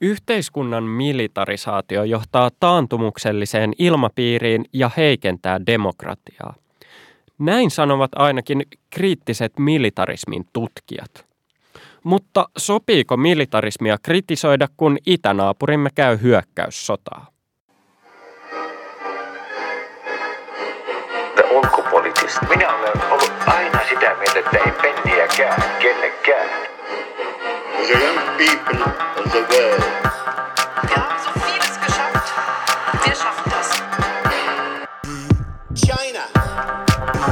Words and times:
Yhteiskunnan 0.00 0.84
militarisaatio 0.84 2.04
johtaa 2.04 2.50
taantumukselliseen 2.60 3.72
ilmapiiriin 3.78 4.64
ja 4.72 4.90
heikentää 4.96 5.60
demokratiaa. 5.66 6.54
Näin 7.38 7.70
sanovat 7.70 8.10
ainakin 8.16 8.62
kriittiset 8.90 9.52
militarismin 9.58 10.44
tutkijat. 10.52 11.26
Mutta 12.04 12.48
sopiiko 12.58 13.16
militarismia 13.16 13.98
kritisoida, 14.02 14.68
kun 14.76 14.98
itänaapurimme 15.06 15.90
käy 15.94 16.18
hyökkäyssotaa? 16.22 17.26
Minä 22.48 22.74
olen 22.74 23.10
ollut 23.10 23.32
aina 23.46 23.80
sitä 23.88 24.14
mieltä, 24.14 24.38
että 24.38 24.58
ei 24.66 24.72
penniäkään 24.82 25.62
kellekään. 25.82 26.77
The 27.88 27.94
young 27.94 28.20
people 28.36 28.82
of 28.84 29.32
the 29.32 29.42
world. 29.48 29.84
Wir 30.88 30.96
haben 31.00 31.18
so 31.24 31.32
vieles 31.40 31.80
geschafft. 31.80 32.28
Wir 33.02 33.14
schaffen 33.16 33.48
das. 33.48 33.68
China. 35.72 36.24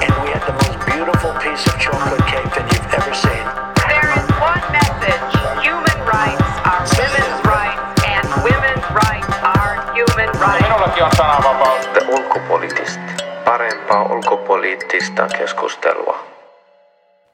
And 0.01 0.15
we 0.25 0.31
had 0.33 0.41
the 0.49 0.57
most 0.65 0.81
beautiful 0.87 1.33
piece 1.45 1.67
of 1.67 1.79
chocolate 1.79 2.25
cake 2.25 2.49
that 2.57 2.65
you've 2.73 2.95
ever 2.95 3.13
seen. 3.13 3.45
There 3.85 4.09
is 4.17 4.25
one 4.41 4.65
message. 4.73 5.21
Human 5.61 5.99
rights 6.09 6.49
are 6.65 6.89
women's 7.05 7.41
rights 7.45 8.01
and 8.09 8.25
women's 8.41 8.87
rights 8.97 9.29
are 9.45 9.93
human 9.93 10.31
rights. 10.41 10.65
Minullakin 10.65 11.05
on 11.05 11.13
sananvapaus. 11.21 11.85
The 11.93 12.01
ulkopoliittista. 12.09 13.01
Parempaa 13.45 14.03
ulkopoliittista 14.03 15.29
keskustelua. 15.39 16.36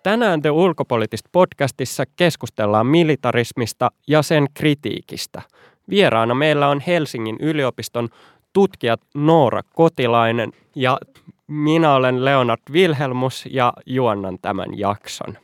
Tänään 0.02 0.42
The 0.42 0.51
Ulkopoliittista 0.51 1.29
podcastissa 1.33 2.05
keskustellaan 2.16 2.87
militarismista 2.87 3.91
ja 4.09 4.23
sen 4.23 4.47
kritiikistä. 4.55 5.43
Vieraana 5.91 6.34
meillä 6.34 6.69
on 6.69 6.80
Helsingin 6.80 7.37
yliopiston 7.41 8.09
tutkijat 8.52 9.01
Noora 9.15 9.63
Kotilainen 9.74 10.52
ja 10.74 10.99
minä 11.46 11.95
olen 11.95 12.24
Leonard 12.24 12.60
Wilhelmus 12.71 13.45
ja 13.51 13.73
juonnan 13.87 14.38
tämän 14.43 14.79
jakson. 14.79 15.38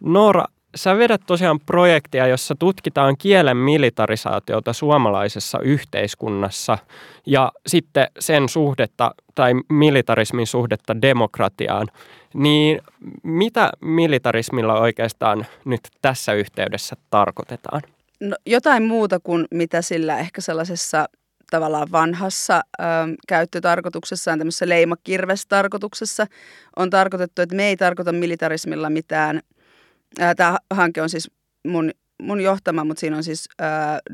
Noora, 0.00 0.44
sä 0.74 0.98
vedät 0.98 1.20
tosiaan 1.26 1.60
projektia, 1.60 2.26
jossa 2.26 2.54
tutkitaan 2.58 3.16
kielen 3.18 3.56
militarisaatiota 3.56 4.72
suomalaisessa 4.72 5.58
yhteiskunnassa 5.60 6.78
ja 7.26 7.52
sitten 7.66 8.06
sen 8.18 8.48
suhdetta 8.48 9.14
tai 9.34 9.52
militarismin 9.68 10.46
suhdetta 10.46 11.02
demokratiaan. 11.02 11.88
Niin 12.34 12.80
mitä 13.22 13.72
militarismilla 13.80 14.80
oikeastaan 14.80 15.46
nyt 15.64 15.80
tässä 16.02 16.32
yhteydessä 16.32 16.96
tarkoitetaan? 17.10 17.82
No, 18.20 18.36
jotain 18.46 18.82
muuta 18.82 19.20
kuin 19.22 19.46
mitä 19.50 19.82
sillä 19.82 20.18
ehkä 20.18 20.40
sellaisessa 20.40 21.08
tavallaan 21.50 21.88
vanhassa 21.92 22.62
ö, 22.80 22.84
käyttötarkoituksessaan, 23.28 24.38
tämmöisessä 24.38 24.68
leimakirvestarkoituksessa 24.68 26.26
on 26.76 26.90
tarkoitettu, 26.90 27.42
että 27.42 27.56
me 27.56 27.64
ei 27.64 27.76
tarkoita 27.76 28.12
militarismilla 28.12 28.90
mitään. 28.90 29.40
Tämä 30.36 30.58
hanke 30.70 31.02
on 31.02 31.08
siis 31.10 31.30
mun, 31.68 31.90
mun 32.22 32.40
johtama, 32.40 32.84
mutta 32.84 33.00
siinä 33.00 33.16
on 33.16 33.24
siis 33.24 33.48
ö, 33.60 33.64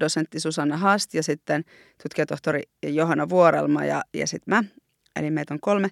dosentti 0.01 0.41
Susanna 0.41 0.77
Haast 0.77 1.15
ja 1.15 1.23
sitten 1.23 1.65
tutkijatohtori 2.03 2.63
Johanna 2.87 3.29
Vuorelma 3.29 3.85
ja, 3.85 4.03
ja 4.15 4.27
sitten 4.27 4.55
mä 4.55 4.65
eli 5.19 5.31
meitä 5.31 5.55
on 5.55 5.61
kolme, 5.61 5.89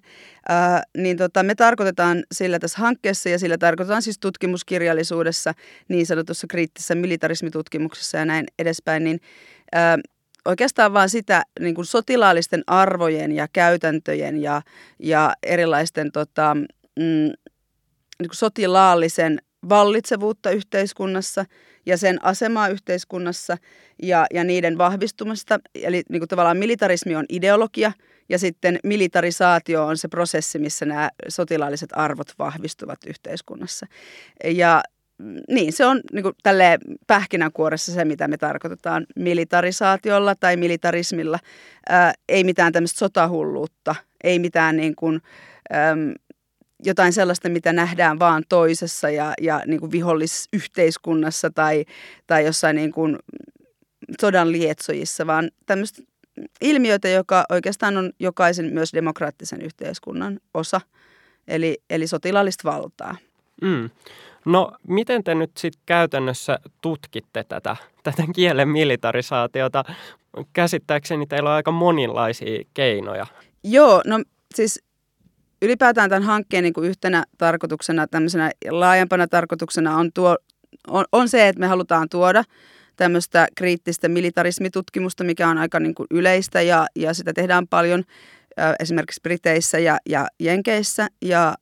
ää, 0.49 0.83
niin 0.97 1.17
tota, 1.17 1.43
me 1.43 1.55
tarkoitetaan 1.55 2.23
sillä 2.31 2.59
tässä 2.59 2.77
hankkeessa 2.77 3.29
ja 3.29 3.39
sillä 3.39 3.57
tarkoitetaan 3.57 4.01
siis 4.01 4.19
tutkimuskirjallisuudessa, 4.19 5.53
niin 5.87 6.05
sanotussa 6.05 6.47
kriittisessä 6.47 6.95
militarismitutkimuksessa 6.95 8.17
ja 8.17 8.25
näin 8.25 8.45
edespäin, 8.59 9.03
niin 9.03 9.19
ää, 9.71 9.97
oikeastaan 10.45 10.93
vaan 10.93 11.09
sitä 11.09 11.43
niin 11.59 11.75
kuin 11.75 11.85
sotilaallisten 11.85 12.63
arvojen 12.67 13.31
ja 13.31 13.47
käytäntöjen 13.53 14.41
ja, 14.41 14.61
ja 14.99 15.33
erilaisten 15.43 16.11
tota, 16.11 16.55
mm, 16.99 17.31
niin 18.19 18.29
kuin 18.29 18.35
sotilaallisen 18.35 19.41
vallitsevuutta 19.69 20.51
yhteiskunnassa 20.51 21.45
ja 21.85 21.97
sen 21.97 22.25
asemaa 22.25 22.67
yhteiskunnassa 22.67 23.57
ja, 24.03 24.25
ja 24.33 24.43
niiden 24.43 24.77
vahvistumista. 24.77 25.59
Eli 25.75 26.03
niin 26.09 26.19
kuin 26.19 26.29
tavallaan 26.29 26.57
militarismi 26.57 27.15
on 27.15 27.25
ideologia– 27.29 27.91
ja 28.29 28.39
sitten 28.39 28.79
militarisaatio 28.83 29.85
on 29.85 29.97
se 29.97 30.07
prosessi, 30.07 30.59
missä 30.59 30.85
nämä 30.85 31.09
sotilaalliset 31.27 31.89
arvot 31.93 32.33
vahvistuvat 32.39 32.99
yhteiskunnassa. 33.07 33.85
Ja 34.45 34.83
mm, 35.17 35.39
niin, 35.49 35.73
se 35.73 35.85
on 35.85 36.01
niin 36.13 36.23
kuin 36.23 36.35
tälleen 36.43 36.79
pähkinänkuoressa 37.07 37.91
se, 37.91 38.05
mitä 38.05 38.27
me 38.27 38.37
tarkoitetaan 38.37 39.05
militarisaatiolla 39.15 40.35
tai 40.35 40.57
militarismilla. 40.57 41.39
Ää, 41.89 42.13
ei 42.29 42.43
mitään 42.43 42.73
tämmöistä 42.73 42.99
sotahulluutta, 42.99 43.95
ei 44.23 44.39
mitään 44.39 44.77
niin 44.77 44.95
kuin, 44.95 45.21
äm, 45.73 46.13
jotain 46.83 47.13
sellaista, 47.13 47.49
mitä 47.49 47.73
nähdään 47.73 48.19
vaan 48.19 48.43
toisessa 48.49 49.09
ja, 49.09 49.33
ja 49.41 49.61
niin 49.65 49.79
kuin 49.79 49.91
vihollisyhteiskunnassa 49.91 51.49
tai, 51.49 51.85
tai 52.27 52.45
jossain 52.45 52.75
niin 52.75 52.91
kuin 52.91 53.19
sodan 54.21 54.51
lietsojissa, 54.51 55.27
vaan 55.27 55.51
tämmöistä 55.65 56.01
ilmiötä, 56.61 57.09
joka 57.09 57.45
oikeastaan 57.49 57.97
on 57.97 58.11
jokaisen 58.19 58.73
myös 58.73 58.93
demokraattisen 58.93 59.61
yhteiskunnan 59.61 60.39
osa, 60.53 60.81
eli, 61.47 61.77
eli 61.89 62.07
sotilaallista 62.07 62.71
valtaa. 62.71 63.15
Mm. 63.61 63.89
No 64.45 64.71
miten 64.87 65.23
te 65.23 65.35
nyt 65.35 65.51
sitten 65.57 65.81
käytännössä 65.85 66.59
tutkitte 66.81 67.43
tätä, 67.43 67.75
tätä 68.03 68.23
kielen 68.35 68.69
militarisaatiota? 68.69 69.83
Käsittääkseni 70.53 71.27
teillä 71.27 71.49
on 71.49 71.55
aika 71.55 71.71
monenlaisia 71.71 72.63
keinoja. 72.73 73.25
Joo, 73.63 74.01
no 74.05 74.23
siis 74.55 74.83
ylipäätään 75.61 76.09
tämän 76.09 76.23
hankkeen 76.23 76.63
niin 76.63 76.73
kuin 76.73 76.89
yhtenä 76.89 77.23
tarkoituksena, 77.37 78.07
tämmöisenä 78.07 78.51
laajempana 78.69 79.27
tarkoituksena 79.27 79.97
on, 79.97 80.11
tuo, 80.13 80.37
on, 80.87 81.05
on 81.11 81.29
se, 81.29 81.47
että 81.47 81.59
me 81.59 81.67
halutaan 81.67 82.09
tuoda– 82.09 82.43
tämmöistä 82.97 83.47
kriittistä 83.55 84.09
militarismitutkimusta, 84.09 85.23
mikä 85.23 85.49
on 85.49 85.57
aika 85.57 85.79
niin 85.79 85.95
kuin 85.95 86.07
yleistä 86.11 86.61
ja, 86.61 86.87
ja 86.95 87.13
sitä 87.13 87.33
tehdään 87.33 87.67
paljon 87.67 88.03
esimerkiksi 88.79 89.21
Briteissä 89.23 89.79
ja, 89.79 89.97
ja 90.09 90.27
Jenkeissä. 90.39 91.07
Ja 91.21 91.55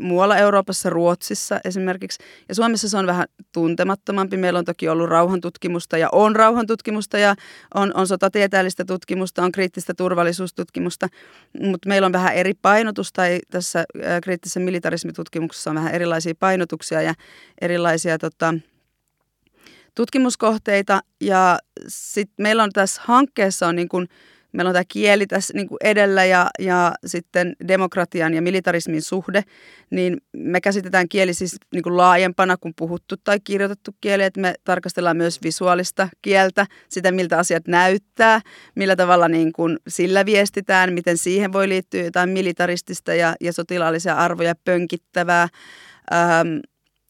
muualla 0.00 0.36
Euroopassa, 0.36 0.90
Ruotsissa 0.90 1.60
esimerkiksi. 1.64 2.18
Ja 2.48 2.54
Suomessa 2.54 2.88
se 2.88 2.96
on 2.96 3.06
vähän 3.06 3.26
tuntemattomampi. 3.52 4.36
Meillä 4.36 4.58
on 4.58 4.64
toki 4.64 4.88
ollut 4.88 5.08
rauhantutkimusta 5.08 5.98
ja 5.98 6.08
on 6.12 6.36
rauhantutkimusta 6.36 7.18
ja 7.18 7.34
on, 7.74 7.92
on 7.94 8.06
sotatieteellistä 8.06 8.84
tutkimusta, 8.84 9.42
on 9.42 9.52
kriittistä 9.52 9.94
turvallisuustutkimusta, 9.94 11.08
mutta 11.60 11.88
meillä 11.88 12.06
on 12.06 12.12
vähän 12.12 12.34
eri 12.34 12.54
painotusta. 12.54 13.22
Tai 13.22 13.38
tässä 13.50 13.84
kriittisessä 14.22 14.60
militarismitutkimuksessa 14.60 15.70
on 15.70 15.76
vähän 15.76 15.94
erilaisia 15.94 16.34
painotuksia 16.38 17.02
ja 17.02 17.14
erilaisia 17.60 18.18
tota, 18.18 18.54
tutkimuskohteita 19.94 21.00
ja 21.20 21.58
sitten 21.88 22.42
meillä 22.42 22.62
on 22.62 22.70
tässä 22.72 23.02
hankkeessa 23.04 23.66
on 23.66 23.76
niin 23.76 23.88
kuin, 23.88 24.08
meillä 24.52 24.68
on 24.68 24.74
tämä 24.74 24.84
kieli 24.88 25.26
tässä 25.26 25.54
niin 25.54 25.68
kuin 25.68 25.78
edellä 25.84 26.24
ja, 26.24 26.50
ja 26.58 26.92
sitten 27.06 27.56
demokratian 27.68 28.34
ja 28.34 28.42
militarismin 28.42 29.02
suhde, 29.02 29.42
niin 29.90 30.16
me 30.32 30.60
käsitetään 30.60 31.08
kieli 31.08 31.34
siis 31.34 31.56
niin 31.72 31.82
kuin 31.82 31.96
laajempana 31.96 32.56
kuin 32.56 32.74
puhuttu 32.76 33.16
tai 33.24 33.40
kirjoitettu 33.40 33.90
kieli, 34.00 34.22
että 34.22 34.40
me 34.40 34.54
tarkastellaan 34.64 35.16
myös 35.16 35.38
visuaalista 35.42 36.08
kieltä, 36.22 36.66
sitä 36.88 37.12
miltä 37.12 37.38
asiat 37.38 37.68
näyttää, 37.68 38.40
millä 38.74 38.96
tavalla 38.96 39.28
niin 39.28 39.52
kuin 39.52 39.78
sillä 39.88 40.26
viestitään, 40.26 40.92
miten 40.92 41.18
siihen 41.18 41.52
voi 41.52 41.68
liittyä 41.68 42.02
jotain 42.02 42.30
militaristista 42.30 43.14
ja, 43.14 43.34
ja 43.40 43.52
sotilaallisia 43.52 44.14
arvoja 44.14 44.54
pönkittävää. 44.64 45.48
Ähm, 46.12 46.58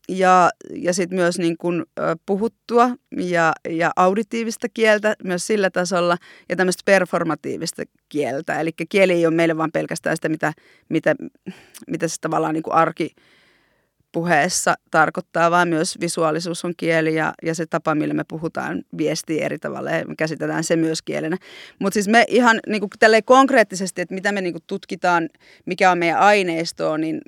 ja, 0.08 0.50
ja 0.74 0.92
sitten 0.92 1.18
myös 1.18 1.38
niin 1.38 1.56
kuin, 1.56 1.84
puhuttua 2.26 2.90
ja, 3.16 3.52
ja 3.68 3.90
auditiivista 3.96 4.68
kieltä 4.74 5.14
myös 5.24 5.46
sillä 5.46 5.70
tasolla 5.70 6.16
ja 6.48 6.56
tämmöistä 6.56 6.82
performatiivista 6.84 7.82
kieltä. 8.08 8.60
Eli 8.60 8.70
kieli 8.88 9.12
ei 9.12 9.26
ole 9.26 9.34
meille 9.34 9.56
vaan 9.56 9.72
pelkästään 9.72 10.16
sitä, 10.16 10.28
mitä, 10.28 10.52
mitä, 10.88 11.14
mitä 11.86 12.08
se 12.08 12.16
tavallaan 12.20 12.54
niin 12.54 12.62
arki 12.70 13.10
puheessa 14.12 14.74
tarkoittaa, 14.90 15.50
vaan 15.50 15.68
myös 15.68 15.98
visuaalisuus 16.00 16.64
on 16.64 16.74
kieli 16.76 17.14
ja, 17.14 17.32
ja 17.42 17.54
se 17.54 17.66
tapa, 17.66 17.94
millä 17.94 18.14
me 18.14 18.24
puhutaan 18.28 18.82
viestiä 18.98 19.44
eri 19.44 19.58
tavalla 19.58 19.90
ja 19.90 20.04
me 20.06 20.14
käsitetään 20.16 20.64
se 20.64 20.76
myös 20.76 21.02
kielenä. 21.02 21.36
Mutta 21.78 21.94
siis 21.94 22.08
me 22.08 22.24
ihan 22.28 22.60
niin 22.68 22.80
kuin 22.80 22.90
konkreettisesti, 23.24 24.00
että 24.00 24.14
mitä 24.14 24.32
me 24.32 24.40
niin 24.40 24.54
kuin 24.54 24.64
tutkitaan, 24.66 25.28
mikä 25.66 25.90
on 25.90 25.98
meidän 25.98 26.18
aineistoa, 26.18 26.98
niin 26.98 27.20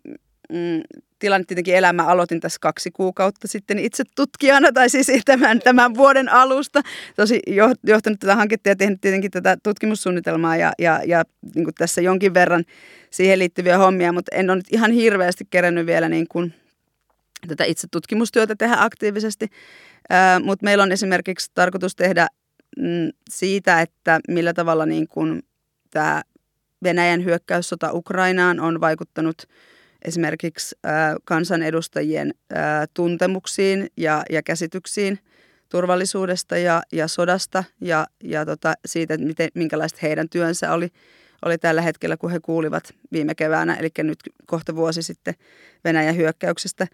mm, 0.50 0.82
tilanne 1.18 1.44
tietenkin 1.44 1.76
elämä 1.76 2.04
aloitin 2.04 2.40
tässä 2.40 2.58
kaksi 2.60 2.90
kuukautta 2.90 3.48
sitten 3.48 3.78
itse 3.78 4.04
tutkijana, 4.16 4.72
tai 4.72 4.88
siis 4.88 5.06
tämän, 5.24 5.60
tämän 5.60 5.94
vuoden 5.94 6.28
alusta. 6.28 6.80
Tosi 7.16 7.40
johtanut 7.86 8.20
tätä 8.20 8.36
hanketta 8.36 8.68
ja 8.68 8.76
tehnyt 8.76 9.00
tietenkin 9.00 9.30
tätä 9.30 9.56
tutkimussuunnitelmaa 9.62 10.56
ja, 10.56 10.72
ja, 10.78 11.00
ja 11.06 11.24
niin 11.54 11.64
kuin 11.64 11.74
tässä 11.74 12.00
jonkin 12.00 12.34
verran 12.34 12.64
siihen 13.10 13.38
liittyviä 13.38 13.78
hommia, 13.78 14.12
mutta 14.12 14.36
en 14.36 14.50
ole 14.50 14.56
nyt 14.56 14.72
ihan 14.72 14.90
hirveästi 14.90 15.44
kerännyt 15.50 15.86
vielä 15.86 16.08
niin 16.08 16.28
kuin 16.28 16.54
tätä 17.48 17.64
itse 17.64 17.88
tutkimustyötä 17.90 18.56
tehdä 18.56 18.76
aktiivisesti. 18.78 19.48
Mutta 20.44 20.64
meillä 20.64 20.82
on 20.82 20.92
esimerkiksi 20.92 21.50
tarkoitus 21.54 21.96
tehdä 21.96 22.26
mm, 22.76 23.10
siitä, 23.30 23.80
että 23.80 24.20
millä 24.28 24.54
tavalla 24.54 24.86
niin 24.86 25.08
kun 25.08 25.42
tämä 25.90 26.22
Venäjän 26.82 27.24
hyökkäyssota 27.24 27.92
Ukrainaan 27.92 28.60
on 28.60 28.80
vaikuttanut 28.80 29.42
esimerkiksi 30.04 30.76
kansanedustajien 31.24 32.34
tuntemuksiin 32.94 33.86
ja, 33.96 34.22
ja 34.30 34.42
käsityksiin 34.42 35.18
turvallisuudesta 35.68 36.56
ja, 36.56 36.82
ja 36.92 37.08
sodasta 37.08 37.64
ja, 37.80 38.06
ja 38.24 38.46
tota, 38.46 38.74
siitä, 38.86 39.14
että 39.14 39.26
miten, 39.26 39.48
minkälaista 39.54 39.98
heidän 40.02 40.28
työnsä 40.28 40.72
oli, 40.72 40.88
oli 41.44 41.58
tällä 41.58 41.82
hetkellä, 41.82 42.16
kun 42.16 42.30
he 42.30 42.40
kuulivat 42.40 42.94
viime 43.12 43.34
keväänä, 43.34 43.74
eli 43.74 43.88
nyt 43.98 44.18
kohta 44.46 44.76
vuosi 44.76 45.02
sitten 45.02 45.34
Venäjän 45.84 46.16
hyökkäyksestä. 46.16 46.86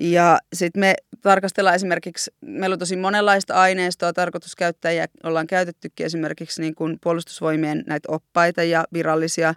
Ja 0.00 0.38
sitten 0.52 0.80
me 0.80 0.94
tarkastellaan 1.20 1.76
esimerkiksi, 1.76 2.30
meillä 2.40 2.74
on 2.74 2.78
tosi 2.78 2.96
monenlaista 2.96 3.54
aineistoa 3.54 4.12
tarkoitus 4.12 4.56
käyttää 4.56 4.92
ja 4.92 5.06
ollaan 5.24 5.46
käytettykin 5.46 6.06
esimerkiksi 6.06 6.60
niin 6.60 6.74
kuin 6.74 6.98
puolustusvoimien 7.02 7.84
näitä 7.86 8.12
oppaita 8.12 8.62
ja 8.62 8.84
virallisia, 8.92 9.54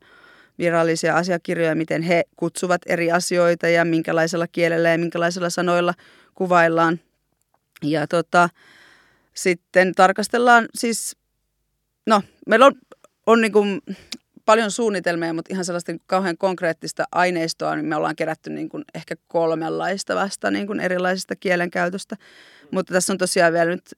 virallisia 0.57 1.15
asiakirjoja, 1.15 1.75
miten 1.75 2.01
he 2.01 2.23
kutsuvat 2.35 2.81
eri 2.85 3.11
asioita 3.11 3.67
ja 3.67 3.85
minkälaisella 3.85 4.47
kielellä 4.47 4.89
ja 4.89 4.97
minkälaisilla 4.97 5.49
sanoilla 5.49 5.93
kuvaillaan. 6.35 6.99
Ja 7.83 8.07
tota, 8.07 8.49
sitten 9.33 9.95
tarkastellaan 9.95 10.65
siis, 10.75 11.17
no 12.07 12.21
meillä 12.47 12.65
on, 12.65 12.73
on 13.25 13.41
niin 13.41 13.51
kuin 13.51 13.81
paljon 14.45 14.71
suunnitelmia, 14.71 15.33
mutta 15.33 15.53
ihan 15.53 15.65
sellaista 15.65 15.91
kauhean 16.07 16.37
konkreettista 16.37 17.03
aineistoa, 17.11 17.75
niin 17.75 17.85
me 17.85 17.95
ollaan 17.95 18.15
kerätty 18.15 18.49
niin 18.49 18.69
kuin 18.69 18.83
ehkä 18.95 19.15
kolmenlaista 19.27 20.15
vasta 20.15 20.51
niin 20.51 20.67
kuin 20.67 20.79
erilaisista 20.79 21.35
kielenkäytöstä. 21.35 22.15
Mutta 22.71 22.93
tässä 22.93 23.13
on 23.13 23.17
tosiaan 23.17 23.53
vielä 23.53 23.71
nyt 23.71 23.93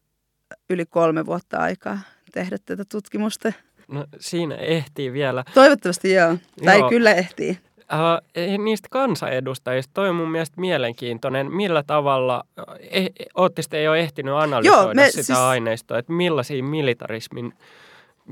yli 0.69 0.85
kolme 0.85 1.25
vuotta 1.25 1.57
aikaa 1.57 1.99
tehdä 2.31 2.57
tätä 2.65 2.83
tutkimusta. 2.91 3.53
No 3.87 4.05
siinä 4.19 4.55
ehtii 4.55 5.13
vielä. 5.13 5.43
Toivottavasti 5.53 6.13
joo. 6.13 6.35
Tai 6.65 6.79
Joo. 6.79 6.89
kyllä 6.89 7.13
ehtii. 7.13 7.57
Uh, 7.93 8.57
niistä 8.63 8.87
kansanedustajista, 8.91 9.91
toi 9.93 10.09
on 10.09 10.15
mun 10.15 10.31
mielestä 10.31 10.61
mielenkiintoinen. 10.61 11.51
Millä 11.51 11.83
tavalla, 11.87 12.43
eh, 12.91 13.09
ootte 13.35 13.61
sitten 13.61 13.83
jo 13.83 13.93
ehtinyt 13.93 14.33
analysoida 14.35 14.81
Joo, 14.83 14.93
me 14.93 15.11
sitä 15.11 15.23
siis- 15.23 15.37
aineistoa, 15.39 15.97
että 15.97 16.13
millaisia 16.13 16.63
militarismin 16.63 17.53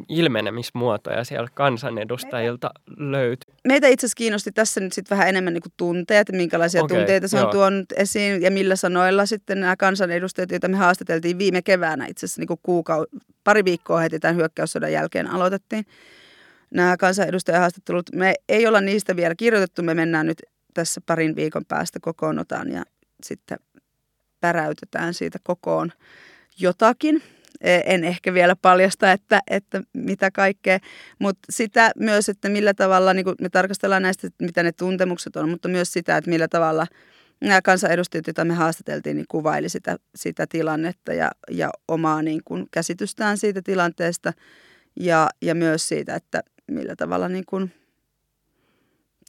ilmenemismuotoja 0.10 1.24
siellä 1.24 1.48
kansanedustajilta 1.54 2.72
löytyy? 2.98 3.54
Meitä 3.68 3.88
itse 3.88 4.06
asiassa 4.06 4.18
kiinnosti 4.18 4.52
tässä 4.52 4.80
nyt 4.80 4.94
sitten 4.94 5.18
vähän 5.18 5.30
enemmän 5.30 5.54
niin 5.54 5.62
kuin 5.62 5.74
tunteet, 5.78 6.32
minkälaisia 6.32 6.84
Okei, 6.84 6.98
tunteita 6.98 7.28
se 7.28 7.38
on 7.38 7.44
joo. 7.44 7.52
tuonut 7.52 7.86
esiin 7.96 8.42
ja 8.42 8.52
millä 8.52 8.76
sanoilla 8.76 9.26
sitten 9.26 9.60
nämä 9.60 9.76
kansanedustajat, 9.76 10.52
joita 10.52 10.68
me 10.68 10.78
haastateltiin 10.78 11.38
viime 11.38 11.62
keväänä 11.62 12.06
itse 12.06 12.26
asiassa 12.26 12.42
niin 12.42 12.48
kuin 12.48 12.60
kuukau- 12.60 13.20
pari 13.44 13.66
viikkoa 13.66 14.00
heti 14.00 14.20
tämän 14.20 14.36
hyökkäyssodan 14.36 14.92
jälkeen 14.92 15.28
aloitettiin 15.28 15.86
nämä 16.74 16.98
kansanedustajahaastattelut. 16.98 18.06
Me 18.14 18.34
ei 18.50 18.68
olla 18.68 18.82
niistä 18.82 19.16
vielä 19.16 19.36
kirjoitettu, 19.36 19.84
me 19.84 19.94
mennään 19.94 20.26
nyt 20.26 20.42
tässä 20.74 21.02
parin 21.06 21.36
viikon 21.36 21.66
päästä 21.66 22.00
kokoonnutaan 22.02 22.72
ja 22.72 22.84
sitten 23.24 23.58
päräytetään 24.42 25.14
siitä 25.14 25.40
kokoon 25.44 25.92
jotakin. 26.60 27.24
En 27.64 28.04
ehkä 28.04 28.34
vielä 28.34 28.56
paljasta, 28.56 29.12
että, 29.12 29.40
että 29.48 29.82
mitä 29.94 30.32
kaikkea, 30.32 30.80
mutta 31.20 31.40
sitä 31.50 31.92
myös, 32.00 32.30
että 32.30 32.50
millä 32.50 32.74
tavalla, 32.74 33.14
niin 33.14 33.24
kuin 33.24 33.36
me 33.42 33.50
tarkastellaan 33.50 34.02
näistä, 34.02 34.28
että 34.28 34.46
mitä 34.46 34.64
ne 34.64 34.72
tuntemukset 34.72 35.36
on, 35.36 35.50
mutta 35.50 35.68
myös 35.68 35.94
sitä, 35.94 36.18
että 36.18 36.30
millä 36.30 36.48
tavalla 36.48 36.88
nämä 37.42 37.62
kansanedustajat, 37.62 38.28
joita 38.28 38.46
me 38.46 38.54
haastateltiin, 38.54 39.16
niin 39.16 39.26
kuvaili 39.30 39.70
sitä, 39.70 39.98
sitä 40.16 40.46
tilannetta 40.50 41.14
ja, 41.14 41.32
ja 41.52 41.70
omaa 41.88 42.22
niin 42.22 42.42
kuin 42.46 42.68
käsitystään 42.72 43.38
siitä 43.38 43.62
tilanteesta 43.62 44.34
ja, 45.00 45.30
ja 45.42 45.56
myös 45.56 45.88
siitä, 45.88 46.16
että 46.16 46.44
millä 46.72 46.96
tavalla 46.96 47.30
niin 47.30 47.46
kuin 47.46 47.72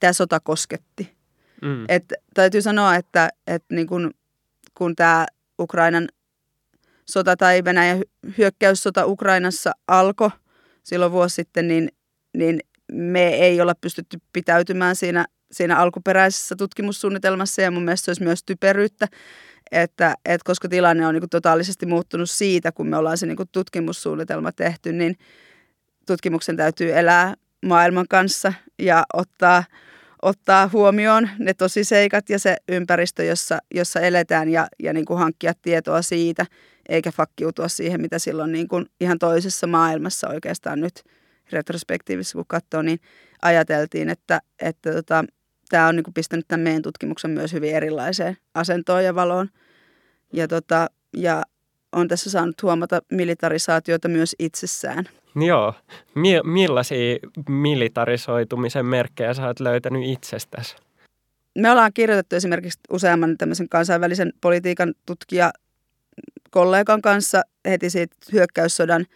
tämä 0.00 0.12
sota 0.12 0.40
kosketti. 0.40 1.16
Mm. 1.62 1.84
Et 1.88 2.12
täytyy 2.34 2.62
sanoa, 2.62 2.96
että, 2.96 3.28
että 3.46 3.74
niin 3.74 3.86
kun, 3.86 4.10
kun 4.74 4.96
tämä 4.96 5.26
Ukrainan 5.60 6.08
sota 7.06 7.36
tai 7.36 7.64
Venäjän 7.64 7.98
hy- 7.98 8.32
hyökkäyssota 8.38 9.06
Ukrainassa 9.06 9.72
alkoi 9.88 10.30
silloin 10.82 11.12
vuosi 11.12 11.34
sitten, 11.34 11.68
niin, 11.68 11.88
niin 12.36 12.60
me 12.92 13.28
ei 13.28 13.60
olla 13.60 13.74
pystytty 13.80 14.18
pitäytymään 14.32 14.96
siinä, 14.96 15.26
siinä 15.52 15.76
alkuperäisessä 15.78 16.56
tutkimussuunnitelmassa. 16.56 17.62
Ja 17.62 17.70
mun 17.70 17.82
mielestä 17.82 18.04
se 18.04 18.10
olisi 18.10 18.22
myös 18.22 18.44
typeryyttä, 18.46 19.08
että, 19.72 20.14
että 20.24 20.44
koska 20.44 20.68
tilanne 20.68 21.06
on 21.06 21.14
niin 21.14 21.20
kuin 21.20 21.30
totaalisesti 21.30 21.86
muuttunut 21.86 22.30
siitä, 22.30 22.72
kun 22.72 22.88
me 22.88 22.96
ollaan 22.96 23.18
se 23.18 23.26
niin 23.26 23.36
kuin 23.36 23.48
tutkimussuunnitelma 23.52 24.52
tehty, 24.52 24.92
niin 24.92 25.16
tutkimuksen 26.06 26.56
täytyy 26.56 26.98
elää 26.98 27.34
maailman 27.66 28.06
kanssa 28.08 28.52
ja 28.78 29.04
ottaa, 29.14 29.64
ottaa 30.22 30.70
huomioon 30.72 31.28
ne 31.38 31.54
tosiseikat 31.54 32.30
ja 32.30 32.38
se 32.38 32.56
ympäristö, 32.68 33.24
jossa, 33.24 33.58
jossa 33.74 34.00
eletään 34.00 34.48
ja, 34.48 34.66
ja 34.82 34.92
niin 34.92 35.04
kuin 35.04 35.18
hankkia 35.18 35.52
tietoa 35.62 36.02
siitä, 36.02 36.46
eikä 36.88 37.12
fakkiutua 37.12 37.68
siihen, 37.68 38.00
mitä 38.00 38.18
silloin 38.18 38.52
niin 38.52 38.68
kuin 38.68 38.86
ihan 39.00 39.18
toisessa 39.18 39.66
maailmassa 39.66 40.28
oikeastaan 40.28 40.80
nyt 40.80 41.02
retrospektiivisesti, 41.52 42.34
kun 42.36 42.44
katsoo, 42.48 42.82
niin 42.82 43.00
ajateltiin, 43.42 44.08
että, 44.08 44.40
että 44.62 44.92
tota, 44.92 45.24
tämä 45.68 45.88
on 45.88 45.96
niin 45.96 46.04
kuin 46.04 46.14
pistänyt 46.14 46.48
tämän 46.48 46.64
meidän 46.64 46.82
tutkimuksen 46.82 47.30
myös 47.30 47.52
hyvin 47.52 47.74
erilaiseen 47.74 48.36
asentoon 48.54 49.04
ja 49.04 49.14
valoon. 49.14 49.48
Ja, 50.32 50.48
tota, 50.48 50.86
ja 51.16 51.42
on 51.92 52.08
tässä 52.08 52.30
saanut 52.30 52.62
huomata 52.62 53.02
militarisaatiota 53.10 54.08
myös 54.08 54.36
itsessään. 54.38 55.04
Joo. 55.46 55.74
Mi- 56.14 56.42
millaisia 56.44 57.18
militarisoitumisen 57.48 58.86
merkkejä 58.86 59.34
sä 59.34 59.46
oot 59.46 59.60
löytänyt 59.60 60.02
itsestäsi? 60.04 60.76
Me 61.58 61.70
ollaan 61.70 61.92
kirjoitettu 61.92 62.36
esimerkiksi 62.36 62.80
useamman 62.90 63.38
tämmöisen 63.38 63.68
kansainvälisen 63.68 64.32
politiikan 64.40 64.94
tutkija 65.06 65.52
kollegan 66.54 67.02
kanssa 67.02 67.42
heti 67.68 67.90
siitä 67.90 68.16
hyökkäyssodan 68.32 69.06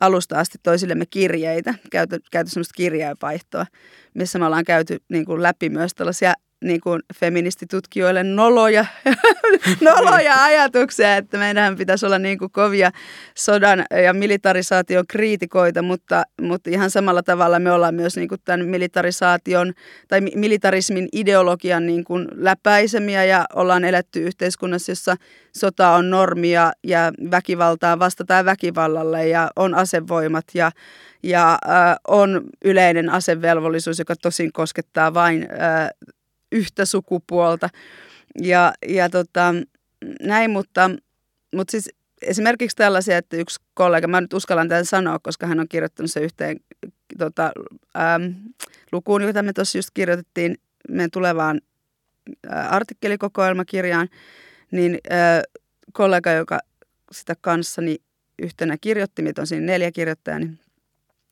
alusta 0.00 0.38
asti 0.38 0.58
toisillemme 0.62 1.04
kirjeitä, 1.06 1.74
käyty, 1.90 2.20
käyty 2.30 2.50
semmoista 2.50 2.74
kirjeenvaihtoa, 2.76 3.66
missä 4.14 4.38
me 4.38 4.46
ollaan 4.46 4.64
käyty 4.64 4.98
niin 5.08 5.24
kuin 5.24 5.42
läpi 5.42 5.68
myös 5.70 5.94
tällaisia 5.94 6.34
niin 6.62 6.80
kuin 6.80 7.02
feministitutkijoille 7.14 8.22
noloja, 8.22 8.84
noloja 9.80 10.44
ajatuksia, 10.44 11.16
että 11.16 11.38
meidän 11.38 11.76
pitäisi 11.76 12.06
olla 12.06 12.18
niin 12.18 12.38
kuin 12.38 12.52
kovia 12.52 12.90
sodan 13.34 13.84
ja 14.04 14.12
militarisaation 14.12 15.04
kriitikoita, 15.08 15.82
mutta, 15.82 16.22
mutta 16.40 16.70
ihan 16.70 16.90
samalla 16.90 17.22
tavalla 17.22 17.58
me 17.58 17.72
ollaan 17.72 17.94
myös 17.94 18.16
niin 18.16 18.28
kuin 18.28 18.40
tämän 18.44 18.68
militarisaation 18.68 19.72
tai 20.08 20.20
mi- 20.20 20.32
militarismin 20.34 21.08
ideologian 21.12 21.86
niin 21.86 22.04
kuin 22.04 22.28
läpäisemiä 22.34 23.24
ja 23.24 23.44
ollaan 23.54 23.84
eletty 23.84 24.22
yhteiskunnassa, 24.22 24.92
jossa 24.92 25.16
sota 25.56 25.90
on 25.90 26.10
normia 26.10 26.72
ja 26.84 27.12
väkivaltaa 27.30 27.98
vastataan 27.98 28.44
väkivallalle 28.44 29.28
ja 29.28 29.50
on 29.56 29.74
asevoimat 29.74 30.44
ja, 30.54 30.70
ja 31.22 31.58
äh, 31.68 31.96
on 32.08 32.42
yleinen 32.64 33.10
asevelvollisuus, 33.10 33.98
joka 33.98 34.14
tosin 34.22 34.52
koskettaa 34.52 35.14
vain 35.14 35.48
äh, 35.52 35.90
yhtä 36.52 36.84
sukupuolta. 36.84 37.68
Ja, 38.42 38.72
ja 38.88 39.10
tota, 39.10 39.54
näin, 40.22 40.50
mutta, 40.50 40.90
mutta 41.54 41.70
siis 41.70 41.90
esimerkiksi 42.22 42.76
tällaisia, 42.76 43.18
että 43.18 43.36
yksi 43.36 43.60
kollega, 43.74 44.08
mä 44.08 44.20
nyt 44.20 44.32
uskallan 44.32 44.68
tämän 44.68 44.86
sanoa, 44.86 45.18
koska 45.18 45.46
hän 45.46 45.60
on 45.60 45.68
kirjoittanut 45.68 46.10
se 46.10 46.20
yhteen 46.20 46.56
tota, 47.18 47.52
äm, 48.14 48.34
lukuun, 48.92 49.22
jota 49.22 49.42
me 49.42 49.52
tuossa 49.52 49.78
just 49.78 49.90
kirjoitettiin 49.94 50.56
meidän 50.88 51.10
tulevaan 51.10 51.60
ä, 52.52 52.68
artikkelikokoelmakirjaan, 52.68 54.08
niin 54.70 54.98
ä, 55.12 55.42
kollega, 55.92 56.30
joka 56.30 56.58
sitä 57.12 57.34
kanssani 57.40 57.96
yhtenä 58.42 58.76
kirjoitti, 58.80 59.22
mitä 59.22 59.40
on 59.40 59.46
siinä 59.46 59.66
neljä 59.66 59.92
kirjoittajaa, 59.92 60.38
niin 60.38 60.58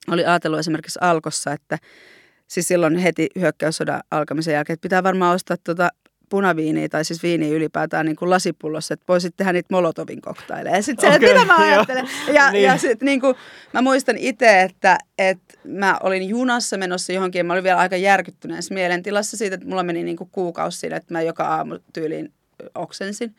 oli 0.08 0.24
ajatellut 0.24 0.60
esimerkiksi 0.60 0.98
Alkossa, 1.02 1.52
että 1.52 1.78
siis 2.50 2.68
silloin 2.68 2.96
heti 2.96 3.28
hyökkäyssodan 3.38 4.00
alkamisen 4.10 4.54
jälkeen, 4.54 4.74
että 4.74 4.82
pitää 4.82 5.02
varmaan 5.02 5.34
ostaa 5.34 5.56
tuota 5.64 5.88
punaviiniä 6.28 6.88
tai 6.88 7.04
siis 7.04 7.22
viiniä 7.22 7.48
ylipäätään 7.48 8.06
niin 8.06 8.16
kuin 8.16 8.30
lasipullossa, 8.30 8.94
että 8.94 9.04
voisit 9.08 9.36
tehdä 9.36 9.52
niitä 9.52 9.68
Molotovin 9.70 10.20
koktaileja. 10.20 10.76
Ja 10.76 10.82
sitten 10.82 11.12
että 11.12 11.28
mitä 11.28 11.44
mä 11.44 11.56
ajattelen. 11.56 12.08
Ja, 12.34 12.50
Niin. 12.50 12.64
ja 12.64 12.76
sitten 12.78 13.06
niin 13.06 13.20
kuin, 13.20 13.34
mä 13.74 13.82
muistan 13.82 14.16
itse, 14.18 14.62
että, 14.62 14.98
että 15.18 15.54
mä 15.64 15.98
olin 16.02 16.28
junassa 16.28 16.76
menossa 16.76 17.12
johonkin 17.12 17.40
ja 17.40 17.44
mä 17.44 17.52
olin 17.52 17.64
vielä 17.64 17.78
aika 17.78 17.96
järkyttyneessä 17.96 18.74
mielentilassa 18.74 19.36
siitä, 19.36 19.54
että 19.54 19.68
mulla 19.68 19.82
meni 19.82 20.02
niin 20.02 20.16
kuin 20.16 20.30
kuukausi 20.32 20.78
siinä, 20.78 20.96
että 20.96 21.14
mä 21.14 21.22
joka 21.22 21.44
aamu 21.44 21.78
tyyliin 21.92 22.32
oksensin 22.74 23.34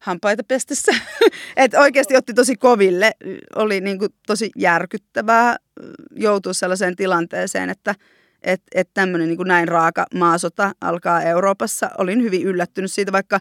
hampaita 0.00 0.44
pestessä. 0.44 0.92
että 1.56 1.80
oikeasti 1.80 2.16
otti 2.16 2.34
tosi 2.34 2.56
koville. 2.56 3.12
Oli 3.56 3.80
niin 3.80 3.98
kuin 3.98 4.10
tosi 4.26 4.50
järkyttävää 4.56 5.56
joutua 6.16 6.52
sellaiseen 6.52 6.96
tilanteeseen, 6.96 7.70
että 7.70 7.94
että 8.44 8.66
et 8.74 8.90
tämmöinen 8.94 9.28
niin 9.28 9.38
näin 9.44 9.68
raaka 9.68 10.06
maasota 10.14 10.72
alkaa 10.80 11.22
Euroopassa. 11.22 11.90
Olin 11.98 12.22
hyvin 12.22 12.42
yllättynyt 12.42 12.92
siitä, 12.92 13.12
vaikka 13.12 13.40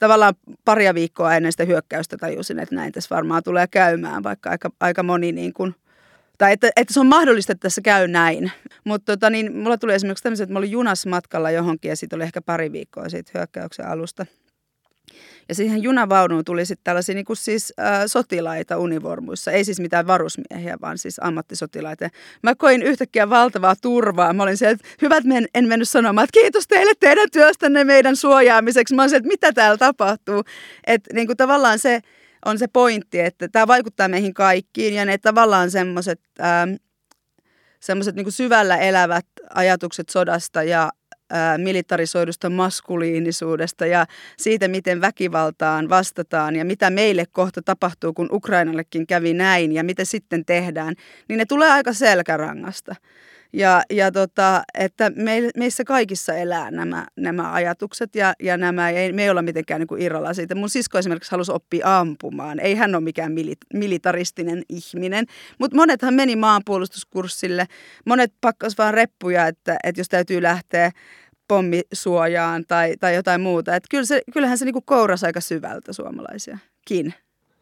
tavallaan 0.00 0.34
paria 0.64 0.94
viikkoa 0.94 1.34
ennen 1.34 1.52
sitä 1.52 1.64
hyökkäystä 1.64 2.16
tajusin, 2.16 2.58
että 2.58 2.74
näin 2.74 2.92
tässä 2.92 3.14
varmaan 3.14 3.42
tulee 3.42 3.66
käymään, 3.66 4.22
vaikka 4.22 4.50
aika, 4.50 4.70
aika 4.80 5.02
moni 5.02 5.32
niin 5.32 5.52
kuin, 5.52 5.74
tai 6.38 6.52
että, 6.52 6.70
että 6.76 6.94
se 6.94 7.00
on 7.00 7.06
mahdollista, 7.06 7.52
että 7.52 7.62
tässä 7.62 7.80
käy 7.80 8.08
näin. 8.08 8.52
Mutta 8.84 9.12
tota, 9.12 9.30
niin, 9.30 9.56
mulla 9.56 9.78
tuli 9.78 9.94
esimerkiksi 9.94 10.22
tämmöiset, 10.22 10.44
että 10.44 10.52
mä 10.52 10.58
olin 10.58 10.70
junassa 10.70 11.08
matkalla 11.08 11.50
johonkin 11.50 11.88
ja 11.88 11.96
siitä 11.96 12.16
oli 12.16 12.24
ehkä 12.24 12.42
pari 12.42 12.72
viikkoa 12.72 13.08
siitä 13.08 13.30
hyökkäyksen 13.34 13.88
alusta. 13.88 14.26
Ja 15.48 15.54
siihen 15.54 15.82
junavaunuun 15.82 16.44
tuli 16.44 16.66
sitten 16.66 16.84
tällaisia 16.84 17.14
niin 17.14 17.26
siis, 17.32 17.72
äh, 17.80 18.02
sotilaita 18.06 18.78
univormuissa. 18.78 19.50
Ei 19.50 19.64
siis 19.64 19.80
mitään 19.80 20.06
varusmiehiä, 20.06 20.76
vaan 20.80 20.98
siis 20.98 21.18
ammattisotilaita. 21.22 22.08
Mä 22.42 22.54
koin 22.54 22.82
yhtäkkiä 22.82 23.30
valtavaa 23.30 23.74
turvaa. 23.82 24.32
Mä 24.32 24.42
olin 24.42 24.56
siellä, 24.56 24.72
että 24.72 24.88
hyvät, 25.02 25.24
men, 25.24 25.46
en 25.54 25.68
mennyt 25.68 25.88
sanomaan, 25.88 26.24
että 26.24 26.40
kiitos 26.40 26.68
teille 26.68 26.92
teidän 27.00 27.28
työstänne 27.32 27.84
meidän 27.84 28.16
suojaamiseksi. 28.16 28.94
Mä 28.94 29.02
olin 29.02 29.10
siellä, 29.10 29.20
että 29.20 29.46
mitä 29.46 29.52
täällä 29.52 29.78
tapahtuu. 29.78 30.44
Että 30.86 31.14
niin 31.14 31.26
kuin 31.26 31.36
tavallaan 31.36 31.78
se 31.78 32.00
on 32.44 32.58
se 32.58 32.68
pointti, 32.68 33.20
että 33.20 33.48
tämä 33.48 33.66
vaikuttaa 33.66 34.08
meihin 34.08 34.34
kaikkiin 34.34 34.94
ja 34.94 35.04
ne 35.04 35.18
tavallaan 35.18 35.70
semmoiset 35.70 36.20
semmoiset 37.80 38.16
niin 38.16 38.32
syvällä 38.32 38.76
elävät 38.76 39.26
ajatukset 39.54 40.08
sodasta 40.08 40.62
ja 40.62 40.90
militarisoidusta 41.58 42.50
maskuliinisuudesta 42.50 43.86
ja 43.86 44.06
siitä, 44.36 44.68
miten 44.68 45.00
väkivaltaan 45.00 45.88
vastataan 45.88 46.56
ja 46.56 46.64
mitä 46.64 46.90
meille 46.90 47.24
kohta 47.32 47.62
tapahtuu, 47.62 48.12
kun 48.12 48.28
Ukrainallekin 48.32 49.06
kävi 49.06 49.34
näin 49.34 49.72
ja 49.72 49.84
mitä 49.84 50.04
sitten 50.04 50.44
tehdään, 50.44 50.94
niin 51.28 51.38
ne 51.38 51.46
tulee 51.46 51.70
aika 51.70 51.92
selkärangasta. 51.92 52.94
Ja, 53.52 53.82
ja 53.90 54.12
tota, 54.12 54.62
että 54.74 55.10
me, 55.10 55.50
meissä 55.56 55.84
kaikissa 55.84 56.34
elää 56.34 56.70
nämä, 56.70 57.06
nämä 57.16 57.52
ajatukset 57.52 58.16
ja, 58.16 58.34
ja 58.42 58.56
nämä, 58.56 58.90
ei, 58.90 59.12
me 59.12 59.22
ei 59.22 59.30
olla 59.30 59.42
mitenkään 59.42 59.80
niin 59.80 60.02
irralla 60.02 60.34
siitä. 60.34 60.54
Mun 60.54 60.70
sisko 60.70 60.98
esimerkiksi 60.98 61.30
halusi 61.30 61.52
oppia 61.52 61.98
ampumaan. 61.98 62.60
Ei 62.60 62.74
hän 62.74 62.94
ole 62.94 63.04
mikään 63.04 63.32
milit, 63.32 63.58
militaristinen 63.74 64.62
ihminen, 64.68 65.26
mutta 65.58 65.76
monethan 65.76 66.14
meni 66.14 66.36
maanpuolustuskurssille. 66.36 67.66
Monet 68.06 68.32
pakkas 68.40 68.78
vaan 68.78 68.94
reppuja, 68.94 69.46
että, 69.46 69.76
että 69.84 70.00
jos 70.00 70.08
täytyy 70.08 70.42
lähteä 70.42 70.90
pommisuojaan 71.48 72.64
tai, 72.68 72.94
tai 73.00 73.14
jotain 73.14 73.40
muuta. 73.40 73.76
Että 73.76 73.86
kyllä 73.90 74.04
se, 74.04 74.22
kyllähän 74.32 74.58
se 74.58 74.64
niin 74.64 74.74
kourasi 74.84 75.26
aika 75.26 75.40
syvältä 75.40 75.92
suomalaisiakin. 75.92 77.14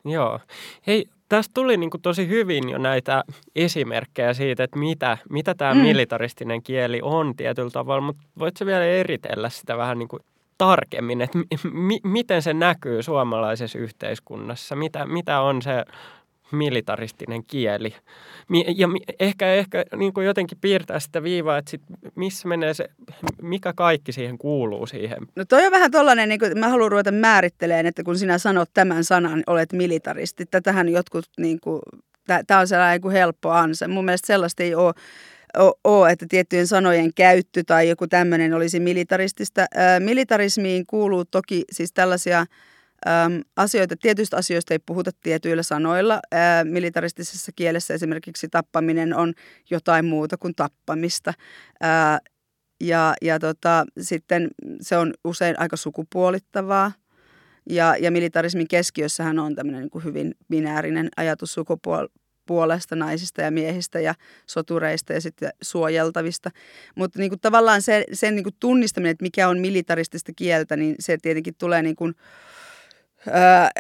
Joo. 0.05 0.41
Hei, 0.87 1.09
tästä 1.37 1.55
tuli 1.55 1.77
niin 1.77 1.91
kuin 1.91 2.03
tosi 2.03 2.29
hyvin 2.29 2.69
jo 2.69 2.79
näitä 2.79 3.25
esimerkkejä 3.57 4.35
siitä, 4.35 4.65
että 4.65 4.79
mitä, 4.79 5.19
mitä 5.31 5.55
tämä 5.55 5.75
mm. 5.75 5.81
militaristinen 5.81 6.63
kieli 6.63 7.01
on 7.03 7.37
tietyllä 7.37 7.71
tavalla, 7.71 8.01
mutta 8.01 8.23
voitko 8.39 8.67
vielä 8.67 8.85
eritellä 8.85 9.49
sitä 9.49 9.77
vähän 9.77 9.99
niin 9.99 10.09
kuin 10.09 10.21
tarkemmin, 10.59 11.21
että 11.21 11.39
mi, 11.73 11.99
miten 12.05 12.43
se 12.43 12.55
näkyy 12.55 13.03
suomalaisessa 13.03 13.79
yhteiskunnassa, 13.79 14.77
mitä, 14.77 15.07
mitä 15.07 15.41
on 15.41 15.63
se 15.63 15.85
militaristinen 16.53 17.45
kieli. 17.45 17.95
Ja 18.77 18.89
ehkä, 19.21 19.55
ehkä 19.55 19.85
niin 19.97 20.13
kuin 20.13 20.27
jotenkin 20.27 20.59
piirtää 20.61 21.01
sitä 21.01 21.23
viivaa, 21.23 21.59
että 21.59 21.71
sit 21.71 21.83
missä 22.15 22.49
menee 22.49 22.75
se, 22.75 22.89
mikä 23.43 23.73
kaikki 23.73 24.13
siihen 24.13 24.39
kuuluu 24.39 24.87
siihen. 24.87 25.19
No 25.37 25.45
toi 25.45 25.67
on 25.67 25.73
vähän 25.73 25.91
tollainen, 25.91 26.29
niin 26.29 26.39
kuin, 26.39 26.59
mä 26.59 26.69
haluan 26.69 26.91
ruveta 26.91 27.13
määrittelemään, 27.13 27.87
että 27.87 28.03
kun 28.03 28.19
sinä 28.19 28.39
sanot 28.39 28.71
tämän 28.75 29.05
sanan, 29.05 29.43
olet 29.47 29.73
militaristi. 29.73 30.47
Tätähän 30.47 30.89
jotkut, 30.89 31.25
niin 31.39 31.61
kuin, 31.61 31.81
tämä 32.47 32.61
on 32.61 32.69
sellainen 32.69 33.01
kuin 33.01 33.13
helppo 33.13 33.51
ansa. 33.51 33.89
Mun 33.89 34.05
mielestä 34.05 34.27
sellaista 34.27 34.63
ei 34.63 34.75
ole 34.75 34.95
ole, 35.85 36.11
että 36.11 36.27
tiettyjen 36.29 36.67
sanojen 36.67 37.15
käyttö 37.15 37.63
tai 37.67 37.89
joku 37.89 38.07
tämmöinen 38.07 38.55
olisi 38.55 38.81
militaristista. 38.81 39.67
militarismiin 39.99 40.87
kuuluu 40.87 41.25
toki 41.25 41.65
siis 41.73 41.93
tällaisia 41.93 42.47
äm, 43.07 43.43
asioita, 43.57 43.95
tietyistä 43.97 44.37
asioista 44.37 44.75
ei 44.75 44.79
puhuta 44.79 45.11
tietyillä 45.23 45.63
sanoilla. 45.63 46.21
Ää, 46.33 46.65
militaristisessa 46.65 47.53
kielessä 47.57 47.95
esimerkiksi 47.95 48.49
tappaminen 48.49 49.17
on 49.17 49.33
jotain 49.71 50.05
muuta 50.05 50.37
kuin 50.37 50.55
tappamista. 50.55 51.33
Ää, 51.81 52.19
ja 52.81 53.15
ja 53.23 53.39
tota, 53.39 53.85
sitten 54.01 54.51
se 54.81 54.97
on 54.97 55.15
usein 55.25 55.61
aika 55.61 55.77
sukupuolittavaa. 55.77 56.93
Ja, 57.71 57.97
ja 58.01 58.11
militarismin 58.11 58.69
keskiössähän 58.69 59.39
on 59.39 59.55
tämmöinen 59.55 59.81
niin 59.81 59.91
kuin 59.91 60.05
hyvin 60.05 60.35
binäärinen 60.51 61.09
ajatus 61.17 61.55
sukupuolesta, 61.55 62.97
naisista 62.97 63.43
ja 63.43 63.51
miehistä 63.51 64.01
ja 64.01 64.15
sotureista 64.47 65.13
ja 65.13 65.21
sitten 65.21 65.51
suojeltavista. 65.63 66.51
Mutta 66.95 67.19
niin 67.19 67.31
kuin 67.31 67.41
tavallaan 67.41 67.83
se, 67.83 68.05
sen 68.13 68.35
niin 68.35 68.45
kuin 68.45 68.57
tunnistaminen, 68.61 69.11
että 69.11 69.23
mikä 69.23 69.49
on 69.49 69.59
militaristista 69.59 70.33
kieltä, 70.37 70.77
niin 70.77 70.95
se 70.99 71.19
tietenkin 71.23 71.55
tulee 71.59 71.83
niin 71.83 71.97
kuin, 71.97 72.15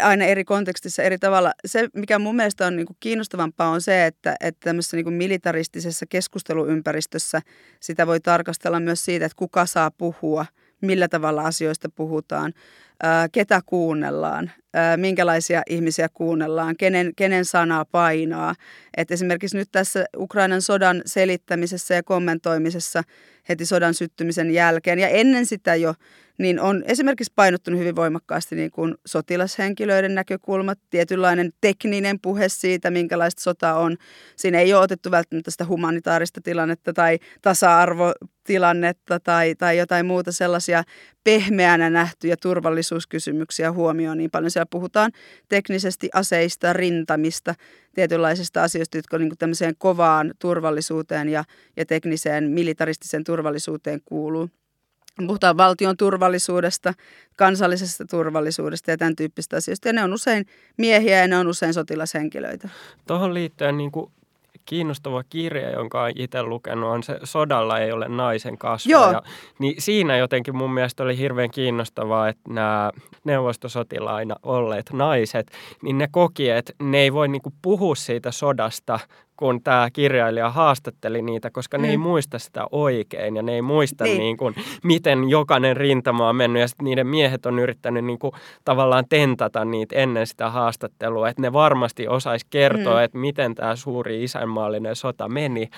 aina 0.02 0.24
eri 0.24 0.44
kontekstissa 0.44 1.02
eri 1.02 1.18
tavalla. 1.18 1.52
Se, 1.66 1.88
mikä 1.94 2.18
mun 2.18 2.36
mielestä 2.36 2.66
on 2.66 2.76
niin 2.76 2.86
kuin 2.86 2.96
kiinnostavampaa, 3.00 3.68
on 3.68 3.82
se, 3.82 4.06
että, 4.06 4.36
että 4.40 4.64
tämmöisessä 4.64 4.96
niin 4.96 5.04
kuin 5.04 5.14
militaristisessa 5.14 6.06
keskusteluympäristössä 6.08 7.42
sitä 7.80 8.06
voi 8.06 8.20
tarkastella 8.20 8.80
myös 8.80 9.04
siitä, 9.04 9.26
että 9.26 9.36
kuka 9.36 9.66
saa 9.66 9.90
puhua, 9.90 10.46
millä 10.80 11.08
tavalla 11.08 11.42
asioista 11.42 11.88
puhutaan, 11.88 12.52
ketä 13.32 13.60
kuunnellaan, 13.66 14.50
minkälaisia 14.96 15.62
ihmisiä 15.68 16.08
kuunnellaan, 16.14 16.76
kenen, 16.76 17.12
kenen 17.16 17.44
sanaa 17.44 17.84
painaa. 17.84 18.54
Et 18.96 19.10
esimerkiksi 19.10 19.56
nyt 19.56 19.68
tässä 19.72 20.04
Ukrainan 20.16 20.62
sodan 20.62 21.02
selittämisessä 21.06 21.94
ja 21.94 22.02
kommentoimisessa 22.02 23.02
heti 23.48 23.66
sodan 23.66 23.94
syttymisen 23.94 24.50
jälkeen 24.50 24.98
ja 24.98 25.08
ennen 25.08 25.46
sitä 25.46 25.74
jo, 25.74 25.94
niin 26.38 26.60
on 26.60 26.82
esimerkiksi 26.86 27.32
painottunut 27.36 27.80
hyvin 27.80 27.96
voimakkaasti 27.96 28.56
niin 28.56 28.70
kuin 28.70 28.94
sotilashenkilöiden 29.06 30.14
näkökulmat, 30.14 30.78
tietynlainen 30.90 31.52
tekninen 31.60 32.20
puhe 32.20 32.48
siitä, 32.48 32.90
minkälaista 32.90 33.42
sota 33.42 33.74
on. 33.74 33.96
Siinä 34.36 34.60
ei 34.60 34.74
ole 34.74 34.82
otettu 34.82 35.10
välttämättä 35.10 35.50
sitä 35.50 35.64
humanitaarista 35.64 36.40
tilannetta 36.40 36.92
tai 36.92 37.18
tasa-arvotilannetta 37.42 39.20
tai, 39.20 39.54
tai 39.54 39.78
jotain 39.78 40.06
muuta 40.06 40.32
sellaisia 40.32 40.82
pehmeänä 41.24 41.90
nähtyjä 41.90 42.36
turvallisuuskysymyksiä 42.94 43.72
huomioon 43.72 44.18
niin 44.18 44.30
paljon. 44.30 44.50
Siellä 44.50 44.66
puhutaan 44.70 45.12
teknisesti 45.48 46.08
aseista, 46.14 46.72
rintamista, 46.72 47.54
tietynlaisista 47.94 48.62
asioista, 48.62 48.98
jotka 48.98 49.18
niin 49.18 49.38
tämmöiseen 49.38 49.74
kovaan 49.78 50.34
turvallisuuteen 50.38 51.28
ja, 51.28 51.44
ja 51.76 51.86
tekniseen 51.86 52.50
militaristiseen 52.50 53.24
turvallisuuteen 53.24 54.00
kuuluu. 54.04 54.48
Puhutaan 55.26 55.56
valtion 55.56 55.96
turvallisuudesta, 55.96 56.94
kansallisesta 57.36 58.04
turvallisuudesta 58.10 58.90
ja 58.90 58.96
tämän 58.96 59.16
tyyppistä 59.16 59.56
asioista. 59.56 59.88
Ja 59.88 59.92
ne 59.92 60.04
on 60.04 60.12
usein 60.12 60.46
miehiä 60.78 61.20
ja 61.20 61.28
ne 61.28 61.36
on 61.38 61.46
usein 61.46 61.74
sotilashenkilöitä. 61.74 62.68
Tuohon 63.06 63.34
liittyen 63.34 63.76
niin 63.76 63.92
kuin 63.92 64.12
kiinnostava 64.64 65.22
kirja, 65.30 65.70
jonka 65.70 66.02
olen 66.02 66.12
itse 66.16 66.42
lukenut, 66.42 66.90
on 66.90 67.02
se 67.02 67.18
Sodalla 67.24 67.78
ei 67.78 67.92
ole 67.92 68.08
naisen 68.08 68.58
kasvoja. 68.58 69.10
Joo. 69.12 69.22
Niin 69.58 69.74
siinä 69.78 70.16
jotenkin 70.16 70.56
mun 70.56 70.74
mielestä 70.74 71.02
oli 71.02 71.18
hirveän 71.18 71.50
kiinnostavaa, 71.50 72.28
että 72.28 72.50
nämä 72.52 72.90
neuvostosotilaina 73.24 74.36
olleet 74.42 74.90
naiset, 74.92 75.50
niin 75.82 75.98
ne 75.98 76.08
koki, 76.10 76.50
että 76.50 76.72
ne 76.82 76.98
ei 76.98 77.12
voi 77.12 77.28
niinku 77.28 77.52
puhua 77.62 77.94
siitä 77.94 78.30
sodasta 78.30 78.98
kun 79.36 79.62
tämä 79.62 79.88
kirjailija 79.92 80.50
haastatteli 80.50 81.22
niitä, 81.22 81.50
koska 81.50 81.78
mm. 81.78 81.82
ne 81.82 81.88
ei 81.90 81.96
mm. 81.96 82.02
muista 82.02 82.38
sitä 82.38 82.66
oikein 82.70 83.36
ja 83.36 83.42
ne 83.42 83.54
ei 83.54 83.62
muista 83.62 84.04
niin. 84.04 84.18
Niin 84.18 84.36
kuin, 84.36 84.54
miten 84.82 85.30
jokainen 85.30 85.76
rintama 85.76 86.28
on 86.28 86.36
mennyt 86.36 86.60
ja 86.60 86.68
sitten 86.68 86.84
niiden 86.84 87.06
miehet 87.06 87.46
on 87.46 87.58
yrittänyt 87.58 88.04
niin 88.04 88.18
kuin, 88.18 88.32
tavallaan 88.64 89.04
tentata 89.08 89.64
niitä 89.64 89.96
ennen 89.96 90.26
sitä 90.26 90.50
haastattelua, 90.50 91.28
että 91.28 91.42
ne 91.42 91.52
varmasti 91.52 92.08
osaisi 92.08 92.46
kertoa, 92.50 92.98
mm. 92.98 93.04
että 93.04 93.18
miten 93.18 93.54
tämä 93.54 93.76
suuri 93.76 94.24
isänmaallinen 94.24 94.96
sota 94.96 95.28
meni. 95.28 95.70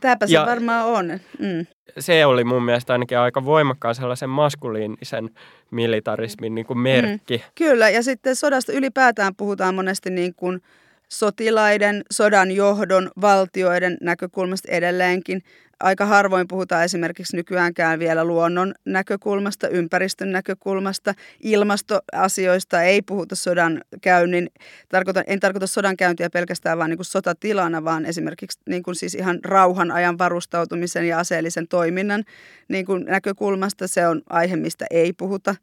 Tämäpä 0.00 0.26
se 0.26 0.34
ja 0.34 0.46
varmaan 0.46 0.86
on. 0.86 1.06
Mm. 1.38 1.66
Se 1.98 2.26
oli 2.26 2.44
mun 2.44 2.64
mielestä 2.64 2.92
ainakin 2.92 3.18
aika 3.18 3.44
voimakkaan 3.44 3.94
sellaisen 3.94 4.30
maskuliinisen 4.30 5.30
militarismin 5.70 6.54
niin 6.54 6.66
kuin 6.66 6.78
merkki. 6.78 7.36
Mm. 7.36 7.42
Kyllä, 7.54 7.90
ja 7.90 8.02
sitten 8.02 8.36
sodasta 8.36 8.72
ylipäätään 8.72 9.34
puhutaan 9.36 9.74
monesti 9.74 10.10
niin 10.10 10.34
kuin– 10.34 10.60
sotilaiden, 11.18 12.02
sodan 12.10 12.50
johdon, 12.50 13.10
valtioiden 13.20 13.96
näkökulmasta 14.00 14.72
edelleenkin. 14.72 15.42
Aika 15.80 16.06
harvoin 16.06 16.48
puhutaan 16.48 16.84
esimerkiksi 16.84 17.36
nykyäänkään 17.36 17.98
vielä 17.98 18.24
luonnon 18.24 18.74
näkökulmasta, 18.84 19.68
ympäristön 19.68 20.32
näkökulmasta, 20.32 21.14
ilmastoasioista 21.40 22.82
ei 22.82 23.02
puhuta 23.02 23.36
sodan 23.36 23.80
käynnin. 24.00 24.50
Tarkoitan, 24.88 25.24
en 25.26 25.40
tarkoita 25.40 25.66
sodan 25.66 25.96
käyntiä 25.96 26.30
pelkästään 26.30 26.78
vain 26.78 26.88
niin 26.88 26.98
kuin 26.98 27.06
sotatilana, 27.06 27.84
vaan 27.84 28.06
esimerkiksi 28.06 28.60
niin 28.68 28.82
kuin 28.82 28.94
siis 28.94 29.14
ihan 29.14 29.38
rauhan 29.44 29.90
ajan 29.90 30.18
varustautumisen 30.18 31.08
ja 31.08 31.18
aseellisen 31.18 31.68
toiminnan 31.68 32.24
niin 32.68 32.86
kuin 32.86 33.04
näkökulmasta. 33.04 33.88
Se 33.88 34.08
on 34.08 34.22
aihe, 34.30 34.56
mistä 34.56 34.86
ei 34.90 35.12
puhuta. 35.12 35.54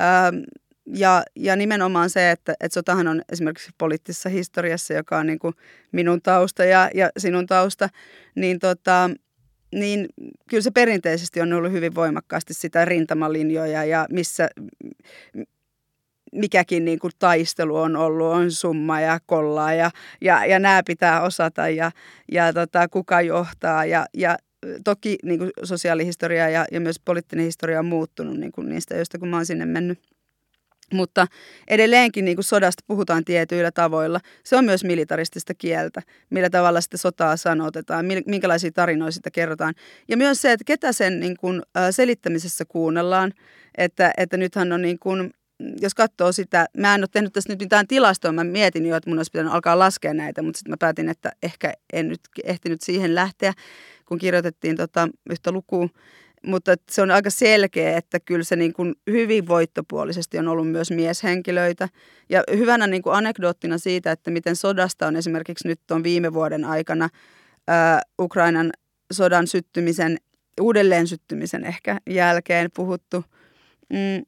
Ähm, 0.00 0.36
ja, 0.86 1.22
ja 1.36 1.56
nimenomaan 1.56 2.10
se, 2.10 2.30
että, 2.30 2.54
että 2.60 2.74
sotahan 2.74 3.08
on 3.08 3.22
esimerkiksi 3.32 3.70
poliittisessa 3.78 4.28
historiassa, 4.28 4.94
joka 4.94 5.18
on 5.18 5.26
niin 5.26 5.38
kuin 5.38 5.54
minun 5.92 6.22
tausta 6.22 6.64
ja, 6.64 6.90
ja 6.94 7.10
sinun 7.18 7.46
tausta, 7.46 7.88
niin, 8.34 8.58
tota, 8.58 9.10
niin 9.74 10.06
kyllä 10.48 10.62
se 10.62 10.70
perinteisesti 10.70 11.40
on 11.40 11.52
ollut 11.52 11.72
hyvin 11.72 11.94
voimakkaasti 11.94 12.54
sitä 12.54 12.84
rintamalinjoja 12.84 13.84
ja 13.84 14.06
missä, 14.10 14.48
mikäkin 16.32 16.84
niin 16.84 16.98
kuin 16.98 17.12
taistelu 17.18 17.76
on 17.76 17.96
ollut, 17.96 18.26
on 18.26 18.52
summa 18.52 19.00
ja 19.00 19.18
kollaa 19.26 19.74
ja, 19.74 19.90
ja, 20.20 20.46
ja 20.46 20.58
nämä 20.58 20.82
pitää 20.86 21.22
osata 21.22 21.68
ja, 21.68 21.90
ja 22.32 22.52
tota, 22.52 22.88
kuka 22.88 23.20
johtaa 23.20 23.84
ja, 23.84 24.06
ja 24.14 24.36
toki 24.84 25.18
niin 25.22 25.38
kuin 25.38 25.50
sosiaalihistoria 25.62 26.48
ja, 26.48 26.64
ja 26.72 26.80
myös 26.80 27.00
poliittinen 27.04 27.44
historia 27.44 27.78
on 27.78 27.86
muuttunut 27.86 28.36
niin 28.36 28.52
kuin 28.52 28.68
niistä, 28.68 28.96
joista 28.96 29.18
kun 29.18 29.28
mä 29.28 29.36
oon 29.36 29.46
sinne 29.46 29.66
mennyt. 29.66 29.98
Mutta 30.92 31.26
edelleenkin 31.68 32.24
niin 32.24 32.36
kuin 32.36 32.44
sodasta 32.44 32.84
puhutaan 32.86 33.24
tietyillä 33.24 33.70
tavoilla. 33.70 34.20
Se 34.44 34.56
on 34.56 34.64
myös 34.64 34.84
militaristista 34.84 35.54
kieltä, 35.54 36.02
millä 36.30 36.50
tavalla 36.50 36.80
sitä 36.80 36.96
sotaa 36.96 37.36
sanotetaan, 37.36 38.06
minkälaisia 38.26 38.72
tarinoita 38.72 39.14
sitä 39.14 39.30
kerrotaan. 39.30 39.74
Ja 40.08 40.16
myös 40.16 40.42
se, 40.42 40.52
että 40.52 40.64
ketä 40.64 40.92
sen 40.92 41.20
niin 41.20 41.36
kuin, 41.36 41.62
selittämisessä 41.90 42.64
kuunnellaan. 42.64 43.32
Että, 43.78 44.12
että 44.16 44.36
nythän 44.36 44.72
on 44.72 44.82
niin 44.82 44.98
kuin, 44.98 45.30
jos 45.80 45.94
katsoo 45.94 46.32
sitä, 46.32 46.66
mä 46.76 46.94
en 46.94 47.00
ole 47.00 47.08
tehnyt 47.12 47.32
tässä 47.32 47.52
nyt 47.52 47.60
mitään 47.60 47.86
tilastoa, 47.86 48.32
mä 48.32 48.44
mietin 48.44 48.86
jo, 48.86 48.96
että 48.96 49.10
mun 49.10 49.18
olisi 49.18 49.30
pitänyt 49.30 49.52
alkaa 49.52 49.78
laskea 49.78 50.14
näitä, 50.14 50.42
mutta 50.42 50.58
sitten 50.58 50.72
mä 50.72 50.76
päätin, 50.80 51.08
että 51.08 51.32
ehkä 51.42 51.72
en 51.92 52.08
nyt 52.08 52.20
ehtinyt 52.44 52.82
siihen 52.82 53.14
lähteä, 53.14 53.52
kun 54.06 54.18
kirjoitettiin 54.18 54.76
tota 54.76 55.08
yhtä 55.30 55.52
lukua. 55.52 55.88
Mutta 56.46 56.74
se 56.90 57.02
on 57.02 57.10
aika 57.10 57.30
selkeä, 57.30 57.96
että 57.96 58.20
kyllä 58.20 58.44
se 58.44 58.56
niin 58.56 58.72
kuin 58.72 58.94
hyvin 59.10 59.48
voittopuolisesti 59.48 60.38
on 60.38 60.48
ollut 60.48 60.68
myös 60.68 60.90
mieshenkilöitä. 60.90 61.88
Ja 62.28 62.42
hyvänä 62.56 62.86
niin 62.86 63.02
kuin 63.02 63.16
anekdoottina 63.16 63.78
siitä, 63.78 64.12
että 64.12 64.30
miten 64.30 64.56
sodasta 64.56 65.06
on 65.06 65.16
esimerkiksi 65.16 65.68
nyt 65.68 65.80
tuon 65.86 66.02
viime 66.02 66.32
vuoden 66.32 66.64
aikana 66.64 67.08
ää, 67.68 68.02
Ukrainan 68.20 68.72
sodan 69.12 69.46
syttymisen, 69.46 70.16
uudelleen 70.60 71.06
syttymisen 71.06 71.64
ehkä 71.64 72.00
jälkeen 72.10 72.70
puhuttu, 72.76 73.24
mm, 73.88 74.24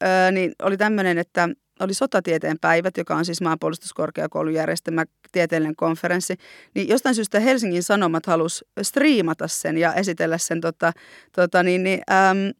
ää, 0.00 0.30
niin 0.30 0.52
oli 0.62 0.76
tämmöinen, 0.76 1.18
että 1.18 1.48
oli 1.80 1.94
sotatieteen 1.94 2.58
päivät, 2.60 2.96
joka 2.96 3.16
on 3.16 3.24
siis 3.24 3.40
maanpuolustuskorkeakoulun 3.40 4.54
järjestämä 4.54 5.04
tieteellinen 5.32 5.76
konferenssi, 5.76 6.36
niin 6.74 6.88
jostain 6.88 7.14
syystä 7.14 7.40
Helsingin 7.40 7.82
Sanomat 7.82 8.26
halusi 8.26 8.64
striimata 8.82 9.48
sen 9.48 9.78
ja 9.78 9.94
esitellä 9.94 10.38
sen 10.38 10.60
tota, 10.60 10.92
tota 11.32 11.62
niin, 11.62 11.82
niin, 11.82 12.00
äm, 12.10 12.52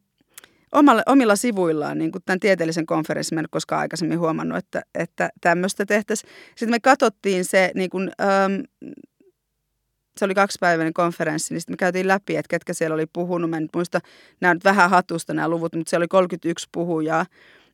omalle, 0.71 1.03
omilla 1.05 1.35
sivuillaan 1.35 1.97
niin 1.97 2.11
tämän 2.25 2.39
tieteellisen 2.39 2.85
konferenssin. 2.85 3.35
Mä 3.35 3.39
en 3.39 3.45
koskaan 3.51 3.81
aikaisemmin 3.81 4.19
huomannut, 4.19 4.57
että, 4.57 4.81
että 4.95 5.29
tämmöistä 5.41 5.85
tehtäisiin. 5.85 6.31
Sitten 6.49 6.69
me 6.69 6.79
katsottiin 6.79 7.45
se, 7.45 7.71
niin 7.75 7.89
kuin, 7.89 8.11
äm, 8.21 8.63
se 10.17 10.25
oli 10.25 10.33
kaksipäiväinen 10.33 10.93
konferenssi, 10.93 11.53
niin 11.53 11.61
sitten 11.61 11.73
me 11.73 11.77
käytiin 11.77 12.07
läpi, 12.07 12.35
että 12.35 12.49
ketkä 12.49 12.73
siellä 12.73 12.93
oli 12.93 13.05
puhunut. 13.13 13.49
Mä 13.49 13.57
en 13.57 13.69
muista, 13.75 13.99
nämä 14.41 14.53
nyt 14.53 14.63
vähän 14.63 14.89
hatusta 14.89 15.33
nämä 15.33 15.49
luvut, 15.49 15.75
mutta 15.75 15.89
siellä 15.89 16.03
oli 16.03 16.07
31 16.07 16.67
puhujaa. 16.71 17.25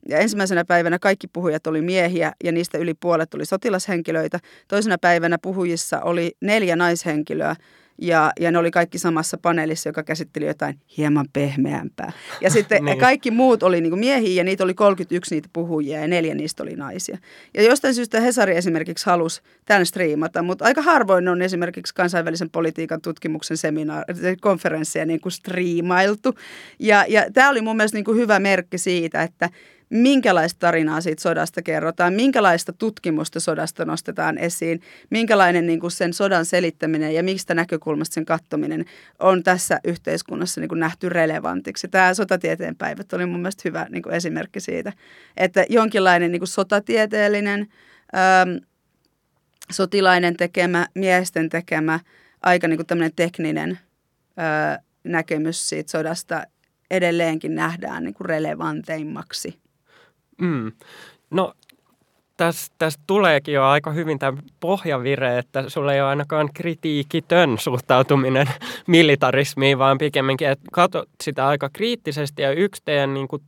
Ja 0.10 0.18
ensimmäisenä 0.18 0.66
päivänä 0.66 1.00
kaikki 1.00 1.28
puhujat 1.28 1.68
oli 1.68 1.82
miehiä 1.82 2.32
ja 2.44 2.52
niistä 2.52 2.78
yli 2.78 2.94
puolet 2.94 3.34
oli 3.34 3.46
sotilashenkilöitä. 3.46 4.40
Toisena 4.68 4.98
päivänä 4.98 5.38
puhujissa 5.38 6.02
oli 6.02 6.32
neljä 6.42 6.76
naishenkilöä 6.76 7.56
ja, 8.02 8.32
ja 8.40 8.52
ne 8.52 8.58
oli 8.58 8.72
kaikki 8.72 8.98
samassa 8.98 9.38
paneelissa, 9.38 9.90
joka 9.90 10.04
käsitteli 10.04 10.46
jotain 10.46 10.80
hieman 10.98 11.26
pehmeämpää. 11.34 12.12
Ja 12.42 12.50
sitten 12.62 12.86
niin. 12.86 12.98
kaikki 12.98 13.32
muut 13.32 13.64
oli 13.64 13.82
niin 13.82 14.00
miehiä 14.00 14.34
ja 14.34 14.44
niitä 14.44 14.64
oli 14.64 14.74
31 14.74 15.36
niitä 15.36 15.50
puhujia 15.54 16.02
ja 16.02 16.08
neljä 16.08 16.36
niistä 16.36 16.64
oli 16.64 16.76
naisia. 16.76 17.18
Ja 17.54 17.64
jostain 17.64 17.96
syystä 17.96 18.20
Hesari 18.20 18.56
esimerkiksi 18.56 19.06
halusi 19.06 19.42
tämän 19.66 19.86
striimata, 19.86 20.42
mutta 20.42 20.66
aika 20.66 20.82
harvoin 20.82 21.28
on 21.28 21.42
esimerkiksi 21.42 21.96
kansainvälisen 21.96 22.50
politiikan 22.50 23.02
tutkimuksen 23.02 23.58
seminaari, 23.58 24.14
konferensseja 24.42 25.06
niin 25.06 25.22
kuin 25.22 25.32
striimailtu. 25.32 26.36
Ja, 26.80 27.06
ja 27.08 27.26
tämä 27.34 27.50
oli 27.50 27.62
mun 27.62 27.78
mielestä 27.78 27.98
niin 27.98 28.06
kuin 28.06 28.18
hyvä 28.18 28.40
merkki 28.40 28.78
siitä, 28.78 29.24
että 29.24 29.50
minkälaista 29.92 30.60
tarinaa 30.60 31.02
siitä 31.02 31.22
sodasta 31.22 31.62
kerrotaan, 31.62 32.14
minkälaista 32.14 32.74
tutkimusta 32.74 33.40
sodasta 33.40 33.86
nostetaan 33.86 34.38
esiin, 34.38 34.82
minkälainen 35.10 35.68
niin 35.68 35.80
kuin 35.80 35.92
sen 35.92 36.14
sodan 36.14 36.46
selittäminen 36.46 37.14
ja 37.14 37.24
mistä 37.24 37.54
näkökulmasta 37.54 38.14
sen 38.14 38.26
kattominen 38.26 38.86
on 39.20 39.44
tässä 39.44 39.80
yhteiskunnassa 39.84 40.62
niin 40.62 40.70
kuin 40.70 40.80
nähty 40.80 41.10
relevantiksi. 41.10 41.88
Tämä 41.88 42.14
sotatieteen 42.14 42.76
päivät 42.76 43.14
oli 43.14 43.26
mun 43.26 43.40
mielestä 43.40 43.62
hyvä 43.66 43.88
niin 43.90 44.04
kuin 44.04 44.16
esimerkki 44.16 44.60
siitä, 44.60 44.94
että 45.38 45.66
jonkinlainen 45.70 46.32
niin 46.32 46.40
kuin 46.40 46.48
sotatieteellinen, 46.48 47.68
äm, 48.42 48.62
sotilainen 49.72 50.38
tekemä, 50.38 50.88
miesten 50.96 51.50
tekemä, 51.50 52.00
aika 52.42 52.68
niin 52.68 52.78
kuin 52.88 53.12
tekninen 53.16 53.80
ää, 54.38 54.80
näkemys 55.04 55.70
siitä 55.70 55.92
sodasta 55.92 56.44
edelleenkin 56.92 57.56
nähdään 57.56 58.04
niin 58.04 58.14
kuin 58.14 58.26
relevanteimmaksi. 58.26 59.62
Mm. 60.42 60.72
No 61.30 61.54
tästä 62.38 62.76
täs 62.78 63.00
tuleekin 63.08 63.54
jo 63.54 63.64
aika 63.64 63.92
hyvin 63.92 64.20
tämä 64.20 64.38
pohjavire, 64.60 65.38
että 65.38 65.70
sulla 65.70 65.94
ei 65.94 66.02
ole 66.02 66.10
ainakaan 66.10 66.50
kritiikitön 66.54 67.58
suhtautuminen 67.58 68.48
militarismiin, 68.88 69.80
vaan 69.80 69.98
pikemminkin, 69.98 70.48
että 70.48 70.66
katsot 70.72 71.10
sitä 71.24 71.48
aika 71.48 71.70
kriittisesti 71.74 72.42
ja 72.42 72.52
yksi 72.52 72.82
teidän 72.86 73.14
niin 73.14 73.28
kuin, 73.28 73.42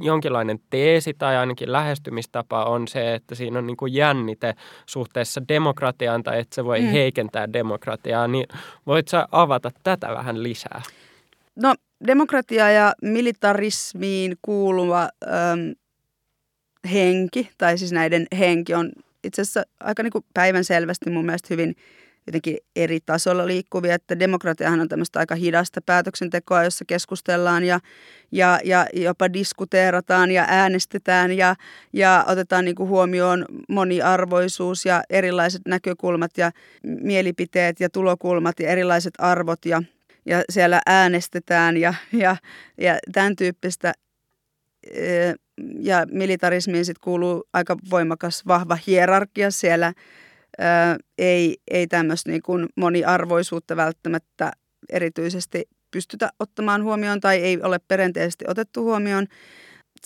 jonkinlainen 0.00 0.60
teesi 0.70 1.14
tai 1.18 1.36
ainakin 1.36 1.72
lähestymistapa 1.72 2.64
on 2.64 2.88
se, 2.88 3.14
että 3.14 3.34
siinä 3.34 3.58
on 3.58 3.66
niin 3.66 3.76
kuin 3.76 3.94
jännite 3.94 4.54
suhteessa 4.86 5.48
demokratiaan 5.48 6.22
tai 6.22 6.40
että 6.40 6.54
se 6.54 6.64
voi 6.64 6.80
mm. 6.80 6.86
heikentää 6.86 7.52
demokratiaa, 7.52 8.28
niin 8.28 8.46
voit 8.86 9.08
sä 9.08 9.28
avata 9.32 9.70
tätä 9.82 10.08
vähän 10.08 10.42
lisää? 10.42 10.82
No 11.56 11.74
demokratia 12.06 12.70
ja 12.70 12.94
militarismiin 13.02 14.36
kuuluva 14.42 15.00
ähm, 15.02 15.70
henki, 16.92 17.50
tai 17.58 17.78
siis 17.78 17.92
näiden 17.92 18.26
henki 18.38 18.74
on 18.74 18.92
itse 19.24 19.42
asiassa 19.42 19.62
aika 19.80 20.02
niin 20.02 20.12
kuin 20.12 20.24
päivänselvästi 20.34 21.10
mun 21.10 21.26
mielestä 21.26 21.48
hyvin 21.50 21.76
jotenkin 22.28 22.56
eri 22.76 23.00
tasolla 23.06 23.46
liikkuvia, 23.46 23.94
että 23.94 24.18
demokratiahan 24.18 24.80
on 24.80 24.88
tämmöistä 24.88 25.18
aika 25.18 25.34
hidasta 25.34 25.80
päätöksentekoa, 25.86 26.64
jossa 26.64 26.84
keskustellaan 26.84 27.64
ja, 27.64 27.80
ja, 28.32 28.60
ja 28.64 28.86
jopa 28.92 29.32
diskuteerataan 29.32 30.30
ja 30.30 30.44
äänestetään 30.48 31.32
ja, 31.32 31.56
ja 31.92 32.24
otetaan 32.28 32.64
niin 32.64 32.74
kuin 32.74 32.88
huomioon 32.88 33.44
moniarvoisuus 33.68 34.86
ja 34.86 35.02
erilaiset 35.10 35.62
näkökulmat 35.66 36.30
ja 36.36 36.50
mielipiteet 36.82 37.80
ja 37.80 37.90
tulokulmat 37.90 38.60
ja 38.60 38.68
erilaiset 38.68 39.14
arvot 39.18 39.64
ja, 39.64 39.82
ja 40.26 40.42
siellä 40.50 40.80
äänestetään 40.86 41.76
ja, 41.76 41.94
ja, 42.12 42.36
ja 42.78 42.98
tämän 43.12 43.36
tyyppistä 43.36 43.92
ja 45.80 46.06
militarismiin 46.10 46.84
sitten 46.84 47.04
kuuluu 47.04 47.48
aika 47.52 47.76
voimakas, 47.90 48.46
vahva 48.46 48.78
hierarkia 48.86 49.50
siellä. 49.50 49.92
Ää, 50.58 50.96
ei, 51.18 51.56
ei 51.70 51.86
tämmöistä 51.86 52.30
niin 52.30 52.42
kuin 52.42 52.66
moniarvoisuutta 52.76 53.76
välttämättä 53.76 54.52
erityisesti 54.88 55.64
pystytä 55.90 56.30
ottamaan 56.40 56.82
huomioon 56.82 57.20
tai 57.20 57.36
ei 57.36 57.62
ole 57.62 57.78
perinteisesti 57.88 58.44
otettu 58.48 58.84
huomioon. 58.84 59.26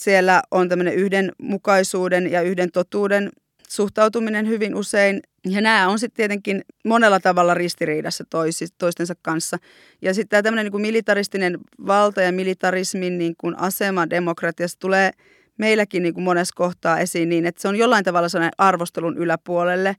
Siellä 0.01 0.41
on 0.51 0.69
tämmöinen 0.69 0.93
yhdenmukaisuuden 0.93 2.31
ja 2.31 2.41
yhden 2.41 2.71
totuuden 2.71 3.29
suhtautuminen 3.69 4.47
hyvin 4.47 4.75
usein. 4.75 5.21
Ja 5.45 5.61
nämä 5.61 5.89
on 5.89 5.99
sitten 5.99 6.15
tietenkin 6.15 6.61
monella 6.85 7.19
tavalla 7.19 7.53
ristiriidassa 7.53 8.23
toisi, 8.29 8.67
toistensa 8.77 9.13
kanssa. 9.21 9.57
Ja 10.01 10.13
sitten 10.13 10.29
tämä 10.29 10.43
tämmöinen 10.43 10.71
niin 10.71 10.81
militaristinen 10.81 11.57
valta 11.87 12.21
ja 12.21 12.31
militarismin 12.31 13.17
niin 13.17 13.33
kuin 13.37 13.59
asema 13.59 14.09
demokratiassa 14.09 14.79
tulee 14.79 15.11
meilläkin 15.57 16.03
niin 16.03 16.13
kuin 16.13 16.23
monessa 16.23 16.55
kohtaa 16.55 16.99
esiin 16.99 17.29
niin, 17.29 17.45
että 17.45 17.61
se 17.61 17.67
on 17.67 17.75
jollain 17.75 18.03
tavalla 18.03 18.29
sellainen 18.29 18.53
arvostelun 18.57 19.17
yläpuolelle 19.17 19.95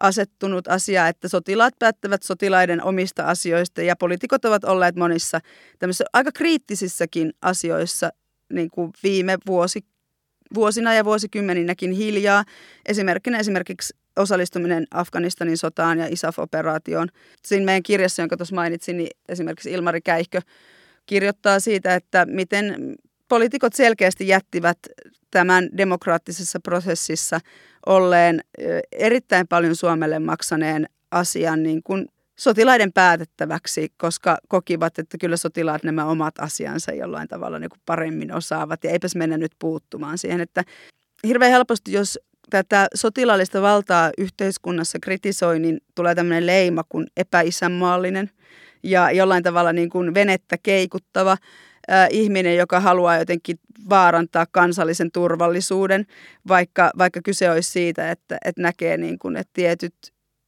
asettunut 0.00 0.68
asia, 0.68 1.08
että 1.08 1.28
sotilaat 1.28 1.74
päättävät 1.78 2.22
sotilaiden 2.22 2.82
omista 2.82 3.24
asioista 3.24 3.82
ja 3.82 3.96
poliitikot 3.96 4.44
ovat 4.44 4.64
olleet 4.64 4.96
monissa 4.96 5.40
tämmöisissä 5.78 6.04
aika 6.12 6.32
kriittisissäkin 6.32 7.32
asioissa 7.42 8.10
niin 8.52 8.70
kuin 8.70 8.92
viime 9.02 9.38
vuosi, 9.46 9.84
vuosina 10.54 10.94
ja 10.94 11.04
vuosikymmeninäkin 11.04 11.92
hiljaa. 11.92 12.44
Esimerkkinä 12.86 13.38
esimerkiksi 13.38 13.96
osallistuminen 14.16 14.86
Afganistanin 14.90 15.58
sotaan 15.58 15.98
ja 15.98 16.06
ISAF-operaatioon. 16.06 17.08
Siinä 17.44 17.64
meidän 17.64 17.82
kirjassa, 17.82 18.22
jonka 18.22 18.36
tuossa 18.36 18.54
mainitsin, 18.54 18.96
niin 18.96 19.10
esimerkiksi 19.28 19.72
Ilmari 19.72 20.00
Käihkö 20.00 20.40
kirjoittaa 21.06 21.60
siitä, 21.60 21.94
että 21.94 22.26
miten 22.26 22.94
poliitikot 23.28 23.72
selkeästi 23.72 24.28
jättivät 24.28 24.78
tämän 25.30 25.68
demokraattisessa 25.76 26.60
prosessissa 26.60 27.40
olleen 27.86 28.40
erittäin 28.92 29.48
paljon 29.48 29.76
Suomelle 29.76 30.18
maksaneen 30.18 30.86
asian 31.10 31.62
niin 31.62 31.82
kuin 31.82 32.06
sotilaiden 32.38 32.92
päätettäväksi, 32.92 33.92
koska 33.96 34.38
kokivat, 34.48 34.98
että 34.98 35.18
kyllä 35.18 35.36
sotilaat 35.36 35.82
nämä 35.82 36.04
omat 36.04 36.34
asiansa 36.38 36.92
jollain 36.92 37.28
tavalla 37.28 37.58
niin 37.58 37.70
kuin 37.70 37.80
paremmin 37.86 38.34
osaavat 38.34 38.84
ja 38.84 38.90
eipäs 38.90 39.16
mennä 39.16 39.38
nyt 39.38 39.52
puuttumaan 39.58 40.18
siihen, 40.18 40.40
että 40.40 40.64
hirveän 41.26 41.52
helposti, 41.52 41.92
jos 41.92 42.18
tätä 42.50 42.88
sotilaallista 42.94 43.62
valtaa 43.62 44.10
yhteiskunnassa 44.18 44.98
kritisoi, 45.02 45.58
niin 45.58 45.80
tulee 45.94 46.14
tämmöinen 46.14 46.46
leima 46.46 46.84
kuin 46.88 47.06
epäisänmaallinen 47.16 48.30
ja 48.82 49.10
jollain 49.10 49.42
tavalla 49.42 49.72
niin 49.72 49.90
kuin 49.90 50.14
venettä 50.14 50.56
keikuttava. 50.62 51.36
Ihminen, 52.10 52.56
joka 52.56 52.80
haluaa 52.80 53.18
jotenkin 53.18 53.58
vaarantaa 53.88 54.46
kansallisen 54.50 55.12
turvallisuuden, 55.12 56.06
vaikka, 56.48 56.90
vaikka 56.98 57.20
kyse 57.24 57.50
olisi 57.50 57.70
siitä, 57.70 58.10
että, 58.10 58.38
että 58.44 58.62
näkee 58.62 58.96
niin 58.96 59.18
kuin, 59.18 59.36
että 59.36 59.50
tietyt 59.52 59.94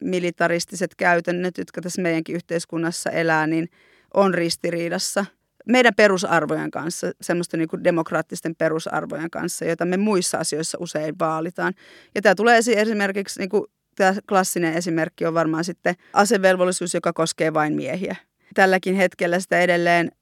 militaristiset 0.05 0.95
käytännöt, 0.95 1.59
jotka 1.59 1.81
tässä 1.81 2.03
meidänkin 2.03 2.37
yhteiskunnassa 2.37 3.11
elää, 3.11 3.47
niin 3.47 3.69
on 4.15 4.35
ristiriidassa 4.35 5.25
meidän 5.69 5.95
perusarvojen 5.95 6.71
kanssa, 6.71 7.13
semmoisten 7.21 7.59
niin 7.59 7.69
kuin 7.69 7.85
demokraattisten 7.85 8.55
perusarvojen 8.57 9.31
kanssa, 9.31 9.65
joita 9.65 9.85
me 9.85 9.97
muissa 9.97 10.39
asioissa 10.39 10.79
usein 10.81 11.19
vaalitaan. 11.19 11.75
Ja 12.15 12.23
tämä 12.23 12.35
tulee 12.35 12.59
esimerkiksi, 12.77 13.41
niin 13.41 13.49
kuin, 13.49 13.65
tämä 13.97 14.15
klassinen 14.29 14.75
esimerkki 14.75 15.27
on 15.27 15.35
varmaan 15.35 15.65
sitten 15.65 15.95
asevelvollisuus, 16.13 16.95
joka 16.95 17.13
koskee 17.13 17.55
vain 17.55 17.73
miehiä. 17.73 18.17
Tälläkin 18.55 18.95
hetkellä 18.95 19.41
sitä 19.41 19.61
edelleen 19.61 20.13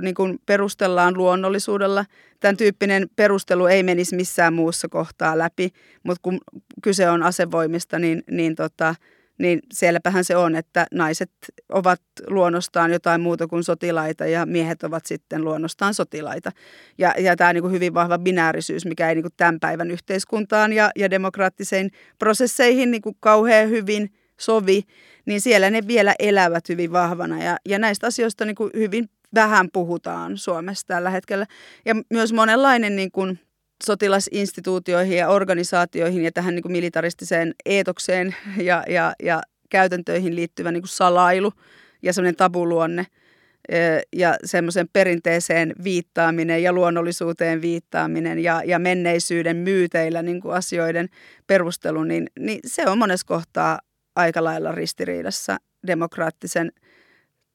niin 0.00 0.14
kuin 0.14 0.38
perustellaan 0.46 1.16
luonnollisuudella. 1.16 2.04
Tämän 2.40 2.56
tyyppinen 2.56 3.08
perustelu 3.16 3.66
ei 3.66 3.82
menisi 3.82 4.16
missään 4.16 4.54
muussa 4.54 4.88
kohtaa 4.88 5.38
läpi, 5.38 5.70
mutta 6.02 6.20
kun 6.22 6.40
kyse 6.82 7.10
on 7.10 7.22
asevoimista, 7.22 7.98
niin, 7.98 8.22
niin, 8.30 8.54
tota, 8.54 8.94
niin 9.38 9.60
sielläpähän 9.72 10.24
se 10.24 10.36
on, 10.36 10.56
että 10.56 10.86
naiset 10.92 11.30
ovat 11.68 12.00
luonnostaan 12.26 12.92
jotain 12.92 13.20
muuta 13.20 13.46
kuin 13.46 13.64
sotilaita 13.64 14.26
ja 14.26 14.46
miehet 14.46 14.82
ovat 14.82 15.06
sitten 15.06 15.44
luonnostaan 15.44 15.94
sotilaita. 15.94 16.50
Ja, 16.98 17.14
ja 17.18 17.36
tämä 17.36 17.52
niin 17.52 17.62
kuin 17.62 17.72
hyvin 17.72 17.94
vahva 17.94 18.18
binäärisyys, 18.18 18.86
mikä 18.86 19.08
ei 19.08 19.14
niin 19.14 19.22
kuin 19.22 19.34
tämän 19.36 19.60
päivän 19.60 19.90
yhteiskuntaan 19.90 20.72
ja, 20.72 20.90
ja 20.96 21.10
demokraattiseen 21.10 21.90
prosesseihin 22.18 22.90
niin 22.90 23.02
kuin 23.02 23.16
kauhean 23.20 23.70
hyvin 23.70 24.12
sovi, 24.40 24.82
niin 25.26 25.40
siellä 25.40 25.70
ne 25.70 25.86
vielä 25.86 26.14
elävät 26.18 26.68
hyvin 26.68 26.92
vahvana. 26.92 27.42
Ja, 27.42 27.56
ja 27.68 27.78
näistä 27.78 28.06
asioista 28.06 28.44
niin 28.44 28.56
kuin 28.56 28.70
hyvin 28.74 29.10
vähän 29.34 29.68
puhutaan 29.72 30.38
Suomessa 30.38 30.86
tällä 30.86 31.10
hetkellä. 31.10 31.46
Ja 31.84 31.94
myös 32.10 32.32
monenlainen 32.32 32.96
niin 32.96 33.10
kuin 33.10 33.38
sotilasinstituutioihin 33.84 35.18
ja 35.18 35.28
organisaatioihin 35.28 36.24
ja 36.24 36.32
tähän 36.32 36.54
niin 36.54 36.62
kuin 36.62 36.72
militaristiseen 36.72 37.54
eetokseen 37.66 38.34
ja, 38.56 38.84
ja, 38.88 39.12
ja 39.22 39.42
käytäntöihin 39.70 40.36
liittyvä 40.36 40.72
niin 40.72 40.82
kuin 40.82 40.88
salailu 40.88 41.52
ja 42.02 42.12
semmoinen 42.12 42.36
tabuluonne 42.36 43.06
ja 44.16 44.36
semmoisen 44.44 44.88
perinteeseen 44.92 45.72
viittaaminen 45.84 46.62
ja 46.62 46.72
luonnollisuuteen 46.72 47.62
viittaaminen 47.62 48.38
ja, 48.38 48.62
ja 48.64 48.78
menneisyyden 48.78 49.56
myyteillä 49.56 50.22
niin 50.22 50.40
kuin 50.40 50.54
asioiden 50.54 51.08
perustelu, 51.46 52.04
niin, 52.04 52.26
niin 52.38 52.60
se 52.66 52.86
on 52.86 52.98
monessa 52.98 53.26
kohtaa 53.26 53.78
aika 54.16 54.44
lailla 54.44 54.72
ristiriidassa 54.72 55.56
demokraattisen– 55.86 56.72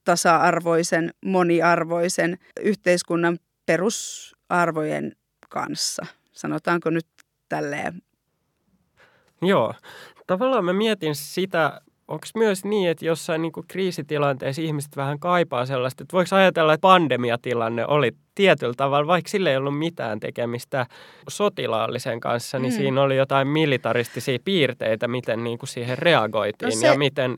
tasa-arvoisen, 0.06 1.10
moniarvoisen 1.26 2.38
yhteiskunnan 2.60 3.38
perusarvojen 3.66 5.12
kanssa. 5.50 6.06
Sanotaanko 6.32 6.90
nyt 6.90 7.08
tälleen? 7.50 8.02
Joo. 9.42 9.74
Tavallaan 10.28 10.66
mä 10.66 10.74
mietin 10.74 11.16
sitä, 11.16 11.82
onko 12.08 12.26
myös 12.36 12.66
niin, 12.66 12.90
että 12.90 13.06
jossain 13.06 13.42
niin 13.42 13.52
kuin 13.52 13.68
kriisitilanteessa 13.68 14.62
ihmiset 14.62 14.96
vähän 14.96 15.20
kaipaa 15.20 15.66
sellaista, 15.66 16.04
että 16.04 16.14
voiko 16.14 16.36
ajatella, 16.36 16.74
että 16.74 16.82
pandemiatilanne 16.82 17.86
oli 17.86 18.12
tietyllä 18.36 18.74
tavalla, 18.78 19.08
vaikka 19.08 19.30
sillä 19.30 19.50
ei 19.50 19.58
ollut 19.58 19.80
mitään 19.80 20.20
tekemistä 20.20 20.86
sotilaallisen 21.30 22.20
kanssa, 22.20 22.60
niin 22.60 22.74
mm. 22.74 22.78
siinä 22.78 23.02
oli 23.02 23.18
jotain 23.18 23.48
militaristisia 23.48 24.40
piirteitä, 24.46 25.08
miten 25.08 25.44
niin 25.44 25.58
kuin 25.58 25.70
siihen 25.70 25.98
reagoitiin 25.98 26.70
no 26.70 26.76
se... 26.76 26.88
ja 26.88 26.98
miten 26.98 27.38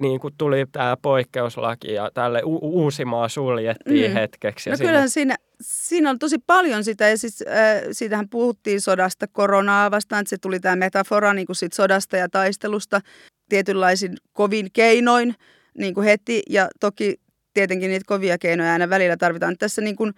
niin 0.00 0.20
kuin 0.20 0.34
tuli 0.38 0.66
tämä 0.72 0.96
poikkeuslaki 1.02 1.92
ja 1.92 2.10
tälle 2.14 2.42
u- 2.44 2.82
Uusimaa 2.82 3.28
suljettiin 3.28 4.10
mm. 4.10 4.14
hetkeksi. 4.14 4.70
No 4.70 4.76
kyllähän 4.78 5.10
siinä, 5.10 5.36
siinä 5.60 6.10
on 6.10 6.18
tosi 6.18 6.38
paljon 6.46 6.84
sitä 6.84 7.08
ja 7.08 7.18
siis, 7.18 7.42
äh, 7.42 7.82
siitähän 7.92 8.28
puhuttiin 8.28 8.80
sodasta 8.80 9.26
koronaa 9.26 9.90
vastaan, 9.90 10.20
että 10.20 10.30
se 10.30 10.38
tuli 10.38 10.60
tämä 10.60 10.76
metafora 10.76 11.34
niin 11.34 11.46
kuin 11.46 11.56
sit 11.56 11.72
sodasta 11.72 12.16
ja 12.16 12.28
taistelusta 12.28 13.00
tietynlaisin 13.48 14.16
kovin 14.32 14.68
keinoin 14.72 15.34
niin 15.78 15.94
kuin 15.94 16.04
heti 16.04 16.42
ja 16.50 16.68
toki 16.80 17.20
tietenkin 17.54 17.90
niitä 17.90 18.04
kovia 18.06 18.38
keinoja 18.38 18.72
aina 18.72 18.90
välillä 18.90 19.16
tarvitaan. 19.16 19.58
Tässä 19.58 19.82
niin 19.82 19.96
kuin 19.96 20.12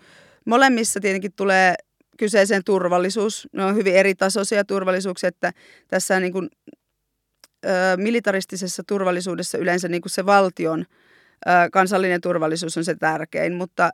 molemmissa 0.45 1.01
tietenkin 1.01 1.33
tulee 1.37 1.75
kyseeseen 2.19 2.65
turvallisuus. 2.65 3.49
Ne 3.53 3.65
on 3.65 3.75
hyvin 3.75 3.95
eri 3.95 4.15
tasoisia 4.15 4.65
turvallisuuksia, 4.65 5.29
että 5.29 5.53
tässä 5.89 6.21
niin 6.21 6.33
kuin 6.33 6.49
militaristisessa 7.97 8.83
turvallisuudessa 8.87 9.59
yleensä 9.59 9.89
niin 9.89 10.03
kuin 10.03 10.11
se 10.11 10.27
valtion 10.27 10.85
kansallinen 11.73 12.21
turvallisuus 12.21 12.77
on 12.77 12.85
se 12.85 12.95
tärkein, 12.95 13.55
mutta, 13.55 13.91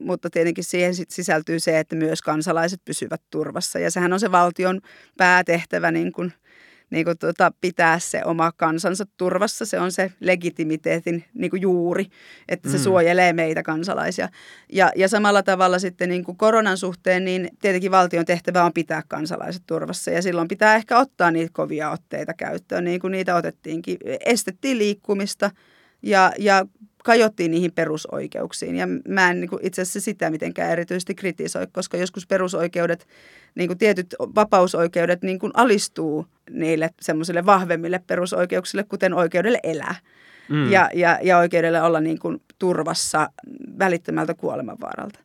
mutta 0.00 0.30
tietenkin 0.30 0.64
siihen 0.64 0.94
sit 0.94 1.10
sisältyy 1.10 1.60
se, 1.60 1.78
että 1.78 1.96
myös 1.96 2.22
kansalaiset 2.22 2.80
pysyvät 2.84 3.22
turvassa. 3.30 3.78
Ja 3.78 3.90
sehän 3.90 4.12
on 4.12 4.20
se 4.20 4.32
valtion 4.32 4.80
päätehtävä 5.16 5.90
niin 5.90 6.12
kuin– 6.12 6.32
niin 6.90 7.04
kuin 7.04 7.18
tuota, 7.18 7.52
pitää 7.60 7.98
se 7.98 8.22
oma 8.24 8.52
kansansa 8.52 9.04
turvassa. 9.16 9.66
Se 9.66 9.80
on 9.80 9.92
se 9.92 10.12
legitimiteetin 10.20 11.24
niin 11.34 11.50
kuin 11.50 11.62
juuri, 11.62 12.06
että 12.48 12.70
se 12.70 12.76
mm. 12.76 12.82
suojelee 12.82 13.32
meitä 13.32 13.62
kansalaisia. 13.62 14.28
Ja, 14.72 14.92
ja 14.96 15.08
samalla 15.08 15.42
tavalla 15.42 15.78
sitten 15.78 16.08
niin 16.08 16.24
kuin 16.24 16.36
koronan 16.36 16.78
suhteen, 16.78 17.24
niin 17.24 17.48
tietenkin 17.60 17.90
valtion 17.90 18.24
tehtävä 18.24 18.64
on 18.64 18.72
pitää 18.72 19.02
kansalaiset 19.08 19.62
turvassa. 19.66 20.10
Ja 20.10 20.22
silloin 20.22 20.48
pitää 20.48 20.76
ehkä 20.76 20.98
ottaa 20.98 21.30
niitä 21.30 21.50
kovia 21.52 21.90
otteita 21.90 22.34
käyttöön, 22.34 22.84
niin 22.84 23.00
kuin 23.00 23.10
niitä 23.10 23.34
otettiinkin. 23.34 23.96
Estettiin 24.26 24.78
liikkumista 24.78 25.50
ja, 26.02 26.32
ja 26.38 26.66
kajottiin 27.06 27.50
niihin 27.50 27.72
perusoikeuksiin. 27.72 28.76
Ja 28.76 28.86
mä 29.08 29.30
en 29.30 29.40
niin 29.40 29.48
kuin 29.48 29.66
itse 29.66 29.82
asiassa 29.82 30.00
sitä 30.00 30.30
mitenkään 30.30 30.70
erityisesti 30.70 31.14
kritisoi, 31.14 31.66
koska 31.72 31.96
joskus 31.96 32.26
perusoikeudet, 32.26 33.06
niin 33.54 33.68
kuin 33.68 33.78
tietyt 33.78 34.14
vapausoikeudet 34.20 35.22
niin 35.22 35.38
kuin 35.38 35.52
alistuu 35.54 36.26
niille 36.50 36.90
semmoisille 37.00 37.46
vahvemmille 37.46 38.00
perusoikeuksille, 38.06 38.84
kuten 38.84 39.14
oikeudelle 39.14 39.60
elää. 39.62 39.94
Mm. 40.48 40.72
Ja, 40.72 40.90
ja, 40.94 41.18
ja 41.22 41.38
oikeudelle 41.38 41.82
olla 41.82 42.00
niin 42.00 42.18
kuin 42.18 42.42
turvassa 42.58 43.30
välittömältä 43.78 44.34
kuolemanvaaralta. 44.34 45.18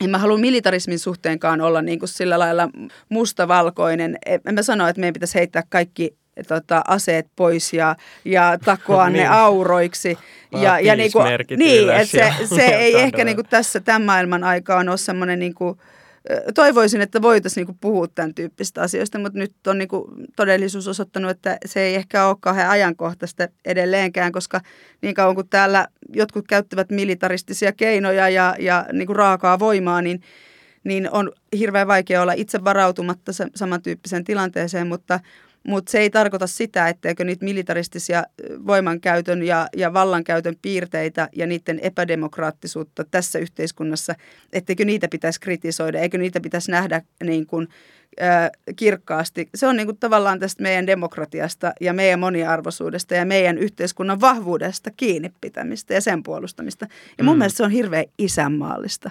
En 0.00 0.10
mä 0.10 0.18
halua 0.18 0.38
militarismin 0.38 0.98
suhteenkaan 0.98 1.60
olla 1.60 1.82
niin 1.82 1.98
kuin 1.98 2.08
sillä 2.08 2.38
lailla 2.38 2.68
mustavalkoinen. 3.08 4.18
En 4.26 4.54
mä 4.54 4.62
sano, 4.62 4.88
että 4.88 5.00
meidän 5.00 5.12
pitäisi 5.12 5.34
heittää 5.34 5.62
kaikki 5.68 6.16
tota, 6.48 6.82
aseet 6.88 7.26
pois 7.36 7.72
ja, 7.72 7.96
ja 8.24 8.58
takoa 8.64 9.08
niin. 9.10 9.22
ne 9.22 9.28
auroiksi. 9.28 10.18
Ja, 10.52 10.80
ja 10.80 10.96
niinku, 10.96 11.18
niin, 11.56 11.90
että 11.90 12.06
se, 12.06 12.54
se 12.54 12.66
ei 12.84 12.94
ehkä 12.94 13.24
niinku 13.24 13.42
tässä 13.42 13.80
tämän 13.80 14.02
maailman 14.02 14.44
aikaan 14.44 14.88
ole 14.88 14.96
semmoinen 14.96 15.38
niinku, 15.38 15.78
toivoisin, 16.54 17.00
että 17.00 17.22
voitaisiin 17.22 17.62
niinku 17.62 17.78
puhua 17.80 18.06
tämän 18.08 18.34
tyyppistä 18.34 18.82
asioista, 18.82 19.18
mutta 19.18 19.38
nyt 19.38 19.52
on 19.66 19.78
niinku 19.78 20.14
todellisuus 20.36 20.88
osoittanut, 20.88 21.30
että 21.30 21.58
se 21.66 21.80
ei 21.80 21.94
ehkä 21.94 22.26
ole 22.26 22.36
kauhean 22.40 22.70
ajankohtaista 22.70 23.48
edelleenkään, 23.64 24.32
koska 24.32 24.60
niin 25.02 25.14
kauan 25.14 25.34
kuin 25.34 25.48
täällä 25.48 25.88
jotkut 26.08 26.48
käyttävät 26.48 26.90
militaristisia 26.90 27.72
keinoja 27.72 28.28
ja, 28.28 28.56
ja 28.58 28.86
niinku 28.92 29.14
raakaa 29.14 29.58
voimaa, 29.58 30.02
niin, 30.02 30.22
niin 30.84 31.10
on 31.10 31.32
hirveän 31.58 31.88
vaikea 31.88 32.22
olla 32.22 32.32
itse 32.32 32.64
varautumatta 32.64 33.32
samantyyppiseen 33.54 34.24
tilanteeseen, 34.24 34.86
mutta– 34.86 35.20
mutta 35.68 35.90
se 35.90 35.98
ei 35.98 36.10
tarkoita 36.10 36.46
sitä, 36.46 36.88
etteikö 36.88 37.24
niitä 37.24 37.44
militaristisia 37.44 38.24
voimankäytön 38.66 39.42
ja, 39.42 39.66
ja 39.76 39.92
vallankäytön 39.92 40.56
piirteitä 40.62 41.28
ja 41.36 41.46
niiden 41.46 41.78
epädemokraattisuutta 41.82 43.04
tässä 43.10 43.38
yhteiskunnassa, 43.38 44.14
etteikö 44.52 44.84
niitä 44.84 45.08
pitäisi 45.08 45.40
kritisoida, 45.40 45.98
eikö 45.98 46.18
niitä 46.18 46.40
pitäisi 46.40 46.70
nähdä 46.70 47.02
niin 47.24 47.46
kuin, 47.46 47.68
äh, 48.22 48.50
kirkkaasti. 48.76 49.48
Se 49.54 49.66
on 49.66 49.76
niin 49.76 49.86
kuin 49.86 49.96
tavallaan 49.96 50.38
tästä 50.38 50.62
meidän 50.62 50.86
demokratiasta 50.86 51.72
ja 51.80 51.92
meidän 51.92 52.20
moniarvoisuudesta 52.20 53.14
ja 53.14 53.24
meidän 53.24 53.58
yhteiskunnan 53.58 54.20
vahvuudesta 54.20 54.90
kiinni 54.96 55.32
pitämistä 55.40 55.94
ja 55.94 56.00
sen 56.00 56.22
puolustamista. 56.22 56.86
Ja 57.18 57.24
mun 57.24 57.34
mm. 57.34 57.38
mielestä 57.38 57.56
se 57.56 57.62
on 57.62 57.70
hirveän 57.70 58.04
isänmaallista 58.18 59.10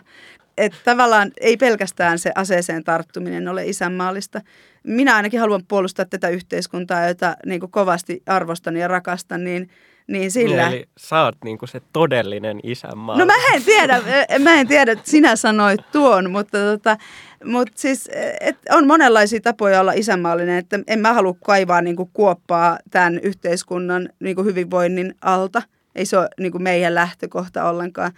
että 0.58 0.78
tavallaan 0.86 1.32
ei 1.42 1.58
pelkästään 1.58 2.20
se 2.20 2.32
aseeseen 2.36 2.84
tarttuminen 2.84 3.48
ole 3.48 3.66
isänmaallista. 3.66 4.42
Minä 4.84 5.16
ainakin 5.16 5.40
haluan 5.40 5.62
puolustaa 5.68 6.06
tätä 6.06 6.30
yhteiskuntaa, 6.30 7.08
jota 7.08 7.36
niin 7.46 7.60
kuin 7.60 7.72
kovasti 7.72 8.24
arvostan 8.26 8.78
ja 8.78 8.88
rakastan, 8.88 9.44
niin, 9.44 9.70
niin 10.08 10.32
sillä... 10.32 10.68
Eli 10.68 10.86
sä 10.98 11.24
oot 11.24 11.36
niin 11.44 11.58
kuin 11.58 11.70
se 11.70 11.82
todellinen 11.94 12.60
isänmaa. 12.64 13.18
No 13.18 13.26
mä 13.26 13.34
en 13.54 13.64
tiedä, 13.64 14.02
mä 14.40 14.54
en 14.54 14.68
tiedä, 14.68 14.92
että 14.92 15.10
sinä 15.10 15.36
sanoit 15.36 15.92
tuon, 15.92 16.32
mutta, 16.32 16.58
tota, 16.58 16.98
mutta 17.46 17.74
siis 17.76 18.10
et 18.42 18.58
on 18.70 18.88
monenlaisia 18.88 19.42
tapoja 19.42 19.82
olla 19.82 19.92
isänmaallinen, 19.92 20.58
että 20.58 20.80
en 20.88 21.00
mä 21.00 21.14
halua 21.14 21.36
kaivaa 21.46 21.82
niin 21.82 21.96
kuin 21.96 22.10
kuoppaa 22.14 22.80
tämän 22.92 23.20
yhteiskunnan 23.20 24.10
niin 24.20 24.36
kuin 24.36 24.46
hyvinvoinnin 24.46 25.16
alta. 25.22 25.62
Ei 25.96 26.06
se 26.06 26.18
ole 26.18 26.30
niin 26.40 26.52
kuin 26.52 26.64
meidän 26.64 26.96
lähtökohta 26.96 27.70
ollenkaan 27.70 28.12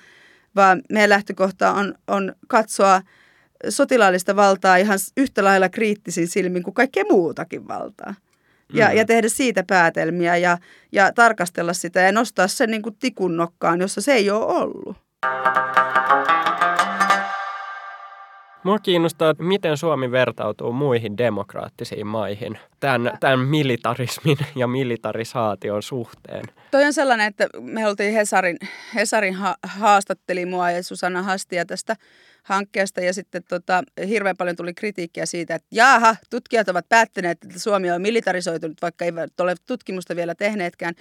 vaan 0.56 0.82
meidän 0.92 1.10
lähtökohta 1.10 1.72
on, 1.72 1.96
on 2.08 2.36
katsoa 2.48 3.02
sotilaallista 3.70 4.36
valtaa 4.36 4.78
ihan 4.78 5.00
yhtä 5.18 5.44
lailla 5.44 5.70
kriittisin 5.70 6.28
silmin 6.28 6.64
kuin 6.64 6.74
kaikkea 6.74 7.04
muutakin 7.12 7.68
valtaa. 7.68 8.16
Ja, 8.74 8.90
mm. 8.90 8.98
ja 8.98 9.06
tehdä 9.06 9.30
siitä 9.30 9.64
päätelmiä 9.68 10.38
ja, 10.38 10.58
ja 10.92 11.12
tarkastella 11.14 11.74
sitä 11.74 12.02
ja 12.02 12.12
nostaa 12.12 12.48
sen 12.48 12.72
niin 12.72 12.82
kuin 12.82 12.96
tikun 13.00 13.38
nokkaan, 13.38 13.82
jossa 13.82 14.02
se 14.02 14.14
ei 14.14 14.30
ole 14.30 14.46
ollut. 14.46 14.98
Mua 18.64 18.80
kiinnostaa, 18.80 19.30
että 19.30 19.44
miten 19.44 19.78
Suomi 19.78 20.12
vertautuu 20.12 20.72
muihin 20.72 21.18
demokraattisiin 21.18 22.08
maihin 22.08 22.60
tämän, 22.80 23.18
tämän 23.20 23.40
militarismin 23.40 24.38
ja 24.56 24.68
militarisaation 24.68 25.84
suhteen. 25.84 26.46
Toi 26.72 26.86
on 26.86 26.94
sellainen, 26.94 27.28
että 27.28 27.48
me 27.62 27.88
oltiin 27.88 28.14
Hesarin, 28.14 28.58
Hesarin 28.96 29.34
ha- 29.34 29.58
haastatteli 29.64 30.46
mua 30.46 30.72
ja 30.72 30.84
Susanna 30.84 31.24
Hastia 31.24 31.66
tästä 31.66 31.96
hankkeesta 32.44 33.02
ja 33.02 33.14
sitten 33.14 33.44
tota, 33.50 33.84
hirveän 34.08 34.38
paljon 34.38 34.56
tuli 34.56 34.74
kritiikkiä 34.74 35.26
siitä, 35.26 35.56
että 35.56 35.68
jaaha, 35.72 36.16
tutkijat 36.30 36.70
ovat 36.70 36.90
päättäneet, 36.90 37.38
että 37.44 37.60
Suomi 37.60 37.92
on 37.92 38.02
militarisoitunut, 38.02 38.82
vaikka 38.82 39.06
eivät 39.06 39.40
ole 39.40 39.56
tutkimusta 39.68 40.16
vielä 40.16 40.36
tehneetkään. 40.36 40.94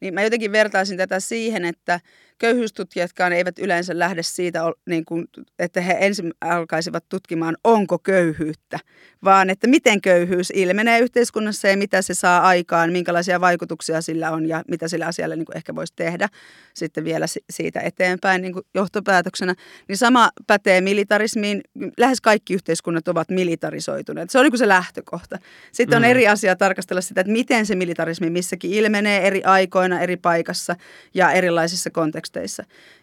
Niin 0.00 0.14
mä 0.14 0.22
jotenkin 0.22 0.52
vertaisin 0.52 0.96
tätä 0.96 1.20
siihen, 1.20 1.64
että 1.64 2.00
köyhyystutkijatkaan 2.38 3.32
eivät 3.32 3.58
yleensä 3.58 3.98
lähde 3.98 4.22
siitä, 4.22 4.60
niin 4.86 5.04
kuin, 5.04 5.24
että 5.58 5.80
he 5.80 5.96
ensin 6.00 6.32
alkaisivat 6.40 7.04
tutkimaan, 7.08 7.56
onko 7.64 7.98
köyhyyttä, 7.98 8.78
vaan 9.24 9.50
että 9.50 9.66
miten 9.66 10.00
köyhyys 10.00 10.52
ilmenee 10.54 10.98
yhteiskunnassa 10.98 11.68
ja 11.68 11.76
mitä 11.76 12.02
se 12.02 12.14
saa 12.14 12.40
aikaan, 12.40 12.92
minkälaisia 12.92 13.40
vaikutuksia 13.40 14.02
sillä 14.02 14.30
on 14.30 14.48
ja 14.48 14.62
mitä 14.68 14.88
sillä 14.88 15.06
asialla 15.06 15.36
niin 15.36 15.46
kuin 15.46 15.56
ehkä 15.56 15.74
voisi 15.74 15.92
tehdä 15.96 16.28
sitten 16.74 17.04
vielä 17.04 17.26
siitä 17.50 17.80
eteenpäin 17.80 18.42
niin 18.42 18.52
kuin 18.52 18.64
johtopäätöksenä. 18.74 19.54
Niin 19.88 19.98
sama 19.98 20.30
pätee 20.46 20.80
militarismiin. 20.80 21.60
Lähes 21.98 22.20
kaikki 22.20 22.54
yhteiskunnat 22.54 23.08
ovat 23.08 23.30
militarisoituneet. 23.30 24.30
Se 24.30 24.38
on 24.38 24.44
niin 24.44 24.52
kuin 24.52 24.58
se 24.58 24.68
lähtökohta. 24.68 25.38
Sitten 25.72 25.96
on 25.96 26.02
mm. 26.02 26.10
eri 26.10 26.28
asia 26.28 26.56
tarkastella 26.56 27.00
sitä, 27.00 27.20
että 27.20 27.32
miten 27.32 27.66
se 27.66 27.74
militarismi 27.74 28.30
missäkin 28.30 28.72
ilmenee 28.72 29.26
eri 29.26 29.44
aikoina, 29.44 30.00
eri 30.00 30.16
paikassa 30.16 30.76
ja 31.14 31.30
erilaisissa 31.30 31.90
konteksteissa. 31.90 32.27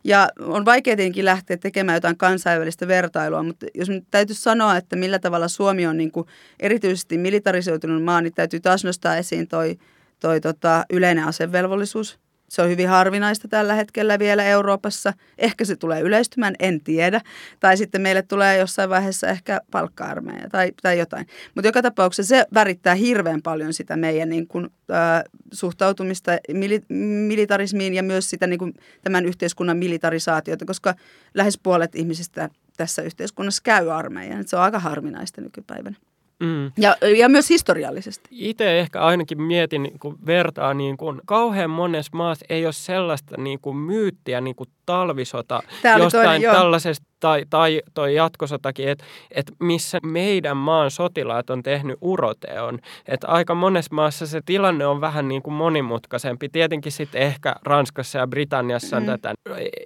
Ja 0.03 0.29
on 0.39 0.65
vaikea 0.65 0.95
tietenkin 0.95 1.25
lähteä 1.25 1.57
tekemään 1.57 1.95
jotain 1.95 2.17
kansainvälistä 2.17 2.87
vertailua, 2.87 3.43
mutta 3.43 3.65
jos 3.73 3.87
täytyy 4.11 4.35
sanoa, 4.35 4.77
että 4.77 4.95
millä 4.95 5.19
tavalla 5.19 5.47
Suomi 5.47 5.87
on 5.87 5.97
niin 5.97 6.11
kuin 6.11 6.27
erityisesti 6.59 7.17
militarisoitunut 7.17 8.03
maa, 8.03 8.21
niin 8.21 8.33
täytyy 8.33 8.59
taas 8.59 8.83
nostaa 8.83 9.17
esiin 9.17 9.47
toi, 9.47 9.77
toi 10.19 10.41
tota, 10.41 10.85
yleinen 10.89 11.23
asevelvollisuus. 11.23 12.24
Se 12.49 12.61
on 12.61 12.69
hyvin 12.69 12.89
harvinaista 12.89 13.47
tällä 13.47 13.73
hetkellä 13.73 14.19
vielä 14.19 14.43
Euroopassa. 14.43 15.13
Ehkä 15.37 15.65
se 15.65 15.75
tulee 15.75 16.01
yleistymään, 16.01 16.55
en 16.59 16.81
tiedä. 16.81 17.21
Tai 17.59 17.77
sitten 17.77 18.01
meille 18.01 18.21
tulee 18.21 18.57
jossain 18.57 18.89
vaiheessa 18.89 19.27
ehkä 19.27 19.61
palkka-armeija 19.71 20.49
tai, 20.49 20.71
tai 20.81 20.99
jotain. 20.99 21.27
Mutta 21.55 21.67
joka 21.67 21.81
tapauksessa 21.81 22.35
se 22.35 22.45
värittää 22.53 22.95
hirveän 22.95 23.41
paljon 23.41 23.73
sitä 23.73 23.97
meidän 23.97 24.29
niin 24.29 24.47
kuin, 24.47 24.65
äh, 24.65 25.23
suhtautumista 25.53 26.31
mili- 26.53 26.85
militarismiin 27.27 27.93
ja 27.93 28.03
myös 28.03 28.29
sitä 28.29 28.47
niin 28.47 28.59
kuin, 28.59 28.73
tämän 29.01 29.25
yhteiskunnan 29.25 29.77
militarisaatiota, 29.77 30.65
koska 30.65 30.95
lähes 31.33 31.59
puolet 31.63 31.95
ihmisistä 31.95 32.49
tässä 32.77 33.01
yhteiskunnassa 33.01 33.61
käy 33.63 33.91
armeijan. 33.91 34.47
Se 34.47 34.55
on 34.55 34.61
aika 34.61 34.79
harvinaista 34.79 35.41
nykypäivänä. 35.41 35.95
Mm. 36.39 36.71
Ja, 36.77 36.95
ja 37.17 37.29
myös 37.29 37.49
historiallisesti. 37.49 38.29
Itse 38.31 38.79
ehkä 38.79 39.01
ainakin 39.01 39.41
mietin, 39.41 39.91
kun 39.99 40.17
vertaa, 40.25 40.73
niin 40.73 40.97
kun 40.97 41.21
kauhean 41.25 41.69
monessa 41.69 42.17
maassa 42.17 42.45
ei 42.49 42.65
ole 42.65 42.73
sellaista 42.73 43.41
niin 43.41 43.59
kuin 43.59 43.77
myyttiä 43.77 44.41
niin 44.41 44.55
kuin 44.55 44.69
talvisota 44.85 45.63
jostain 45.97 46.41
toinen, 46.41 46.55
tällaisesta 46.55 47.05
tai, 47.19 47.45
tai 47.49 47.81
toi 47.93 48.15
jatkosotakin, 48.15 48.89
että 48.89 49.05
et 49.31 49.51
missä 49.59 49.99
meidän 50.03 50.57
maan 50.57 50.91
sotilaat 50.91 51.49
on 51.49 51.63
tehnyt 51.63 51.97
uroteon. 52.01 52.79
Että 53.07 53.27
aika 53.27 53.55
monessa 53.55 53.95
maassa 53.95 54.27
se 54.27 54.41
tilanne 54.45 54.85
on 54.85 55.01
vähän 55.01 55.27
niin 55.27 55.41
kuin 55.41 55.53
monimutkaisempi. 55.53 56.49
Tietenkin 56.49 56.91
sitten 56.91 57.21
ehkä 57.21 57.55
Ranskassa 57.63 58.19
ja 58.19 58.27
Britanniassa 58.27 58.97
on 58.97 59.03
mm. 59.03 59.07
tätä 59.07 59.33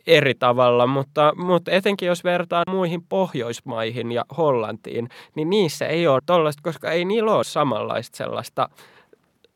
eri 0.07 0.33
tavalla, 0.39 0.87
mutta, 0.87 1.33
mutta 1.35 1.71
etenkin 1.71 2.07
jos 2.07 2.23
vertaa 2.23 2.63
muihin 2.69 3.01
Pohjoismaihin 3.09 4.11
ja 4.11 4.25
Hollantiin, 4.37 5.09
niin 5.35 5.49
niissä 5.49 5.87
ei 5.87 6.07
ole 6.07 6.21
tollaista, 6.25 6.63
koska 6.63 6.91
ei 6.91 7.05
niillä 7.05 7.35
ole 7.35 7.43
samanlaista 7.43 8.17
sellaista 8.17 8.69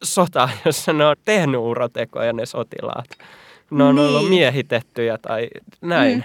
sotaa, 0.04 0.50
jossa 0.66 0.94
ne 0.94 1.06
on 1.06 1.16
tehnyt 1.26 1.60
urotekoja 1.60 2.34
ne 2.34 2.46
sotilaat. 2.46 3.10
Ne 3.72 3.84
on 3.84 3.96
niin. 3.96 4.08
ollut 4.08 4.30
miehitettyjä 4.30 5.18
tai 5.18 5.48
näin. 5.82 6.18
Mm. 6.18 6.24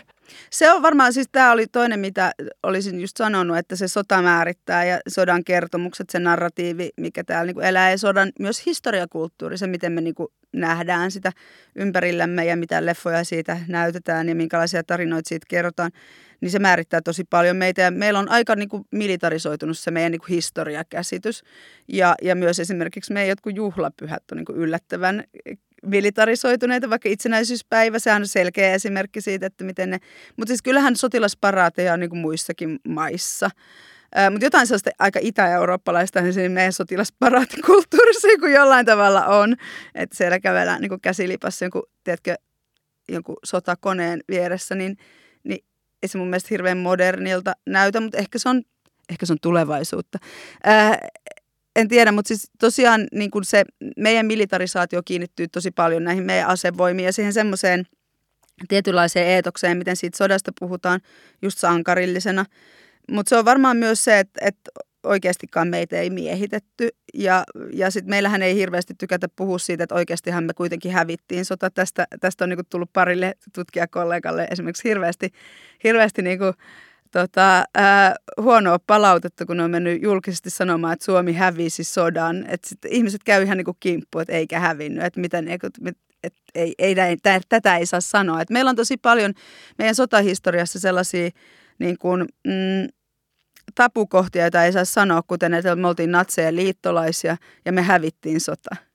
Se 0.50 0.72
on 0.72 0.82
varmaan, 0.82 1.12
siis 1.12 1.28
tämä 1.32 1.52
oli 1.52 1.66
toinen, 1.66 2.00
mitä 2.00 2.32
olisin 2.62 3.00
just 3.00 3.16
sanonut, 3.16 3.56
että 3.56 3.76
se 3.76 3.88
sota 3.88 4.22
määrittää 4.22 4.84
ja 4.84 5.00
sodan 5.08 5.44
kertomukset, 5.44 6.10
se 6.10 6.18
narratiivi, 6.18 6.90
mikä 6.96 7.24
täällä 7.24 7.52
niin 7.52 7.64
elää 7.64 7.90
ja 7.90 7.98
sodan 7.98 8.32
myös 8.38 8.66
historiakulttuuri, 8.66 9.58
se 9.58 9.66
miten 9.66 9.92
me 9.92 10.00
niin 10.00 10.14
nähdään 10.52 11.10
sitä 11.10 11.32
ympärillämme 11.74 12.44
ja 12.44 12.56
mitä 12.56 12.86
leffoja 12.86 13.24
siitä 13.24 13.60
näytetään 13.68 14.28
ja 14.28 14.34
minkälaisia 14.34 14.84
tarinoita 14.84 15.28
siitä 15.28 15.46
kerrotaan, 15.48 15.90
niin 16.40 16.50
se 16.50 16.58
määrittää 16.58 17.00
tosi 17.00 17.24
paljon 17.24 17.56
meitä. 17.56 17.82
Ja 17.82 17.90
meillä 17.90 18.18
on 18.18 18.30
aika 18.30 18.56
niin 18.56 18.68
kuin 18.68 18.84
militarisoitunut 18.90 19.78
se 19.78 19.90
meidän 19.90 20.12
niin 20.12 20.20
kuin 20.20 20.28
historiakäsitys 20.28 21.42
ja, 21.88 22.14
ja 22.22 22.34
myös 22.34 22.60
esimerkiksi 22.60 23.12
meidän 23.12 23.28
jotkut 23.28 23.56
juhlapyhät 23.56 24.22
on 24.32 24.36
niin 24.36 24.44
kuin 24.44 24.58
yllättävän 24.58 25.24
militarisoituneita, 25.86 26.90
vaikka 26.90 27.08
itsenäisyyspäivä, 27.08 27.98
sehän 27.98 28.22
on 28.22 28.28
selkeä 28.28 28.74
esimerkki 28.74 29.20
siitä, 29.20 29.46
että 29.46 29.64
miten 29.64 29.90
ne, 29.90 29.98
mutta 30.36 30.50
siis 30.50 30.62
kyllähän 30.62 30.96
sotilasparaateja 30.96 31.92
on 31.92 32.00
niin 32.00 32.10
kuin 32.10 32.20
muissakin 32.20 32.78
maissa. 32.88 33.50
Mutta 34.30 34.46
jotain 34.46 34.66
sellaista 34.66 34.90
aika 34.98 35.18
itä-eurooppalaista 35.22 36.20
niin 36.20 36.34
siinä 36.34 36.54
meidän 36.54 36.72
sotilasparaatikulttuurissa 36.72 38.28
kuin 38.40 38.52
jollain 38.52 38.86
tavalla 38.86 39.26
on. 39.26 39.56
Että 39.94 40.16
siellä 40.16 40.40
kävellään 40.40 40.80
niin 40.80 41.00
käsilipassa 41.00 41.64
jonkun, 41.64 41.82
tiedätkö, 42.04 42.34
jonkun 43.08 43.36
sotakoneen 43.44 44.20
vieressä, 44.28 44.74
niin, 44.74 44.96
niin 45.44 45.64
ei 46.02 46.08
se 46.08 46.18
mun 46.18 46.28
mielestä 46.28 46.48
hirveän 46.50 46.78
modernilta 46.78 47.52
näytä, 47.66 48.00
mutta 48.00 48.18
ehkä 48.18 48.38
se 48.38 48.48
on, 48.48 48.62
ehkä 49.08 49.26
se 49.26 49.32
on 49.32 49.38
tulevaisuutta. 49.42 50.18
Ää, 50.64 50.98
en 51.76 51.88
tiedä, 51.88 52.12
mutta 52.12 52.28
siis 52.28 52.50
tosiaan 52.60 53.06
niin 53.12 53.30
kuin 53.30 53.44
se 53.44 53.64
meidän 53.96 54.26
militarisaatio 54.26 55.02
kiinnittyy 55.04 55.48
tosi 55.48 55.70
paljon 55.70 56.04
näihin 56.04 56.24
meidän 56.24 56.48
asevoimiin 56.48 57.06
ja 57.06 57.12
siihen 57.12 57.32
semmoiseen 57.32 57.86
tietynlaiseen 58.68 59.26
eetokseen, 59.26 59.78
miten 59.78 59.96
siitä 59.96 60.16
sodasta 60.16 60.52
puhutaan 60.60 61.00
just 61.42 61.58
sankarillisena. 61.58 62.44
Mutta 63.10 63.28
se 63.30 63.36
on 63.36 63.44
varmaan 63.44 63.76
myös 63.76 64.04
se, 64.04 64.18
että, 64.18 64.40
että 64.44 64.70
oikeastikaan 65.02 65.68
meitä 65.68 65.96
ei 65.96 66.10
miehitetty 66.10 66.88
ja, 67.14 67.44
ja 67.72 67.90
sitten 67.90 68.10
meillähän 68.10 68.42
ei 68.42 68.54
hirveästi 68.54 68.94
tykätä 68.98 69.28
puhua 69.36 69.58
siitä, 69.58 69.84
että 69.84 69.94
oikeastihan 69.94 70.44
me 70.44 70.54
kuitenkin 70.54 70.92
hävittiin 70.92 71.44
sota. 71.44 71.70
Tästä, 71.70 72.06
tästä 72.20 72.44
on 72.44 72.48
niinku 72.48 72.64
tullut 72.70 72.92
parille 72.92 73.34
tutkijakollegalle 73.54 74.48
esimerkiksi 74.50 74.88
hirveästi, 74.88 75.32
hirveästi 75.84 76.22
niinku 76.22 76.44
tota, 77.12 77.58
äh, 77.58 78.14
huonoa 78.40 78.78
palautetta, 78.86 79.46
kun 79.46 79.56
ne 79.56 79.62
on 79.62 79.70
mennyt 79.70 80.02
julkisesti 80.02 80.50
sanomaan, 80.50 80.92
että 80.92 81.04
Suomi 81.04 81.32
hävisi 81.32 81.84
sodan. 81.84 82.44
Että 82.48 82.68
ihmiset 82.88 83.24
käy 83.24 83.42
ihan 83.42 83.56
niin 83.56 83.64
kuin 83.64 83.76
kimppu, 83.80 84.18
että 84.18 84.32
eikä 84.32 84.60
hävinnyt, 84.60 85.04
että 85.04 85.20
miten, 85.20 85.48
että 85.48 85.68
että 86.24 86.40
ei, 86.54 86.74
ei, 86.78 87.00
ei, 87.00 87.16
tätä 87.48 87.76
ei 87.76 87.86
saa 87.86 88.00
sanoa. 88.00 88.40
Et 88.40 88.50
meillä 88.50 88.68
on 88.68 88.76
tosi 88.76 88.96
paljon 88.96 89.34
meidän 89.78 89.94
sotahistoriassa 89.94 90.80
sellaisia 90.80 91.30
niin 91.78 91.98
kuin, 91.98 92.20
mm, 92.44 92.88
tapukohtia, 93.74 94.42
joita 94.42 94.64
ei 94.64 94.72
saa 94.72 94.84
sanoa, 94.84 95.22
kuten 95.22 95.54
että 95.54 95.76
me 95.76 95.88
oltiin 95.88 96.12
natseja 96.12 96.54
liittolaisia 96.54 97.36
ja 97.64 97.72
me 97.72 97.82
hävittiin 97.82 98.40
sota. 98.40 98.87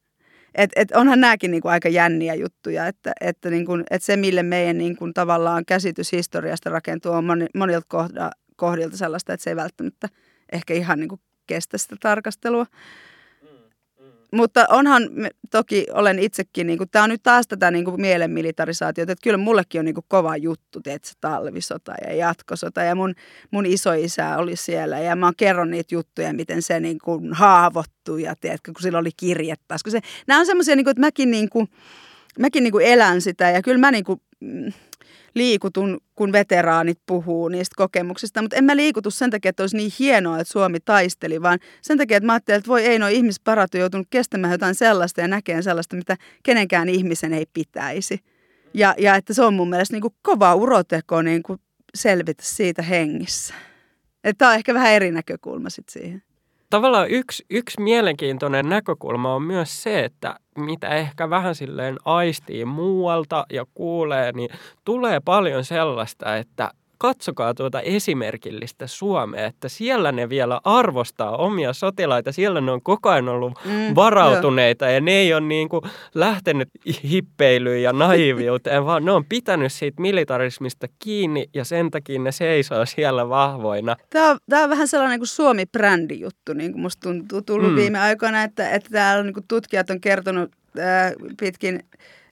Et, 0.56 0.72
et 0.76 0.92
onhan 0.92 1.20
nämäkin 1.22 1.52
niinku 1.52 1.68
aika 1.68 1.90
jänniä 1.90 2.34
juttuja, 2.36 2.88
että, 2.88 3.12
että, 3.22 3.50
niinku, 3.50 3.74
että 3.74 4.06
se 4.06 4.18
mille 4.18 4.44
meidän 4.44 4.78
niinku, 4.78 5.14
tavallaan 5.14 5.66
käsitys 5.66 6.12
historiasta 6.12 6.70
rakentuu 6.70 7.12
on 7.12 7.26
moni, 7.26 7.46
monilta 7.56 7.86
kohda, 7.90 8.32
kohdilta 8.56 8.98
sellaista, 8.98 9.34
että 9.34 9.44
se 9.44 9.50
ei 9.50 9.56
välttämättä 9.56 10.10
ehkä 10.52 10.74
ihan 10.74 11.00
niinku, 11.00 11.20
kestä 11.48 11.78
sitä 11.78 11.96
tarkastelua. 12.00 12.66
Mutta 14.34 14.66
onhan, 14.70 15.10
toki 15.52 15.86
olen 15.92 16.20
itsekin, 16.20 16.68
niin 16.68 16.80
tämä 16.92 17.04
on 17.04 17.10
nyt 17.10 17.24
taas 17.24 17.48
tätä 17.48 17.72
niin 17.72 17.86
kuin 17.86 18.02
että 19.10 19.24
kyllä 19.24 19.38
mullekin 19.38 19.80
on 19.80 19.86
niin 19.86 19.96
kuin 19.96 20.06
kova 20.08 20.38
juttu, 20.38 20.82
se 20.84 21.14
talvisota 21.22 21.94
ja 22.08 22.14
jatkosota 22.14 22.82
ja 22.82 22.96
mun, 22.96 23.16
mun 23.52 23.66
isoisä 23.66 24.38
oli 24.38 24.56
siellä 24.56 25.00
ja 25.00 25.16
mä 25.16 25.32
kerron 25.38 25.72
niitä 25.72 25.96
juttuja, 25.96 26.34
miten 26.34 26.62
se 26.62 26.80
niin 26.80 26.98
kuin 27.04 27.34
haavoittui 27.34 28.24
ja 28.24 28.36
tiedätkö, 28.36 28.72
kun 28.74 28.82
sillä 28.82 29.00
oli 29.00 29.12
kirje 29.18 29.56
taas. 29.68 29.82
Se, 29.88 30.00
nämä 30.28 30.40
on 30.40 30.46
semmoisia, 30.46 30.76
niin 30.76 30.86
kuin, 30.86 30.92
että 30.92 31.02
mäkin, 31.02 31.32
niin 31.32 31.50
kuin, 31.50 31.68
mäkin 32.40 32.64
niin 32.64 32.72
kuin 32.72 32.86
elän 32.86 33.22
sitä 33.22 33.50
ja 33.50 33.62
kyllä 33.62 33.80
mä 33.80 33.92
niin 33.92 34.04
kuin, 34.04 34.22
mm, 34.40 34.74
liikutun, 35.36 36.02
kun 36.16 36.32
veteraanit 36.32 37.00
puhuu 37.06 37.48
niistä 37.48 37.74
kokemuksista, 37.78 38.42
mutta 38.42 38.56
en 38.56 38.64
mä 38.64 38.76
liikutu 38.76 39.12
sen 39.12 39.30
takia, 39.30 39.50
että 39.50 39.64
olisi 39.64 39.78
niin 39.78 39.92
hienoa, 40.00 40.40
että 40.40 40.52
Suomi 40.52 40.80
taisteli, 40.80 41.42
vaan 41.42 41.60
sen 41.82 41.98
takia, 41.98 42.18
että 42.18 42.26
mä 42.28 42.34
ajattelin, 42.34 42.58
että 42.58 42.68
voi 42.68 42.86
ei 42.86 43.00
no 43.00 43.08
ihmisparat 43.08 43.76
on 43.76 43.80
joutunut 43.80 44.08
kestämään 44.10 44.52
jotain 44.52 44.76
sellaista 44.76 45.22
ja 45.22 45.28
näkemään 45.28 45.64
sellaista, 45.64 45.96
mitä 45.96 46.18
kenenkään 46.44 46.90
ihmisen 46.90 47.34
ei 47.34 47.46
pitäisi. 47.54 48.20
Ja, 48.74 48.96
ja 48.98 49.16
että 49.16 49.34
se 49.34 49.44
on 49.44 49.54
mun 49.54 49.70
mielestä 49.70 49.94
niin 49.94 50.02
kuin 50.02 50.14
kova 50.22 50.56
uroteko 50.56 51.22
niin 51.22 51.44
kuin 51.44 51.60
selvitä 51.96 52.44
siitä 52.46 52.82
hengissä. 52.82 53.54
Tämä 54.38 54.52
on 54.52 54.58
ehkä 54.58 54.74
vähän 54.74 54.92
eri 54.92 55.12
näkökulma 55.12 55.70
sitten 55.70 55.94
siihen 55.94 56.24
tavallaan 56.74 57.10
yksi, 57.10 57.46
yksi 57.50 57.82
mielenkiintoinen 57.82 58.70
näkökulma 58.70 59.36
on 59.36 59.44
myös 59.44 59.84
se, 59.84 60.00
että 60.00 60.36
mitä 60.58 60.88
ehkä 60.88 61.30
vähän 61.30 61.56
silleen 61.56 61.98
aistii 62.06 62.66
muualta 62.66 63.46
ja 63.50 63.66
kuulee, 63.74 64.32
niin 64.32 64.50
tulee 64.86 65.20
paljon 65.26 65.64
sellaista, 65.64 66.38
että 66.38 66.72
katsokaa 67.04 67.54
tuota 67.54 67.82
esimerkillistä 67.82 68.88
Suomea, 68.88 69.46
että 69.46 69.70
siellä 69.70 70.12
ne 70.12 70.30
vielä 70.30 70.62
arvostaa 70.64 71.38
omia 71.38 71.74
sotilaita, 71.74 72.32
siellä 72.32 72.62
ne 72.62 72.72
on 72.72 72.82
koko 72.82 73.10
ajan 73.10 73.30
ollut 73.30 73.54
mm, 73.66 73.96
varautuneita 73.96 74.86
jo. 74.86 74.92
ja 74.92 75.02
ne 75.02 75.12
ei 75.12 75.34
ole 75.34 75.42
niin 75.42 75.70
kuin 75.70 75.82
lähtenyt 76.16 76.70
hippeilyyn 77.04 77.84
ja 77.84 77.94
naiviuteen, 77.94 78.86
vaan 78.86 79.06
ne 79.06 79.12
on 79.12 79.26
pitänyt 79.26 79.74
siitä 79.74 80.02
militarismista 80.02 80.88
kiinni 81.00 81.50
ja 81.54 81.66
sen 81.66 81.92
takia 81.92 82.20
ne 82.20 82.32
seisoo 82.32 82.86
siellä 82.86 83.30
vahvoina. 83.30 83.96
Tämä 84.10 84.30
on, 84.30 84.38
tämä 84.50 84.64
on 84.64 84.70
vähän 84.70 84.88
sellainen 84.88 85.20
kuin 85.20 85.28
Suomi-brändi 85.28 86.20
juttu, 86.20 86.54
niin 86.54 86.72
kuin 86.72 86.82
musta 86.82 87.02
tuntuu 87.02 87.42
tullut 87.42 87.70
mm. 87.70 87.76
viime 87.76 88.00
aikoina, 88.00 88.44
että, 88.44 88.70
että 88.70 88.90
täällä 88.92 89.20
on, 89.20 89.26
niin 89.26 89.34
kuin 89.34 89.48
tutkijat 89.48 89.90
on 89.90 90.02
kertonut 90.02 90.52
ää, 90.80 91.14
pitkin 91.40 91.84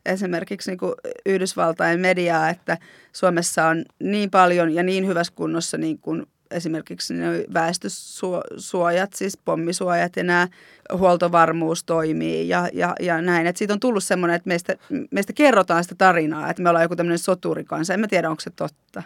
esimerkiksi 0.05 0.71
niin 0.71 0.77
kuin 0.77 0.93
Yhdysvaltain 1.25 1.99
mediaa, 1.99 2.49
että 2.49 2.77
Suomessa 3.13 3.65
on 3.65 3.85
niin 3.99 4.31
paljon 4.31 4.73
ja 4.73 4.83
niin 4.83 5.07
hyvässä 5.07 5.33
kunnossa 5.35 5.77
niin 5.77 5.99
kuin 5.99 6.25
esimerkiksi 6.51 7.13
ne 7.13 7.45
väestösuojat, 7.53 9.13
siis 9.13 9.37
pommisuojat 9.45 10.15
ja 10.15 10.23
nämä 10.23 10.47
huoltovarmuus 10.93 11.83
toimii 11.83 12.49
ja, 12.49 12.69
ja, 12.73 12.95
ja 12.99 13.21
näin. 13.21 13.47
Et 13.47 13.57
siitä 13.57 13.73
on 13.73 13.79
tullut 13.79 14.03
semmoinen, 14.03 14.35
että 14.35 14.47
meistä, 14.47 14.75
meistä 15.11 15.33
kerrotaan 15.33 15.83
sitä 15.83 15.95
tarinaa, 15.97 16.49
että 16.49 16.63
me 16.63 16.69
ollaan 16.69 16.83
joku 16.83 16.95
tämmöinen 16.95 17.19
soturikansa. 17.19 17.93
En 17.93 17.99
mä 17.99 18.07
tiedä, 18.07 18.29
onko 18.29 18.41
se 18.41 18.49
totta. 18.49 19.03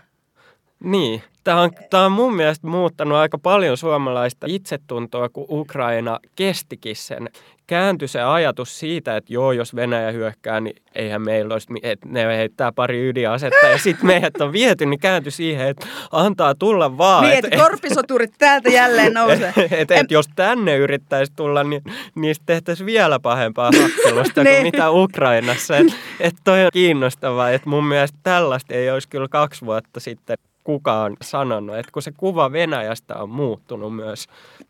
Niin, 0.84 1.24
tämä 1.44 1.62
on, 1.62 1.72
tämä 1.90 2.06
on 2.06 2.12
mun 2.12 2.36
mielestä 2.36 2.68
muuttanut 2.68 3.18
aika 3.18 3.38
paljon 3.38 3.78
suomalaista 3.78 4.48
itsetuntoa, 4.50 5.30
kun 5.30 5.46
Ukraina 5.50 6.20
kestikin 6.36 6.96
sen. 6.96 7.30
Kääntyi 7.68 8.08
se 8.08 8.22
ajatus 8.22 8.80
siitä, 8.80 9.18
että 9.18 9.34
joo, 9.34 9.52
jos 9.52 9.76
Venäjä 9.76 10.12
hyökkää, 10.12 10.60
niin 10.60 10.76
eihän 10.96 11.22
meillä 11.22 11.54
olisi, 11.54 11.68
että 11.84 12.08
ne 12.10 12.38
heittää 12.38 12.72
pari 12.72 13.10
ydinasetta 13.10 13.68
ja 13.68 13.78
sitten 13.78 14.08
meidät 14.08 14.42
on 14.42 14.54
viety, 14.54 14.86
niin 14.86 15.00
kääntyi 15.00 15.32
siihen, 15.32 15.68
että 15.68 15.88
antaa 16.12 16.56
tulla 16.56 16.98
vaan. 16.98 17.24
Niin, 17.24 17.38
että 17.38 17.48
et, 17.52 17.62
korpisoturit 17.62 18.34
täältä 18.38 18.70
jälleen 18.70 19.14
nousee. 19.14 19.54
Että 19.58 19.76
et, 19.82 19.92
et, 19.92 20.12
jos 20.12 20.26
tänne 20.36 20.78
yrittäisi 20.78 21.34
tulla, 21.36 21.64
niin 21.64 21.84
niistä 22.16 22.44
tehtäisiin 22.46 22.86
vielä 22.86 23.20
pahempaa 23.20 23.72
hakkelusta 23.82 24.44
niin. 24.44 24.56
kuin 24.56 24.64
mitä 24.64 24.92
Ukrainassa. 24.92 25.78
Että 25.78 25.94
et 26.20 26.36
toi 26.44 26.66
on 26.66 26.72
kiinnostavaa, 26.74 27.50
että 27.50 27.70
mun 27.70 27.86
mielestä 27.86 28.18
tällaista 28.24 28.74
ei 28.74 28.92
olisi 28.92 29.10
kyllä 29.10 29.28
kaksi 29.28 29.66
vuotta 29.66 30.00
sitten 30.00 30.38
kukaan 30.66 31.18
sanonut, 31.22 31.78
että 31.78 31.92
kun 31.92 32.02
se 32.02 32.12
kuva 32.18 32.52
Venäjästä 32.52 33.16
on 33.16 33.30
muuttunut 33.30 33.96
myös 33.96 34.28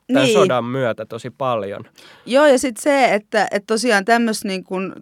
tämän 0.07 0.23
niin. 0.23 0.33
sodan 0.33 0.65
myötä 0.65 1.05
tosi 1.05 1.29
paljon. 1.29 1.83
Joo, 2.25 2.45
ja 2.45 2.59
sitten 2.59 2.83
se, 2.83 3.13
että, 3.13 3.47
että 3.51 3.67
tosiaan 3.67 4.05
tämmöistä 4.05 4.47
niin 4.47 4.63
kuin, 4.63 4.93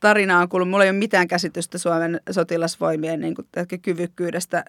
tarinaa 0.00 0.42
on 0.42 0.48
kuullut. 0.48 0.68
Mulla 0.68 0.84
ei 0.84 0.90
ole 0.90 0.98
mitään 0.98 1.28
käsitystä 1.28 1.78
Suomen 1.78 2.20
sotilasvoimien 2.30 3.20
niin 3.20 3.34
kuin, 3.34 3.48
kyvykkyydestä 3.82 4.58
äh, 4.58 4.64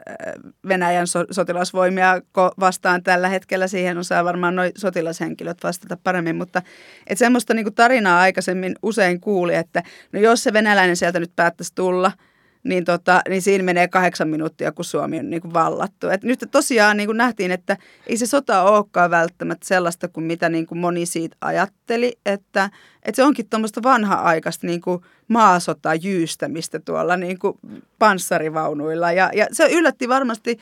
Venäjän 0.68 1.08
so, 1.08 1.26
sotilasvoimia 1.32 2.22
vastaan 2.60 3.04
tällä 3.04 3.30
hetkellä. 3.30 3.68
Siihen 3.68 3.98
osaa 3.98 4.26
varmaan 4.26 4.56
noin 4.56 4.72
sotilashenkilöt 4.78 5.64
vastata 5.64 5.98
paremmin, 6.04 6.36
mutta 6.36 6.62
että 7.08 7.20
semmoista 7.20 7.54
niin 7.54 7.66
kuin, 7.66 7.76
tarinaa 7.76 8.20
aikaisemmin 8.20 8.76
usein 8.84 9.22
kuuli, 9.22 9.56
että 9.56 9.84
no 10.12 10.20
jos 10.20 10.44
se 10.44 10.54
venäläinen 10.54 10.98
sieltä 10.98 11.20
nyt 11.20 11.32
päättäisi 11.36 11.76
tulla– 11.76 12.12
niin, 12.64 12.86
tota, 12.86 13.22
niin 13.30 13.42
siinä 13.42 13.64
menee 13.64 13.88
kahdeksan 13.88 14.28
minuuttia, 14.28 14.72
kun 14.72 14.86
Suomi 14.86 15.20
on 15.20 15.30
niin 15.30 15.42
kuin 15.42 15.54
vallattu. 15.54 16.10
Et 16.10 16.24
nyt 16.24 16.46
tosiaan 16.52 16.98
niin 16.98 17.08
kuin 17.08 17.18
nähtiin, 17.18 17.52
että 17.52 17.78
ei 18.08 18.18
se 18.18 18.26
sota 18.26 18.64
olekaan 18.64 19.12
välttämättä 19.12 19.68
sellaista 19.68 20.08
kuin 20.08 20.24
mitä 20.24 20.50
niin 20.50 20.68
kuin 20.68 20.80
moni 20.80 21.06
siitä 21.06 21.38
ajatteli, 21.42 22.18
että, 22.26 22.70
että 23.04 23.16
se 23.16 23.24
onkin 23.24 23.50
tuommoista 23.50 23.84
vanha-aikaista 23.84 24.68
niin 24.68 24.82
kuin 24.82 25.02
maasota 25.28 25.96
jyystämistä 25.96 26.80
tuolla 26.80 27.18
niin 27.18 27.40
kuin 27.40 27.58
panssarivaunuilla. 28.00 29.12
Ja, 29.12 29.32
ja 29.34 29.48
se 29.52 29.68
yllätti 29.72 30.10
varmasti, 30.10 30.58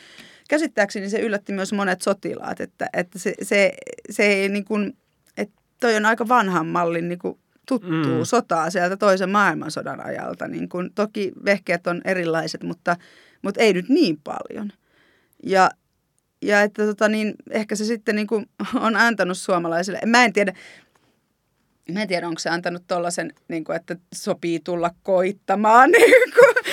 käsittääkseni 0.50 1.10
se 1.10 1.20
yllätti 1.20 1.54
myös 1.54 1.74
monet 1.74 2.02
sotilaat, 2.02 2.62
että, 2.62 2.90
että 2.94 3.20
se, 3.20 3.34
se, 3.42 3.74
se 4.10 4.24
ei 4.24 4.50
niin 4.50 4.66
kuin, 4.66 4.98
että 5.38 5.62
toi 5.80 5.96
on 5.96 6.06
aika 6.06 6.28
vanhan 6.28 6.68
mallin 6.68 7.10
niin 7.10 7.20
kuin 7.20 7.38
tuttuu 7.68 8.18
mm. 8.18 8.24
sotaa 8.24 8.70
sieltä 8.70 8.98
toisen 8.98 9.30
maailmansodan 9.30 10.06
ajalta. 10.06 10.48
Niin 10.48 10.70
kun, 10.70 10.92
toki 10.96 11.32
vehkeet 11.46 11.88
on 11.88 12.02
erilaiset, 12.06 12.64
mutta, 12.64 12.96
mutta 13.42 13.62
ei 13.62 13.74
nyt 13.74 13.90
niin 13.90 14.18
paljon. 14.24 14.72
Ja, 15.44 15.70
ja 16.42 16.62
että 16.62 16.86
tota, 16.86 17.08
niin, 17.08 17.34
ehkä 17.50 17.76
se 17.76 17.86
sitten 17.86 18.16
niin 18.16 18.28
kuin 18.28 18.46
on 18.74 18.96
antanut 18.96 19.38
suomalaisille, 19.38 20.00
mä 20.06 20.26
en 20.26 20.34
tiedä, 20.34 20.54
Mä 21.92 22.02
en 22.02 22.08
tiedä, 22.08 22.28
onko 22.28 22.40
se 22.40 22.50
antanut 22.50 22.84
tuollaisen, 22.88 23.34
niin 23.48 23.64
että 23.76 23.96
sopii 24.16 24.60
tulla 24.60 24.92
koittamaan 25.04 25.92
niin 25.98 26.32
kuin, 26.34 26.66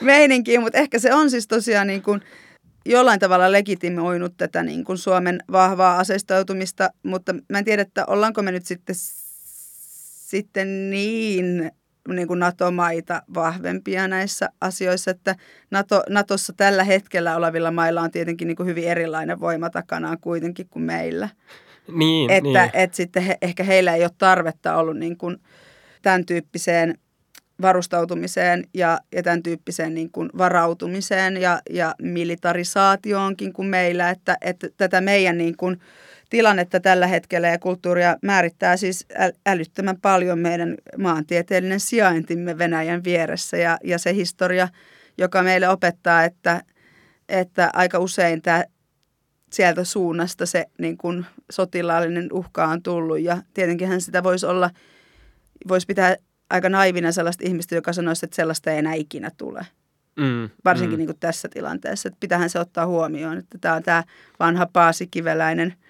meininkiä, 0.00 0.60
mutta 0.60 0.78
ehkä 0.78 0.98
se 0.98 1.14
on 1.14 1.30
siis 1.30 1.48
tosiaan 1.48 1.86
niin 1.86 2.02
kuin, 2.02 2.20
jollain 2.86 3.20
tavalla 3.20 3.52
legitimoinut 3.52 4.34
tätä 4.36 4.62
niin 4.62 4.84
kuin 4.84 4.98
Suomen 4.98 5.38
vahvaa 5.52 5.98
aseistautumista, 5.98 6.90
mutta 7.02 7.34
mä 7.52 7.58
en 7.58 7.64
tiedä, 7.64 7.82
että 7.82 8.04
ollaanko 8.06 8.42
me 8.42 8.52
nyt 8.52 8.66
sitten 8.66 8.94
sitten 10.26 10.90
niin, 10.90 11.70
niin 12.08 12.28
kuin 12.28 12.40
NATO-maita 12.40 13.22
vahvempia 13.34 14.08
näissä 14.08 14.48
asioissa, 14.60 15.10
että 15.10 15.36
NATO, 15.70 16.02
NATOssa 16.08 16.52
tällä 16.56 16.84
hetkellä 16.84 17.36
olevilla 17.36 17.70
mailla 17.70 18.02
on 18.02 18.10
tietenkin 18.10 18.48
niin 18.48 18.56
kuin 18.56 18.66
hyvin 18.66 18.88
erilainen 18.88 19.40
voima 19.40 19.70
takanaan 19.70 20.18
kuitenkin 20.20 20.68
kuin 20.70 20.82
meillä. 20.82 21.28
Niin, 21.92 22.30
että, 22.30 22.42
niin. 22.42 22.70
että 22.72 22.96
sitten 22.96 23.22
he, 23.22 23.38
ehkä 23.42 23.64
heillä 23.64 23.94
ei 23.94 24.02
ole 24.02 24.10
tarvetta 24.18 24.76
ollut 24.76 24.96
niin 24.96 25.16
kuin 25.16 25.36
tämän 26.02 26.26
tyyppiseen 26.26 26.98
varustautumiseen 27.62 28.64
ja, 28.74 28.98
ja 29.12 29.22
tämän 29.22 29.42
tyyppiseen 29.42 29.94
niin 29.94 30.10
kuin 30.10 30.30
varautumiseen 30.38 31.36
ja, 31.36 31.60
ja 31.70 31.94
militarisaatioonkin 32.02 33.52
kuin 33.52 33.68
meillä, 33.68 34.10
että, 34.10 34.36
että 34.40 34.68
tätä 34.76 35.00
meidän 35.00 35.38
niin 35.38 35.56
kuin, 35.56 35.80
tilannetta 36.30 36.80
tällä 36.80 37.06
hetkellä 37.06 37.48
ja 37.48 37.58
kulttuuria 37.58 38.16
määrittää 38.22 38.76
siis 38.76 39.06
älyttömän 39.46 40.00
paljon 40.00 40.38
meidän 40.38 40.74
maantieteellinen 40.98 41.80
sijaintimme 41.80 42.58
Venäjän 42.58 43.04
vieressä 43.04 43.56
ja, 43.56 43.78
ja 43.84 43.98
se 43.98 44.14
historia, 44.14 44.68
joka 45.18 45.42
meille 45.42 45.68
opettaa, 45.68 46.24
että, 46.24 46.62
että 47.28 47.70
aika 47.72 47.98
usein 47.98 48.42
tämä 48.42 48.64
sieltä 49.52 49.84
suunnasta 49.84 50.46
se 50.46 50.66
niin 50.78 50.96
kuin 50.96 51.26
sotilaallinen 51.52 52.32
uhka 52.32 52.64
on 52.64 52.82
tullut 52.82 53.20
ja 53.20 53.42
tietenkin 53.54 54.00
sitä 54.00 54.22
voisi 54.22 54.46
olla, 54.46 54.70
voisi 55.68 55.86
pitää 55.86 56.16
aika 56.50 56.68
naivina 56.68 57.12
sellaista 57.12 57.44
ihmistä, 57.46 57.74
joka 57.74 57.92
sanoisi, 57.92 58.26
että 58.26 58.36
sellaista 58.36 58.70
ei 58.70 58.78
enää 58.78 58.94
ikinä 58.94 59.30
tule. 59.36 59.66
Mm, 60.16 60.50
Varsinkin 60.64 60.94
mm. 60.94 60.98
Niin 60.98 61.06
kuin 61.06 61.18
tässä 61.20 61.48
tilanteessa, 61.48 62.08
että 62.08 62.20
pitähän 62.20 62.50
se 62.50 62.58
ottaa 62.58 62.86
huomioon, 62.86 63.38
että 63.38 63.58
tämä 63.60 63.74
on 63.74 63.82
tämä 63.82 64.04
vanha 64.40 64.66
paasikiveläinen– 64.72 65.74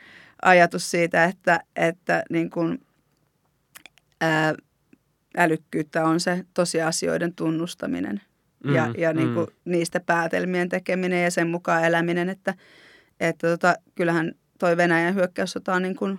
ajatus 0.46 0.90
siitä, 0.90 1.24
että, 1.24 1.60
että 1.76 2.22
niin 2.30 2.50
kuin, 2.50 2.86
ää, 4.20 4.54
älykkyyttä 5.36 6.04
on 6.04 6.20
se 6.20 6.44
tosiasioiden 6.54 7.34
tunnustaminen 7.34 8.20
mm, 8.64 8.74
ja, 8.74 8.94
ja 8.98 9.12
niin 9.12 9.34
kuin 9.34 9.46
mm. 9.46 9.72
niistä 9.72 10.00
päätelmien 10.00 10.68
tekeminen 10.68 11.24
ja 11.24 11.30
sen 11.30 11.48
mukaan 11.48 11.84
eläminen, 11.84 12.28
että, 12.28 12.54
että 13.20 13.48
tota, 13.48 13.74
kyllähän 13.94 14.32
toi 14.58 14.76
Venäjän 14.76 15.14
hyökkäyssota 15.14 15.74
on, 15.74 15.82
niin 15.82 15.96
kuin, 15.96 16.18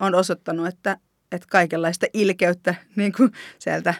on 0.00 0.14
osoittanut, 0.14 0.66
että, 0.66 0.96
että 1.32 1.46
kaikenlaista 1.50 2.06
ilkeyttä 2.12 2.74
niin 2.96 3.12
kuin 3.12 3.30
sieltä 3.58 3.94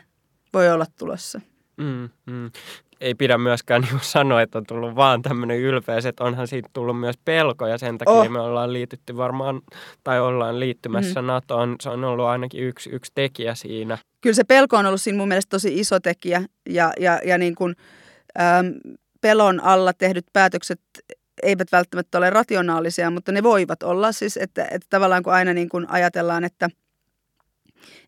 voi 0.52 0.70
olla 0.70 0.86
tulossa. 0.98 1.40
Mm, 1.76 2.08
mm 2.26 2.50
ei 3.00 3.14
pidä 3.14 3.38
myöskään 3.38 3.82
niin 3.90 4.00
sanoa, 4.02 4.42
että 4.42 4.58
on 4.58 4.64
tullut 4.66 4.96
vaan 4.96 5.22
tämmöinen 5.22 5.58
ylpeys, 5.58 6.06
että 6.06 6.24
onhan 6.24 6.48
siitä 6.48 6.68
tullut 6.72 7.00
myös 7.00 7.16
pelko 7.24 7.66
ja 7.66 7.78
sen 7.78 7.98
takia 7.98 8.12
oh. 8.12 8.28
me 8.28 8.40
ollaan 8.40 8.72
liitytty 8.72 9.16
varmaan 9.16 9.60
tai 10.04 10.20
ollaan 10.20 10.60
liittymässä 10.60 11.22
mm. 11.22 11.26
NATOon. 11.26 11.76
Se 11.80 11.90
on 11.90 12.04
ollut 12.04 12.26
ainakin 12.26 12.64
yksi, 12.64 12.90
yksi 12.90 13.12
tekijä 13.14 13.54
siinä. 13.54 13.98
Kyllä 14.20 14.34
se 14.34 14.44
pelko 14.44 14.76
on 14.76 14.86
ollut 14.86 15.02
siinä 15.02 15.18
mun 15.18 15.28
mielestä 15.28 15.50
tosi 15.50 15.80
iso 15.80 16.00
tekijä 16.00 16.42
ja, 16.68 16.92
ja, 17.00 17.20
ja 17.24 17.38
niin 17.38 17.54
kuin, 17.54 17.74
äm, 18.40 18.72
pelon 19.20 19.60
alla 19.60 19.92
tehdyt 19.92 20.26
päätökset 20.32 20.80
eivät 21.42 21.72
välttämättä 21.72 22.18
ole 22.18 22.30
rationaalisia, 22.30 23.10
mutta 23.10 23.32
ne 23.32 23.42
voivat 23.42 23.82
olla 23.82 24.12
siis, 24.12 24.36
että, 24.36 24.64
että 24.64 24.86
tavallaan 24.90 25.22
kun 25.22 25.32
aina 25.32 25.52
niin 25.52 25.68
kuin 25.68 25.90
ajatellaan, 25.90 26.44
että– 26.44 26.68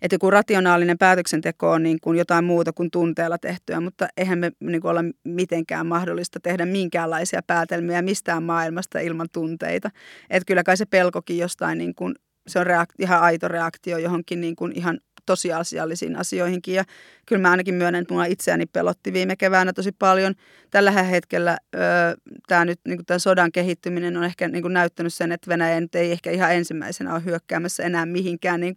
että 0.03 0.14
joku 0.14 0.31
rationaalinen 0.31 0.99
päätöksenteko 0.99 1.70
on 1.70 1.83
niin 1.83 1.99
kuin 2.03 2.18
jotain 2.18 2.45
muuta 2.45 2.72
kuin 2.72 2.91
tunteella 2.91 3.39
tehtyä, 3.39 3.81
mutta 3.81 4.09
eihän 4.16 4.39
me 4.39 4.53
niin 4.61 4.81
kuin 4.81 4.91
olla 4.91 5.05
mitenkään 5.24 5.87
mahdollista 5.87 6.41
tehdä 6.41 6.66
minkäänlaisia 6.66 7.43
päätelmiä 7.47 8.03
mistään 8.03 8.43
maailmasta 8.43 9.01
ilman 9.01 9.29
tunteita. 9.33 9.91
Että 10.31 10.47
kyllä 10.47 10.62
kai 10.62 10.76
se 10.76 10.87
pelkokin 10.87 11.39
jostain, 11.39 11.79
niin 11.79 11.95
kuin, 11.95 12.14
se 12.49 12.59
on 12.59 12.66
reakt- 12.66 12.95
ihan 12.99 13.20
aito 13.20 13.49
reaktio 13.49 13.99
johonkin 13.99 14.41
niin 14.41 14.57
kuin 14.57 14.72
ihan 14.74 15.01
tosiasiallisiin 15.29 16.16
asioihinkin. 16.16 16.74
Ja 16.74 16.85
kyllä 17.26 17.43
mä 17.43 17.51
ainakin 17.51 17.74
myönnän, 17.74 18.03
että 18.03 18.14
mua 18.14 18.24
itseäni 18.24 18.66
pelotti 18.66 19.12
viime 19.12 19.37
keväänä 19.37 19.72
tosi 19.72 19.93
paljon. 19.93 20.35
Tällä 20.70 20.91
hetkellä 20.91 21.59
tämä 22.47 22.64
nyt 22.64 22.81
niin 22.85 23.07
tämän 23.07 23.20
sodan 23.20 23.53
kehittyminen 23.53 24.16
on 24.16 24.24
ehkä 24.24 24.49
niin 24.49 24.72
näyttänyt 24.72 25.14
sen, 25.14 25.33
että 25.33 25.49
Venäjä 25.49 25.81
nyt 25.81 25.95
ei 25.95 26.12
ehkä 26.12 26.31
ihan 26.31 26.55
ensimmäisenä 26.55 27.14
ole 27.14 27.24
hyökkäämässä 27.24 27.83
enää 27.83 28.07
mihinkään 28.07 28.61
niin 28.61 28.74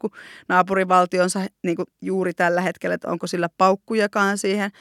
naapurivaltionsa 0.50 1.40
niin 1.64 1.78
juuri 2.02 2.34
tällä 2.34 2.62
hetkellä, 2.62 2.94
että 2.94 3.08
onko 3.08 3.28
sillä 3.28 3.50
paukkujakaan 3.58 4.38
siihen. 4.38 4.72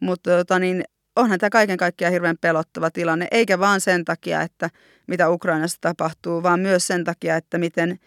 Mutta 0.00 0.30
tota, 0.30 0.58
niin, 0.58 0.84
onhan 1.16 1.38
tämä 1.38 1.50
kaiken 1.50 1.76
kaikkiaan 1.76 2.12
hirveän 2.12 2.38
pelottava 2.40 2.90
tilanne, 2.90 3.28
eikä 3.30 3.58
vaan 3.58 3.80
sen 3.80 4.04
takia, 4.04 4.42
että 4.42 4.70
mitä 5.06 5.30
Ukrainassa 5.30 5.78
tapahtuu, 5.80 6.42
vaan 6.42 6.60
myös 6.60 6.86
sen 6.86 7.04
takia, 7.04 7.36
että 7.36 7.58
miten 7.58 7.98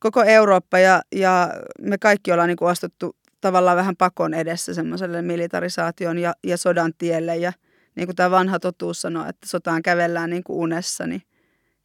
koko 0.00 0.22
Eurooppa 0.22 0.78
ja, 0.78 1.02
ja 1.12 1.48
me 1.80 1.98
kaikki 1.98 2.32
ollaan 2.32 2.48
niin 2.48 2.56
kuin 2.56 2.70
astuttu 2.70 3.16
tavallaan 3.40 3.76
vähän 3.76 3.96
pakon 3.96 4.34
edessä 4.34 4.74
semmoiselle 4.74 5.22
militarisaation 5.22 6.18
ja, 6.18 6.34
ja 6.44 6.56
sodan 6.56 6.92
tielle. 6.98 7.36
Ja 7.36 7.52
niin 7.94 8.06
kuin 8.06 8.16
tämä 8.16 8.30
vanha 8.30 8.58
totuus 8.58 9.00
sanoo, 9.00 9.28
että 9.28 9.48
sotaan 9.48 9.82
kävellään 9.82 10.30
niin 10.30 10.44
kuin 10.44 10.58
unessa, 10.58 11.06
niin 11.06 11.22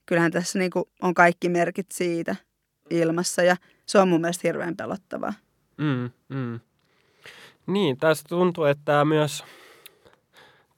kyllähän 0.06 0.32
tässä 0.32 0.60
niin 0.60 0.72
kuin 0.72 0.86
on 1.02 1.14
kaikki 1.14 1.50
merkit 1.50 1.92
siitä 1.92 2.36
ilmassa 2.90 3.44
ja 3.44 3.56
se 3.86 4.00
on 4.00 4.08
mun 4.08 4.22
mielestä 4.22 4.48
hirveän 4.48 4.78
pelottavaa. 4.78 5.34
Mm, 5.78 6.10
mm. 6.30 6.60
Niin, 7.68 7.98
tästä 7.98 8.30
tuntuu, 8.30 8.64
että 8.64 8.82
tämä 8.86 9.06
myös 9.06 9.44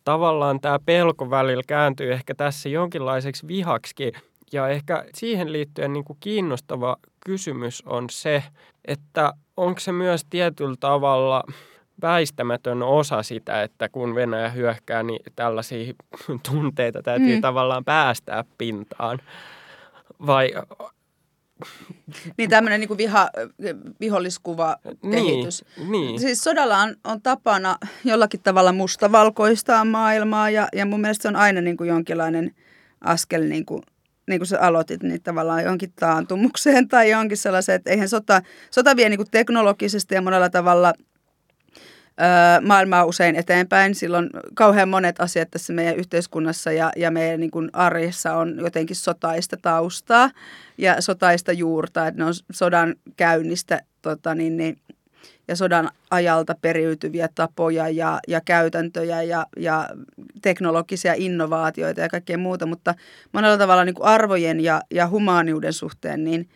tavallaan 0.04 0.60
tämä 0.60 0.80
pelko 0.86 1.30
välillä 1.30 1.64
kääntyy 1.68 2.14
ehkä 2.14 2.36
tässä 2.36 2.70
jonkinlaiseksi 2.70 3.48
vihaksikin. 3.48 4.14
Ja 4.52 4.70
ehkä 4.70 5.06
siihen 5.16 5.54
liittyen 5.54 5.94
niin 5.94 6.06
kuin 6.06 6.18
kiinnostava 6.20 6.98
kysymys 7.28 7.84
on 7.86 8.10
se, 8.10 8.44
että 8.86 9.34
onko 9.58 9.80
se 9.80 9.92
myös 9.92 10.26
tietyllä 10.30 10.76
tavalla 10.80 11.44
väistämätön 12.02 12.84
osa 12.84 13.24
sitä, 13.24 13.64
että 13.64 13.90
kun 13.90 14.16
Venäjä 14.16 14.50
hyökkää, 14.50 15.04
niin 15.04 15.20
tällaisia 15.36 15.94
tunteita 16.50 17.02
täytyy 17.04 17.36
mm. 17.36 17.42
tavallaan 17.42 17.86
päästää 17.86 18.44
pintaan. 18.58 19.20
Vai 20.26 20.54
niin 22.38 22.50
tämmöinen 22.50 22.80
niin 22.80 22.98
viha, 22.98 23.30
viholliskuva 24.00 24.76
kehitys. 25.12 25.66
Niin, 25.78 25.92
niin. 25.92 26.20
Siis 26.20 26.44
sodalla 26.44 26.78
on, 26.78 26.96
on 27.04 27.22
tapana 27.22 27.78
jollakin 28.06 28.40
tavalla 28.44 28.72
mustavalkoistaa 28.72 29.86
maailmaa 29.86 30.50
ja, 30.50 30.68
ja 30.74 30.86
mun 30.86 31.02
mielestä 31.02 31.22
se 31.22 31.28
on 31.28 31.36
aina 31.36 31.62
niin 31.62 31.78
kuin 31.78 31.88
jonkinlainen 31.88 32.56
askel, 33.02 33.44
niin 33.44 33.66
kuin, 33.66 33.84
niin 34.28 34.40
kuin 34.40 34.48
sä 34.48 34.60
aloitit, 34.60 35.04
niin 35.04 35.22
tavallaan 35.22 35.64
jonkin 35.64 35.94
taantumukseen 36.00 36.88
tai 36.88 37.10
jonkin 37.10 37.38
sellaiseen, 37.38 37.76
että 37.76 37.90
eihän 37.90 38.10
sota, 38.10 38.42
sota 38.72 38.96
vie 38.96 39.10
niin 39.10 39.18
kuin 39.18 39.32
teknologisesti 39.32 40.16
ja 40.16 40.22
monella 40.22 40.50
tavalla– 40.50 40.94
maailmaa 42.62 43.06
usein 43.06 43.36
eteenpäin. 43.36 43.96
Silloin 43.96 44.30
kauhean 44.54 44.90
monet 44.90 45.22
asiat 45.22 45.52
tässä 45.52 45.74
meidän 45.74 45.96
yhteiskunnassa 45.96 46.72
ja, 46.72 46.92
ja 46.96 47.12
meidän 47.12 47.40
niin 47.40 47.52
kuin 47.52 47.70
arjessa 47.74 48.34
on 48.34 48.58
jotenkin 48.60 48.96
sotaista 48.96 49.58
taustaa 49.62 50.32
ja 50.78 51.02
sotaista 51.02 51.52
juurta, 51.52 52.08
että 52.08 52.22
ne 52.22 52.26
on 52.26 52.34
sodan 52.52 52.96
käynnistä 53.18 53.82
tota, 54.02 54.36
niin, 54.36 54.58
niin, 54.58 54.78
ja 55.48 55.56
sodan 55.56 55.90
ajalta 56.12 56.56
periytyviä 56.62 57.30
tapoja 57.36 57.90
ja, 57.90 58.20
ja 58.28 58.42
käytäntöjä 58.46 59.22
ja, 59.22 59.46
ja 59.58 59.90
teknologisia 60.42 61.14
innovaatioita 61.18 62.02
ja 62.02 62.10
kaikkea 62.10 62.38
muuta, 62.38 62.66
mutta 62.66 62.94
monella 63.34 63.58
tavalla 63.58 63.86
niin 63.86 63.96
kuin 63.96 64.08
arvojen 64.08 64.60
ja, 64.60 64.82
ja 64.92 65.08
humaaniuden 65.08 65.74
suhteen 65.74 66.24
niin, 66.24 66.50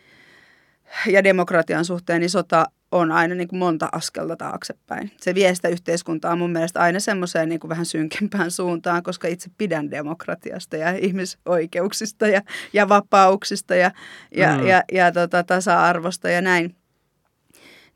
ja 1.06 1.24
demokratian 1.24 1.84
suhteen 1.84 2.20
niin 2.20 2.30
sota 2.30 2.66
on 2.92 3.12
aina 3.12 3.34
niin 3.34 3.48
kuin 3.48 3.58
monta 3.58 3.88
askelta 3.92 4.36
taaksepäin. 4.36 5.10
Se 5.20 5.34
vie 5.34 5.54
sitä 5.54 5.68
yhteiskuntaa 5.68 6.36
mun 6.36 6.52
mielestä 6.52 6.80
aina 6.80 7.00
semmoiseen 7.00 7.48
niin 7.48 7.60
kuin 7.60 7.68
vähän 7.68 7.86
synkempään 7.86 8.50
suuntaan, 8.50 9.02
koska 9.02 9.28
itse 9.28 9.50
pidän 9.58 9.90
demokratiasta 9.90 10.76
ja 10.76 10.90
ihmisoikeuksista 10.90 12.26
ja, 12.26 12.42
ja 12.72 12.88
vapauksista 12.88 13.74
ja, 13.74 13.90
ja, 14.36 14.58
mm. 14.58 14.66
ja, 14.66 14.66
ja, 14.66 14.82
ja 14.92 15.12
tota, 15.12 15.44
tasa-arvosta 15.44 16.28
ja 16.28 16.40
näin. 16.40 16.76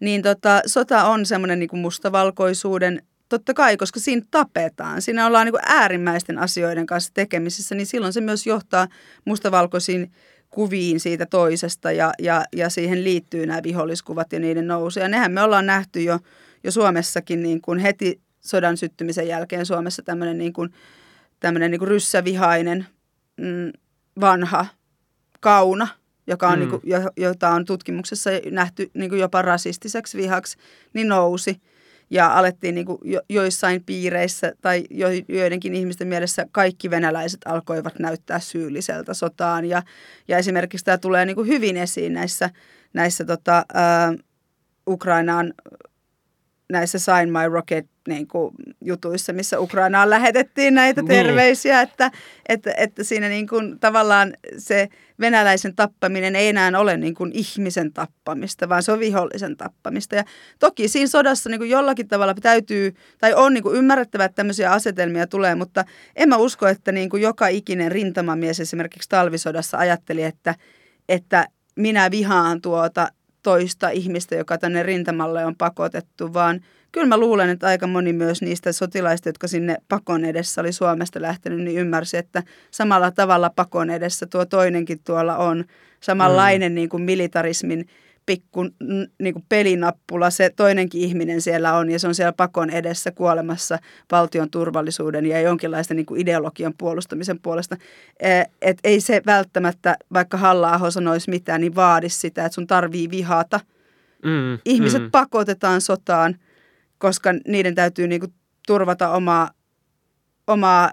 Niin 0.00 0.22
tota, 0.22 0.60
sota 0.66 1.04
on 1.04 1.26
semmoinen 1.26 1.58
niin 1.58 1.78
mustavalkoisuuden 1.78 3.02
Totta 3.28 3.54
kai, 3.54 3.76
koska 3.76 4.00
siinä 4.00 4.22
tapetaan. 4.30 5.02
Siinä 5.02 5.26
ollaan 5.26 5.46
niin 5.46 5.52
kuin 5.52 5.62
äärimmäisten 5.64 6.38
asioiden 6.38 6.86
kanssa 6.86 7.10
tekemisissä, 7.14 7.74
niin 7.74 7.86
silloin 7.86 8.12
se 8.12 8.20
myös 8.20 8.46
johtaa 8.46 8.88
mustavalkoisiin 9.24 10.12
kuviin 10.50 11.00
siitä 11.00 11.26
toisesta 11.26 11.92
ja, 11.92 12.12
ja, 12.18 12.44
ja 12.56 12.70
siihen 12.70 13.04
liittyy 13.04 13.46
nämä 13.46 13.62
viholliskuvat 13.62 14.32
ja 14.32 14.40
niiden 14.40 14.66
nousu. 14.66 15.00
Ja 15.00 15.08
nehän 15.08 15.32
me 15.32 15.42
ollaan 15.42 15.66
nähty 15.66 16.02
jo, 16.02 16.18
jo 16.64 16.70
Suomessakin 16.70 17.42
niin 17.42 17.60
kuin 17.60 17.78
heti 17.78 18.20
sodan 18.40 18.76
syttymisen 18.76 19.28
jälkeen 19.28 19.66
Suomessa 19.66 20.02
tämmöinen 20.02 20.38
niin 20.38 20.52
kuin, 20.52 20.72
tämmöinen 21.40 21.70
niin 21.70 21.78
kuin 21.78 21.88
ryssävihainen 21.88 22.86
mm, 23.36 23.72
vanha 24.20 24.66
kauna, 25.40 25.88
joka 26.26 26.48
on, 26.48 26.54
mm. 26.54 26.58
niin 26.58 26.70
kuin, 26.70 26.82
jota 27.16 27.48
on 27.48 27.64
tutkimuksessa 27.64 28.30
nähty 28.50 28.90
niin 28.94 29.10
kuin 29.10 29.20
jopa 29.20 29.42
rasistiseksi 29.42 30.18
vihaksi, 30.18 30.56
niin 30.94 31.08
nousi– 31.08 31.56
ja 32.10 32.38
alettiin 32.38 32.74
niin 32.74 32.86
kuin 32.86 32.98
jo, 33.04 33.20
joissain 33.28 33.84
piireissä 33.84 34.52
tai 34.60 34.84
jo, 34.90 35.08
joidenkin 35.28 35.74
ihmisten 35.74 36.08
mielessä 36.08 36.46
kaikki 36.52 36.90
venäläiset 36.90 37.40
alkoivat 37.44 37.98
näyttää 37.98 38.40
syylliseltä 38.40 39.14
sotaan. 39.14 39.64
Ja, 39.64 39.82
ja 40.28 40.38
esimerkiksi 40.38 40.84
tämä 40.84 40.98
tulee 40.98 41.24
niin 41.24 41.36
kuin 41.36 41.48
hyvin 41.48 41.76
esiin 41.76 42.12
näissä, 42.12 42.50
näissä 42.92 43.24
tota, 43.24 43.64
ää, 43.74 44.14
Ukrainaan 44.88 45.54
näissä 46.72 46.98
Sign 46.98 47.32
My 47.32 47.48
Rocket 47.48 47.86
niin 48.08 48.28
kuin, 48.28 48.54
jutuissa, 48.84 49.32
missä 49.32 49.60
Ukrainaan 49.60 50.10
lähetettiin 50.10 50.74
näitä 50.74 51.02
niin. 51.02 51.08
terveisiä, 51.08 51.80
että, 51.80 52.10
että, 52.48 52.74
että 52.76 53.04
siinä 53.04 53.28
niin 53.28 53.48
kuin, 53.48 53.80
tavallaan 53.80 54.34
se 54.58 54.88
venäläisen 55.20 55.76
tappaminen 55.76 56.36
ei 56.36 56.48
enää 56.48 56.72
ole 56.76 56.96
niin 56.96 57.14
kuin, 57.14 57.32
ihmisen 57.34 57.92
tappamista, 57.92 58.68
vaan 58.68 58.82
se 58.82 58.92
on 58.92 59.00
vihollisen 59.00 59.56
tappamista. 59.56 60.14
Ja 60.14 60.24
toki 60.58 60.88
siinä 60.88 61.08
sodassa 61.08 61.50
niin 61.50 61.60
kuin, 61.60 61.70
jollakin 61.70 62.08
tavalla 62.08 62.34
täytyy, 62.34 62.94
tai 63.18 63.34
on 63.34 63.54
niin 63.54 63.62
kuin, 63.62 63.76
ymmärrettävä, 63.76 64.24
että 64.24 64.36
tämmöisiä 64.36 64.72
asetelmia 64.72 65.26
tulee, 65.26 65.54
mutta 65.54 65.84
en 66.16 66.28
mä 66.28 66.36
usko, 66.36 66.68
että 66.68 66.92
niin 66.92 67.10
kuin, 67.10 67.22
joka 67.22 67.48
ikinen 67.48 67.92
rintamamies 67.92 68.60
esimerkiksi 68.60 69.08
talvisodassa 69.08 69.78
ajatteli, 69.78 70.22
että, 70.22 70.54
että 71.08 71.48
minä 71.76 72.10
vihaan 72.10 72.60
tuota 72.60 73.08
toista 73.46 73.90
ihmistä, 73.90 74.34
joka 74.34 74.58
tänne 74.58 74.82
rintamalle 74.82 75.44
on 75.44 75.56
pakotettu, 75.56 76.34
vaan 76.34 76.60
kyllä 76.92 77.06
mä 77.06 77.18
luulen, 77.18 77.50
että 77.50 77.66
aika 77.66 77.86
moni 77.86 78.12
myös 78.12 78.42
niistä 78.42 78.72
sotilaista, 78.72 79.28
jotka 79.28 79.48
sinne 79.48 79.76
pakon 79.88 80.24
edessä 80.24 80.60
oli 80.60 80.72
Suomesta 80.72 81.22
lähtenyt, 81.22 81.60
niin 81.60 81.78
ymmärsi, 81.78 82.16
että 82.16 82.42
samalla 82.70 83.10
tavalla 83.10 83.50
pakon 83.56 83.90
edessä 83.90 84.26
tuo 84.26 84.44
toinenkin 84.44 84.98
tuolla 85.04 85.36
on 85.36 85.64
samanlainen 86.00 86.72
mm. 86.72 86.74
niin 86.74 86.88
kuin 86.88 87.02
militarismin 87.02 87.86
pikku 88.26 88.64
niin 89.18 89.34
kuin 89.34 89.44
pelinappula, 89.48 90.30
se 90.30 90.50
toinenkin 90.50 91.00
ihminen 91.00 91.40
siellä 91.40 91.74
on 91.74 91.90
ja 91.90 91.98
se 91.98 92.08
on 92.08 92.14
siellä 92.14 92.32
pakon 92.32 92.70
edessä 92.70 93.10
kuolemassa 93.10 93.78
valtion 94.12 94.50
turvallisuuden 94.50 95.26
ja 95.26 95.40
jonkinlaista 95.40 95.94
niin 95.94 96.06
kuin 96.06 96.20
ideologian 96.20 96.74
puolustamisen 96.78 97.40
puolesta. 97.40 97.76
E, 98.20 98.42
et 98.62 98.78
ei 98.84 99.00
se 99.00 99.22
välttämättä, 99.26 99.96
vaikka 100.12 100.36
halla 100.36 100.90
sanoisi 100.90 101.30
mitään, 101.30 101.60
niin 101.60 101.74
vaadi 101.74 102.08
sitä, 102.08 102.44
että 102.44 102.54
sun 102.54 102.66
tarvii 102.66 103.10
vihata. 103.10 103.60
Mm, 104.24 104.58
Ihmiset 104.64 105.02
mm. 105.02 105.10
pakotetaan 105.10 105.80
sotaan, 105.80 106.36
koska 106.98 107.30
niiden 107.48 107.74
täytyy 107.74 108.08
niin 108.08 108.20
kuin 108.20 108.32
turvata 108.66 109.10
omaa, 109.10 109.50
omaa 110.46 110.90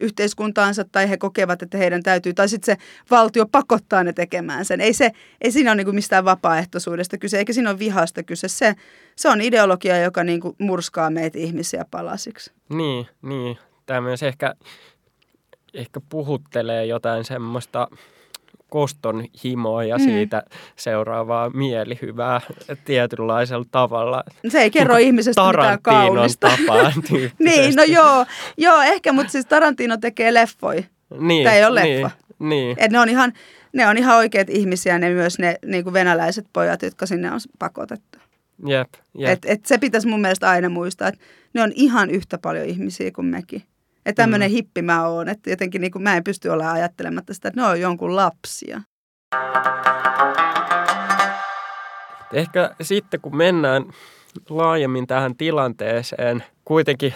yhteiskuntaansa 0.00 0.84
tai 0.84 1.10
he 1.10 1.16
kokevat, 1.16 1.62
että 1.62 1.78
heidän 1.78 2.02
täytyy, 2.02 2.34
tai 2.34 2.48
sitten 2.48 2.76
se 2.76 2.82
valtio 3.10 3.46
pakottaa 3.46 4.04
ne 4.04 4.12
tekemään 4.12 4.64
sen. 4.64 4.80
Ei, 4.80 4.92
se, 4.92 5.10
ei 5.40 5.52
siinä 5.52 5.70
ole 5.70 5.76
niin 5.76 5.84
kuin 5.84 5.94
mistään 5.94 6.24
vapaaehtoisuudesta 6.24 7.18
kyse, 7.18 7.38
eikä 7.38 7.52
siinä 7.52 7.70
ole 7.70 7.78
vihasta 7.78 8.22
kyse. 8.22 8.48
Se, 8.48 8.74
se 9.16 9.28
on 9.28 9.40
ideologia, 9.40 10.02
joka 10.02 10.24
niin 10.24 10.40
kuin 10.40 10.56
murskaa 10.58 11.10
meitä 11.10 11.38
ihmisiä 11.38 11.84
palasiksi. 11.90 12.52
Niin, 12.68 13.06
niin. 13.22 13.58
Tämä 13.86 14.00
myös 14.00 14.22
ehkä, 14.22 14.54
ehkä 15.74 16.00
puhuttelee 16.08 16.86
jotain 16.86 17.24
semmoista 17.24 17.88
koston 18.68 19.24
himoa 19.44 19.84
ja 19.84 19.98
mm. 19.98 20.04
siitä 20.04 20.42
seuraavaa 20.76 21.50
mielihyvää 21.50 22.40
tietynlaisella 22.84 23.66
tavalla. 23.70 24.24
Se 24.48 24.60
ei 24.60 24.70
kerro 24.70 24.96
ihmisestä 24.96 25.46
mitään 25.46 25.82
kaunista. 25.82 26.50
tapaan 26.58 26.92
Niin, 27.38 27.74
no 27.74 27.82
joo, 27.82 28.26
joo 28.56 28.80
ehkä, 28.82 29.12
mutta 29.12 29.32
siis 29.32 29.46
Tarantino 29.46 29.96
tekee 29.96 30.34
leffoi. 30.34 30.84
Niin, 31.18 31.44
Tämä 31.44 31.56
ei 31.56 31.64
ole 31.64 31.82
niin, 31.82 32.02
leffa. 32.02 32.16
Niin. 32.38 32.76
Et 32.78 32.90
ne, 32.90 33.00
on 33.00 33.08
ihan, 33.08 33.32
ne 33.72 33.88
on 33.88 33.98
ihan 33.98 34.16
oikeat 34.16 34.50
ihmisiä, 34.50 34.98
ne 34.98 35.10
myös 35.10 35.38
ne 35.38 35.58
niin 35.66 35.84
kuin 35.84 35.94
venäläiset 35.94 36.46
pojat, 36.52 36.82
jotka 36.82 37.06
sinne 37.06 37.32
on 37.32 37.40
pakotettu. 37.58 38.18
Jep, 38.66 38.88
jep. 39.18 39.30
Et, 39.30 39.38
et 39.44 39.66
se 39.66 39.78
pitäisi 39.78 40.08
mun 40.08 40.20
mielestä 40.20 40.50
aina 40.50 40.68
muistaa, 40.68 41.08
että 41.08 41.20
ne 41.54 41.62
on 41.62 41.72
ihan 41.74 42.10
yhtä 42.10 42.38
paljon 42.38 42.66
ihmisiä 42.66 43.10
kuin 43.10 43.26
mekin. 43.26 43.62
Että 44.08 44.22
tämmöinen 44.22 44.50
mm. 44.50 44.52
hippi 44.52 44.82
mä 44.82 45.06
oon, 45.06 45.28
että 45.28 45.50
jotenkin 45.50 45.80
niin 45.80 45.90
kuin 45.90 46.02
mä 46.02 46.16
en 46.16 46.24
pysty 46.24 46.48
olla 46.48 46.72
ajattelematta 46.72 47.34
sitä, 47.34 47.48
että 47.48 47.60
ne 47.60 47.66
on 47.66 47.80
jonkun 47.80 48.16
lapsia. 48.16 48.80
Ehkä 52.32 52.70
sitten 52.82 53.20
kun 53.20 53.36
mennään 53.36 53.84
laajemmin 54.48 55.06
tähän 55.06 55.36
tilanteeseen, 55.36 56.44
kuitenkin 56.64 57.14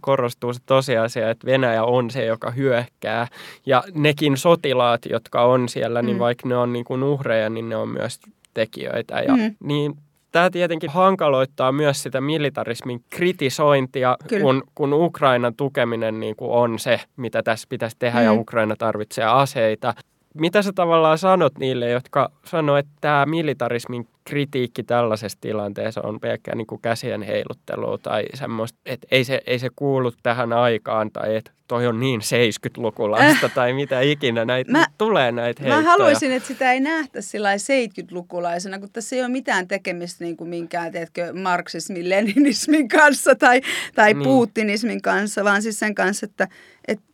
korostuu 0.00 0.52
se 0.52 0.60
tosiasia, 0.66 1.30
että 1.30 1.46
Venäjä 1.46 1.84
on 1.84 2.10
se, 2.10 2.24
joka 2.24 2.50
hyökkää. 2.50 3.28
Ja 3.66 3.84
nekin 3.94 4.36
sotilaat, 4.36 5.06
jotka 5.06 5.42
on 5.42 5.68
siellä, 5.68 6.02
niin 6.02 6.16
mm. 6.16 6.20
vaikka 6.20 6.48
ne 6.48 6.56
on 6.56 6.72
niin 6.72 6.84
kuin 6.84 7.02
uhreja, 7.02 7.50
niin 7.50 7.68
ne 7.68 7.76
on 7.76 7.88
myös 7.88 8.20
tekijöitä. 8.54 9.20
Ja, 9.20 9.36
mm. 9.36 9.54
Niin 9.60 9.96
Tämä 10.34 10.50
tietenkin 10.50 10.90
hankaloittaa 10.90 11.72
myös 11.72 12.02
sitä 12.02 12.20
militarismin 12.20 13.04
kritisointia, 13.10 14.16
kun, 14.40 14.62
kun 14.74 14.92
Ukrainan 14.92 15.54
tukeminen 15.54 16.20
niin 16.20 16.36
kuin 16.36 16.50
on 16.50 16.78
se, 16.78 17.00
mitä 17.16 17.42
tässä 17.42 17.66
pitäisi 17.70 17.96
tehdä 17.98 18.18
mm. 18.18 18.24
ja 18.24 18.32
Ukraina 18.32 18.76
tarvitsee 18.76 19.24
aseita. 19.24 19.94
Mitä 20.34 20.62
sä 20.62 20.72
tavallaan 20.74 21.18
sanot 21.18 21.58
niille, 21.58 21.90
jotka 21.90 22.30
sanoo, 22.44 22.76
että 22.76 22.92
tämä 23.00 23.26
militarismin 23.26 24.08
kritiikki 24.24 24.82
tällaisessa 24.82 25.38
tilanteessa 25.40 26.00
on 26.02 26.20
pelkkää 26.20 26.54
niin 26.54 26.66
käsien 26.82 27.22
heiluttelua 27.22 27.98
tai 27.98 28.24
semmoista, 28.34 28.78
että 28.86 29.06
ei 29.10 29.24
se, 29.24 29.42
ei 29.46 29.58
se 29.58 29.68
kuulu 29.76 30.12
tähän 30.22 30.52
aikaan 30.52 31.10
tai 31.10 31.36
että 31.36 31.50
toi 31.68 31.86
on 31.86 32.00
niin 32.00 32.20
70-lukulaista 32.20 33.46
äh. 33.46 33.54
tai 33.54 33.72
mitä 33.72 34.00
ikinä 34.00 34.44
näitä 34.44 34.72
mä, 34.72 34.86
tulee 34.98 35.32
näitä 35.32 35.62
heittoja. 35.62 35.82
Mä 35.82 35.90
haluaisin, 35.90 36.32
että 36.32 36.46
sitä 36.46 36.72
ei 36.72 36.80
nähtä 36.80 37.20
sillä 37.20 37.56
70-lukulaisena, 37.56 38.78
kun 38.80 38.88
tässä 38.92 39.16
ei 39.16 39.22
ole 39.22 39.28
mitään 39.28 39.68
tekemistä 39.68 40.24
niin 40.24 40.36
kuin 40.36 40.50
minkään, 40.50 40.92
teetkö, 40.92 41.32
marksismin, 41.32 42.08
leninismin 42.08 42.88
kanssa 42.88 43.34
tai, 43.34 43.60
tai 43.94 44.14
niin. 44.14 44.24
putinismin 44.24 45.02
kanssa, 45.02 45.44
vaan 45.44 45.62
siis 45.62 45.78
sen 45.78 45.94
kanssa, 45.94 46.26
että, 46.26 46.48
että 46.88 47.13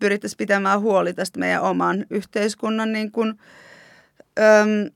pyrittäisiin 0.00 0.38
pitämään 0.38 0.80
huoli 0.80 1.14
tästä 1.14 1.40
meidän 1.40 1.62
oman 1.62 2.06
yhteiskunnan 2.10 2.92
niin 2.92 3.12
kuin, 3.12 3.34
äm, 4.38 4.90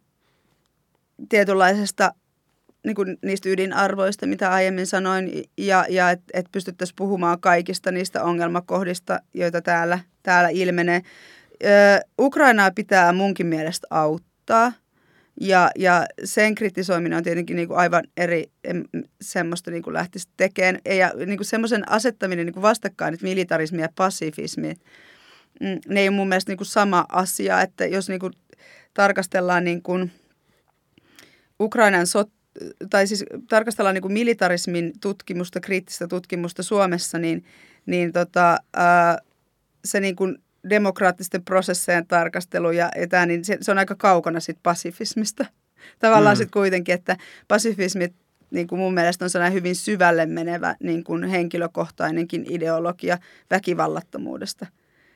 tietynlaisesta 1.29 2.15
niin 2.85 2.95
kuin 2.95 3.19
niistä 3.23 3.49
ydinarvoista, 3.49 4.27
mitä 4.27 4.53
aiemmin 4.53 4.87
sanoin, 4.87 5.45
ja, 5.59 5.85
ja 5.89 6.11
että 6.11 6.25
et 6.35 6.47
pystyttäisiin 6.53 6.97
puhumaan 6.97 7.41
kaikista 7.41 7.93
niistä 7.93 8.25
ongelmakohdista, 8.25 9.21
joita 9.35 9.63
täällä, 9.63 9.99
täällä 10.23 10.49
ilmenee. 10.49 11.03
Ö, 11.65 11.67
Ukrainaa 12.21 12.71
pitää 12.71 13.13
munkin 13.13 13.47
mielestä 13.47 13.87
auttaa, 13.91 14.73
ja, 15.41 15.71
ja 15.79 16.07
sen 16.25 16.55
kritisoiminen 16.55 17.17
on 17.17 17.25
tietenkin 17.25 17.57
niin 17.57 17.69
kuin 17.69 17.79
aivan 17.79 18.05
eri 18.17 18.45
semmoista 19.21 19.71
niin 19.71 19.83
kuin 19.83 19.95
lähtisi 19.95 20.29
tekemään. 20.37 20.81
Ja 20.85 21.13
niin 21.27 21.37
kuin 21.37 21.47
semmoisen 21.47 21.91
asettaminen 21.91 22.47
niin 22.47 22.55
kuin 22.55 22.63
vastakkain, 22.63 23.15
että 23.15 23.27
militarismi 23.27 23.83
ja 23.83 23.89
pasifismi, 23.97 24.75
mm, 25.61 25.79
ne 25.89 26.01
ei 26.01 26.09
ole 26.09 26.17
mun 26.17 26.29
mielestä 26.29 26.51
niin 26.51 26.59
kuin 26.59 26.67
sama 26.67 27.07
asia. 27.09 27.63
Että 27.63 27.87
jos 27.87 28.09
niin 28.09 28.21
kuin 28.21 28.33
tarkastellaan 28.95 29.65
niin 29.65 29.83
kuin 29.83 30.13
Ukrainan 31.61 32.07
sot, 32.07 32.31
tai 32.91 33.07
siis 33.07 33.25
tarkastellaan 33.49 33.95
niin 33.95 34.03
kuin 34.03 34.13
militarismin 34.13 34.93
tutkimusta, 35.01 35.61
kriittistä 35.61 36.09
tutkimusta 36.09 36.63
Suomessa, 36.63 37.19
niin, 37.19 37.45
niin 37.87 38.13
tota, 38.13 38.59
ää, 38.75 39.19
se 39.85 40.01
niin 40.01 40.17
kuin 40.17 40.39
demokraattisten 40.69 41.45
prosessien 41.45 42.07
tarkastelu 42.07 42.71
ja, 42.71 42.91
ja 42.97 43.09
tämä, 43.09 43.27
niin 43.27 43.45
se, 43.45 43.59
se 43.61 43.71
on 43.71 43.79
aika 43.79 43.95
kaukana 43.95 44.41
sit 44.41 44.59
pasifismista. 44.63 45.47
Tavallaan 45.99 46.37
mm. 46.37 46.39
sitten 46.39 46.53
kuitenkin, 46.53 46.95
että 46.95 47.17
pasifismi 47.49 48.15
niin 48.51 48.67
kuin 48.67 48.79
mun 48.79 48.95
mielestä 48.95 49.25
on 49.25 49.31
sellainen 49.31 49.55
hyvin 49.55 49.77
syvälle 49.77 50.27
menevä 50.27 50.77
niin 50.83 51.05
kuin 51.05 51.25
henkilökohtainenkin 51.25 52.47
ideologia 52.49 53.19
väkivallattomuudesta. 53.51 54.67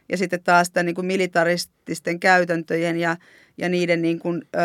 Ja 0.09 0.17
sitten 0.17 0.43
taas 0.43 0.71
tämän 0.71 0.87
niin 0.87 0.95
kuin 0.95 1.07
militarististen 1.07 2.21
käytäntöjen 2.21 2.97
ja, 2.97 3.17
ja 3.59 3.69
niiden 3.69 4.03
niin 4.03 4.19
kuin, 4.19 4.43
ö, 4.55 4.59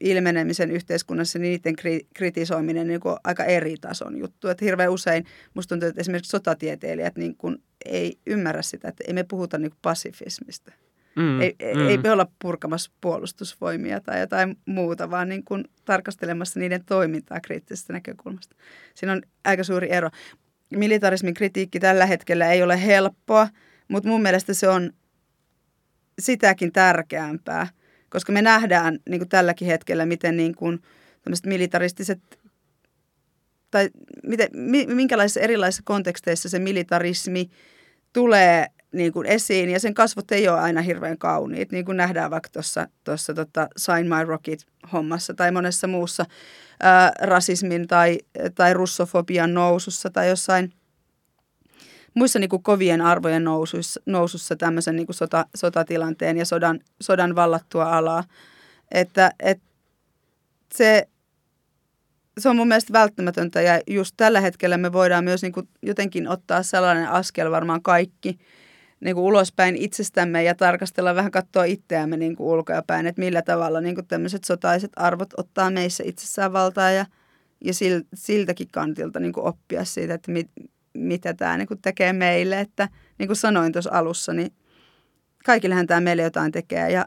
ilmenemisen 0.00 0.70
yhteiskunnassa, 0.70 1.38
niin 1.38 1.50
niiden 1.50 1.76
kri, 1.76 2.06
kritisoiminen 2.14 2.86
niin 2.86 3.00
kuin 3.00 3.16
aika 3.24 3.44
eri 3.44 3.74
tason 3.80 4.16
juttu. 4.18 4.48
Että 4.48 4.64
hirveän 4.64 4.90
usein 4.90 5.24
musta 5.54 5.68
tuntuu, 5.68 5.88
että 5.88 6.00
esimerkiksi 6.00 6.30
sotatieteilijät 6.30 7.16
niin 7.16 7.36
kuin 7.36 7.62
ei 7.84 8.18
ymmärrä 8.26 8.62
sitä, 8.62 8.88
että 8.88 9.04
ei 9.06 9.14
me 9.14 9.24
puhuta 9.24 9.58
niin 9.58 9.70
kuin 9.70 9.78
pasifismista. 9.82 10.72
Mm, 11.16 11.40
ei, 11.40 11.56
mm. 11.74 11.88
ei 11.88 11.98
me 11.98 12.10
olla 12.10 12.26
purkamassa 12.42 12.90
puolustusvoimia 13.00 14.00
tai 14.00 14.20
jotain 14.20 14.56
muuta, 14.66 15.10
vaan 15.10 15.28
niin 15.28 15.44
kuin 15.44 15.64
tarkastelemassa 15.84 16.60
niiden 16.60 16.84
toimintaa 16.84 17.40
kriittisestä 17.40 17.92
näkökulmasta. 17.92 18.56
Siinä 18.94 19.12
on 19.12 19.22
aika 19.44 19.64
suuri 19.64 19.92
ero. 19.92 20.10
Militarismin 20.70 21.34
kritiikki 21.34 21.80
tällä 21.80 22.06
hetkellä 22.06 22.52
ei 22.52 22.62
ole 22.62 22.84
helppoa, 22.84 23.48
mutta 23.88 24.08
mun 24.08 24.22
mielestä 24.22 24.54
se 24.54 24.68
on 24.68 24.92
sitäkin 26.18 26.72
tärkeämpää, 26.72 27.66
koska 28.08 28.32
me 28.32 28.42
nähdään 28.42 28.98
niin 29.08 29.20
kuin 29.20 29.28
tälläkin 29.28 29.68
hetkellä, 29.68 30.06
miten 30.06 30.36
niin 30.36 30.54
kuin 30.54 30.82
militaristiset 31.46 32.20
tai 33.70 33.90
miten, 34.26 34.48
minkälaisissa 34.94 35.40
erilaisissa 35.40 35.82
konteksteissa 35.84 36.48
se 36.48 36.58
militarismi 36.58 37.50
tulee 38.12 38.66
niin 38.92 39.12
kuin 39.12 39.26
esiin 39.26 39.70
ja 39.70 39.80
sen 39.80 39.94
kasvot 39.94 40.32
ei 40.32 40.48
ole 40.48 40.60
aina 40.60 40.82
hirveän 40.82 41.18
kauniit, 41.18 41.72
niin 41.72 41.84
kuin 41.84 41.96
nähdään 41.96 42.30
vaikka 42.30 42.48
tuossa, 42.52 42.88
tuossa 43.04 43.34
tota 43.34 43.68
Sign 43.76 44.06
My 44.06 44.24
Rocket-hommassa 44.24 45.34
tai 45.36 45.52
monessa 45.52 45.86
muussa 45.86 46.26
ää, 46.80 47.12
rasismin 47.20 47.88
tai, 47.88 48.18
tai 48.54 48.74
russofobian 48.74 49.54
nousussa 49.54 50.10
tai 50.10 50.28
jossain 50.28 50.72
muissa 52.14 52.38
niin 52.38 52.50
kuin 52.50 52.62
kovien 52.62 53.00
arvojen 53.00 53.44
nousussa, 53.44 54.00
nousussa 54.06 54.56
tämmöisen 54.56 54.96
niin 54.96 55.06
kuin 55.06 55.16
sota, 55.16 55.46
sotatilanteen 55.54 56.36
ja 56.36 56.44
sodan, 56.44 56.80
sodan 57.00 57.34
vallattua 57.34 57.96
alaa. 57.96 58.24
Että, 58.90 59.30
että 59.40 59.66
se 60.74 61.08
se 62.38 62.48
on 62.48 62.56
mun 62.56 62.68
mielestä 62.68 62.92
välttämätöntä 62.92 63.62
ja 63.62 63.80
just 63.86 64.14
tällä 64.16 64.40
hetkellä 64.40 64.76
me 64.76 64.92
voidaan 64.92 65.24
myös 65.24 65.42
niin 65.42 65.52
kuin 65.52 65.68
jotenkin 65.82 66.28
ottaa 66.28 66.62
sellainen 66.62 67.08
askel 67.08 67.50
varmaan 67.50 67.82
kaikki 67.82 68.38
niin 69.00 69.14
kuin 69.14 69.24
ulospäin 69.24 69.76
itsestämme 69.76 70.42
ja 70.42 70.54
tarkastella 70.54 71.14
vähän 71.14 71.30
katsoa 71.30 71.64
itseämme 71.64 72.16
niin 72.16 72.36
kuin 72.36 72.46
ulkoapäin, 72.46 73.06
että 73.06 73.20
millä 73.20 73.42
tavalla 73.42 73.80
niin 73.80 73.94
kuin 73.94 74.06
tämmöiset 74.06 74.44
sotaiset 74.44 74.92
arvot 74.96 75.28
ottaa 75.36 75.70
meissä 75.70 76.04
itsessään 76.06 76.52
valtaa 76.52 76.90
ja, 76.90 77.06
ja 77.64 77.72
siltäkin 78.14 78.68
kantilta 78.72 79.20
niin 79.20 79.32
kuin 79.32 79.46
oppia 79.46 79.84
siitä, 79.84 80.14
että 80.14 80.32
mit, 80.32 80.50
mitä 80.94 81.34
tämä 81.34 81.56
niin 81.56 81.68
tekee 81.82 82.12
meille. 82.12 82.60
Että 82.60 82.88
niin 83.18 83.26
kuin 83.26 83.36
sanoin 83.36 83.72
tuossa 83.72 83.90
alussa, 83.92 84.32
niin 84.32 84.52
kaikillehän 85.44 85.86
tämä 85.86 86.00
meille 86.00 86.22
jotain 86.22 86.52
tekee 86.52 86.90
ja 86.90 87.06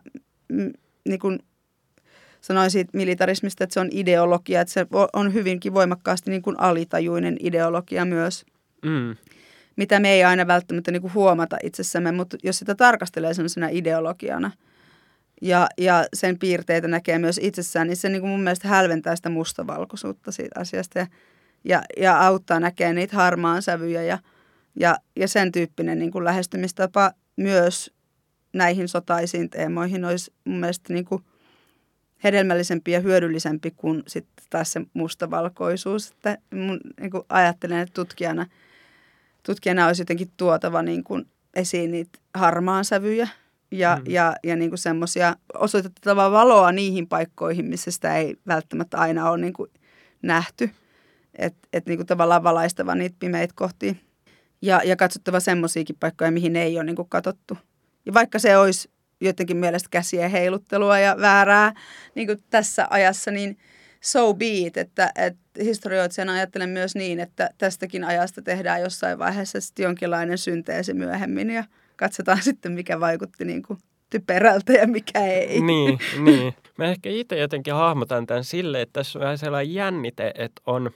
niin 1.07 1.19
kuin 1.19 1.39
sanoin 2.41 2.71
siitä 2.71 2.97
militarismista, 2.97 3.63
että 3.63 3.73
se 3.73 3.79
on 3.79 3.89
ideologia, 3.91 4.61
että 4.61 4.73
se 4.73 4.87
on 5.13 5.33
hyvinkin 5.33 5.73
voimakkaasti 5.73 6.31
niin 6.31 6.41
kuin 6.41 6.59
alitajuinen 6.59 7.37
ideologia 7.39 8.05
myös, 8.05 8.45
mm. 8.85 9.15
mitä 9.75 9.99
me 9.99 10.09
ei 10.09 10.23
aina 10.23 10.47
välttämättä 10.47 10.91
niin 10.91 11.01
kuin 11.01 11.13
huomata 11.13 11.57
itsessämme, 11.63 12.11
mutta 12.11 12.37
jos 12.43 12.59
sitä 12.59 12.75
tarkastelee 12.75 13.33
sellaisena 13.33 13.67
ideologiana 13.71 14.51
ja, 15.41 15.67
ja 15.77 16.05
sen 16.13 16.39
piirteitä 16.39 16.87
näkee 16.87 17.19
myös 17.19 17.39
itsessään, 17.43 17.87
niin 17.87 17.97
se 17.97 18.09
niin 18.09 18.21
kuin 18.21 18.31
mun 18.31 18.43
mielestä 18.43 18.67
hälventää 18.67 19.15
sitä 19.15 19.29
mustavalkoisuutta 19.29 20.31
siitä 20.31 20.59
asiasta 20.59 20.99
ja, 20.99 21.07
ja, 21.63 21.83
ja 21.97 22.19
auttaa 22.27 22.59
näkemään 22.59 22.95
niitä 22.95 23.15
harmaan 23.15 23.61
sävyjä 23.61 24.03
ja, 24.03 24.19
ja, 24.75 24.97
ja 25.15 25.27
sen 25.27 25.51
tyyppinen 25.51 25.99
niin 25.99 26.11
kuin 26.11 26.25
lähestymistapa 26.25 27.11
myös 27.35 27.93
näihin 28.53 28.87
sotaisiin 28.87 29.49
teemoihin 29.49 30.05
olisi 30.05 30.33
mun 30.45 30.59
mielestä 30.59 30.93
niin 30.93 31.05
kuin– 31.05 31.23
hedelmällisempi 32.23 32.91
ja 32.91 32.99
hyödyllisempi 32.99 33.71
kuin 33.71 34.03
sitten 34.07 34.45
taas 34.49 34.73
se 34.73 34.81
mustavalkoisuus. 34.93 36.11
Että 36.11 36.37
mun, 36.53 36.79
niin 36.99 37.11
kuin 37.11 37.23
ajattelen, 37.29 37.79
että 37.79 37.93
tutkijana, 37.93 38.45
tutkijana 39.43 39.87
olisi 39.87 40.01
jotenkin 40.01 40.31
tuotava 40.37 40.81
niin 40.81 41.03
kuin 41.03 41.27
esiin 41.53 41.91
niitä 41.91 42.19
harmaan 42.33 42.85
sävyjä 42.85 43.27
ja, 43.71 43.95
mm. 43.95 44.11
ja, 44.11 44.35
ja 44.43 44.55
niin 44.55 44.69
kuin 44.69 44.79
semmoisia 44.79 45.35
osoitettavaa 45.53 46.31
valoa 46.31 46.71
niihin 46.71 47.07
paikkoihin, 47.07 47.65
missä 47.65 47.91
sitä 47.91 48.17
ei 48.17 48.35
välttämättä 48.47 48.97
aina 48.97 49.29
ole 49.29 49.37
niin 49.37 49.53
kuin 49.53 49.71
nähty. 50.21 50.69
Että 51.37 51.67
et 51.73 51.85
niin 51.85 51.97
kuin 51.97 52.07
tavallaan 52.07 52.43
valaistava 52.43 52.95
niitä 52.95 53.15
pimeitä 53.19 53.53
kohtia 53.57 53.93
ja, 54.61 54.81
ja 54.85 54.95
katsottava 54.95 55.39
semmoisiakin 55.39 55.95
paikkoja, 55.99 56.31
mihin 56.31 56.55
ei 56.55 56.77
ole 56.77 56.83
niin 56.83 56.95
kuin 56.95 57.09
katsottu. 57.09 57.57
Ja 58.05 58.13
vaikka 58.13 58.39
se 58.39 58.57
olisi 58.57 58.89
jotenkin 59.21 59.57
mielestä 59.57 59.89
käsien 59.91 60.31
heiluttelua 60.31 60.99
ja 60.99 61.15
väärää 61.21 61.73
niin 62.15 62.27
kuin 62.27 62.43
tässä 62.49 62.87
ajassa, 62.89 63.31
niin 63.31 63.57
so 64.01 64.33
be 64.33 64.45
it, 64.45 64.77
että, 64.77 65.11
että 65.15 65.63
historioitsijana 65.63 66.33
ajattelen 66.33 66.69
myös 66.69 66.95
niin, 66.95 67.19
että 67.19 67.49
tästäkin 67.57 68.03
ajasta 68.03 68.41
tehdään 68.41 68.81
jossain 68.81 69.19
vaiheessa 69.19 69.61
sitten 69.61 69.83
jonkinlainen 69.83 70.37
synteesi 70.37 70.93
myöhemmin 70.93 71.49
ja 71.49 71.63
katsotaan 71.95 72.41
sitten, 72.49 72.71
mikä 72.71 72.99
vaikutti 72.99 73.45
niin 73.45 73.63
kuin 73.63 73.79
typerältä 74.09 74.73
ja 74.73 74.87
mikä 74.87 75.19
ei. 75.19 75.61
Niin, 75.71 75.99
niin. 76.23 76.53
Mä 76.77 76.85
ehkä 76.85 77.09
itse 77.09 77.37
jotenkin 77.37 77.73
hahmotan 77.73 78.27
tämän 78.27 78.43
sille, 78.43 78.81
että 78.81 78.93
tässä 78.93 79.19
on 79.19 79.23
vähän 79.23 79.37
sellainen 79.37 79.73
jännite, 79.73 80.33
että 80.35 80.61
on 80.65 80.91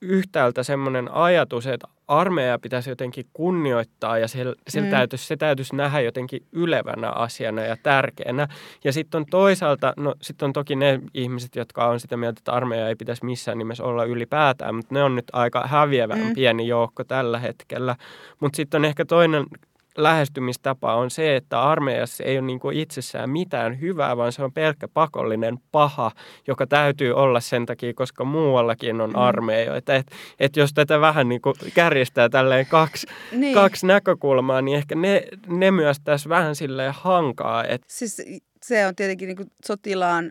yhtäältä 0.00 0.62
semmoinen 0.62 1.12
ajatus, 1.12 1.66
että 1.66 1.88
armeija 2.08 2.58
pitäisi 2.58 2.90
jotenkin 2.90 3.26
kunnioittaa 3.32 4.18
ja 4.18 4.28
se, 4.28 4.44
se, 4.68 4.80
mm. 4.80 4.90
täytyisi, 4.90 5.26
se 5.26 5.36
täytyisi 5.36 5.76
nähdä 5.76 6.00
jotenkin 6.00 6.42
ylevänä 6.52 7.10
asiana 7.10 7.62
ja 7.62 7.76
tärkeänä. 7.82 8.48
Ja 8.84 8.92
sitten 8.92 9.18
on 9.18 9.26
toisaalta, 9.30 9.92
no 9.96 10.14
sitten 10.22 10.46
on 10.46 10.52
toki 10.52 10.76
ne 10.76 11.00
ihmiset, 11.14 11.56
jotka 11.56 11.86
on 11.86 12.00
sitä 12.00 12.16
mieltä, 12.16 12.40
että 12.40 12.52
armeija 12.52 12.88
ei 12.88 12.96
pitäisi 12.96 13.24
missään 13.24 13.58
nimessä 13.58 13.84
olla 13.84 14.04
ylipäätään, 14.04 14.74
mutta 14.74 14.94
ne 14.94 15.02
on 15.02 15.16
nyt 15.16 15.26
aika 15.32 15.66
häviävän 15.66 16.20
mm. 16.20 16.34
pieni 16.34 16.68
joukko 16.68 17.04
tällä 17.04 17.38
hetkellä. 17.38 17.96
Mutta 18.40 18.56
sitten 18.56 18.80
on 18.80 18.84
ehkä 18.84 19.04
toinen 19.04 19.44
lähestymistapa 19.96 20.94
on 20.94 21.10
se, 21.10 21.36
että 21.36 21.62
armeijassa 21.62 22.24
ei 22.24 22.38
ole 22.38 22.46
niin 22.46 22.60
kuin 22.60 22.76
itsessään 22.76 23.30
mitään 23.30 23.80
hyvää, 23.80 24.16
vaan 24.16 24.32
se 24.32 24.42
on 24.42 24.52
pelkkä 24.52 24.88
pakollinen 24.88 25.58
paha, 25.72 26.10
joka 26.46 26.66
täytyy 26.66 27.12
olla 27.12 27.40
sen 27.40 27.66
takia, 27.66 27.94
koska 27.94 28.24
muuallakin 28.24 29.00
on 29.00 29.16
armeijoita. 29.16 29.94
Et, 29.94 30.06
et 30.40 30.56
jos 30.56 30.72
tätä 30.74 31.00
vähän 31.00 31.28
niin 31.28 31.40
kuin 31.40 31.54
kärjistää 31.74 32.28
tälleen 32.28 32.66
kaksi, 32.66 33.06
Niin. 33.32 33.54
kaksi 33.54 33.86
näkökulmaa, 33.86 34.62
niin 34.62 34.76
ehkä 34.78 34.94
ne, 34.94 35.22
ne 35.46 35.70
myös 35.70 35.96
tässä 36.04 36.28
vähän 36.28 36.54
silleen 36.56 36.94
hankaa. 36.96 37.64
Et, 37.64 37.82
Siis 37.86 38.22
se 38.62 38.86
on 38.86 38.96
tietenkin 38.96 39.26
niin 39.28 39.36
kuin 39.36 39.50
sotilaan 39.66 40.30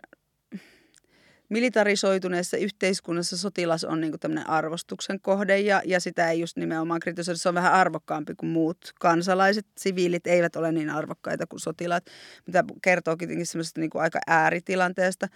militarisoituneessa 1.48 2.56
yhteiskunnassa 2.56 3.36
sotilas 3.36 3.84
on 3.84 4.00
niin 4.00 4.20
tämmöinen 4.20 4.48
arvostuksen 4.48 5.20
kohde 5.20 5.58
ja, 5.58 5.82
ja 5.84 6.00
sitä 6.00 6.30
ei 6.30 6.40
just 6.40 6.56
nimenomaan 6.56 7.00
kritisoida. 7.00 7.38
Se 7.38 7.48
on 7.48 7.54
vähän 7.54 7.72
arvokkaampi 7.72 8.34
kuin 8.34 8.50
muut 8.50 8.78
kansalaiset. 9.00 9.66
Siviilit 9.78 10.26
eivät 10.26 10.56
ole 10.56 10.72
niin 10.72 10.90
arvokkaita 10.90 11.46
kuin 11.46 11.60
sotilaat, 11.60 12.04
mitä 12.46 12.64
kertoo 12.82 13.16
kuitenkin 13.16 13.46
semmoisesta 13.46 13.80
niin 13.80 13.90
aika 13.94 14.18
ääritilanteesta. 14.26 15.28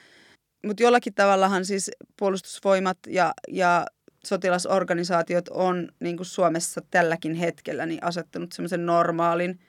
Mutta 0.67 0.83
jollakin 0.83 1.15
tavallahan 1.15 1.65
siis 1.65 1.91
puolustusvoimat 2.19 2.99
ja, 3.07 3.33
ja 3.49 3.87
sotilasorganisaatiot 4.27 5.49
on 5.49 5.89
niin 6.01 6.17
kuin 6.17 6.27
Suomessa 6.27 6.81
tälläkin 6.91 7.35
hetkellä 7.35 7.87
niin 7.87 8.05
asettanut 8.05 8.53
semmoisen 8.53 8.87
normaalin 8.87 9.61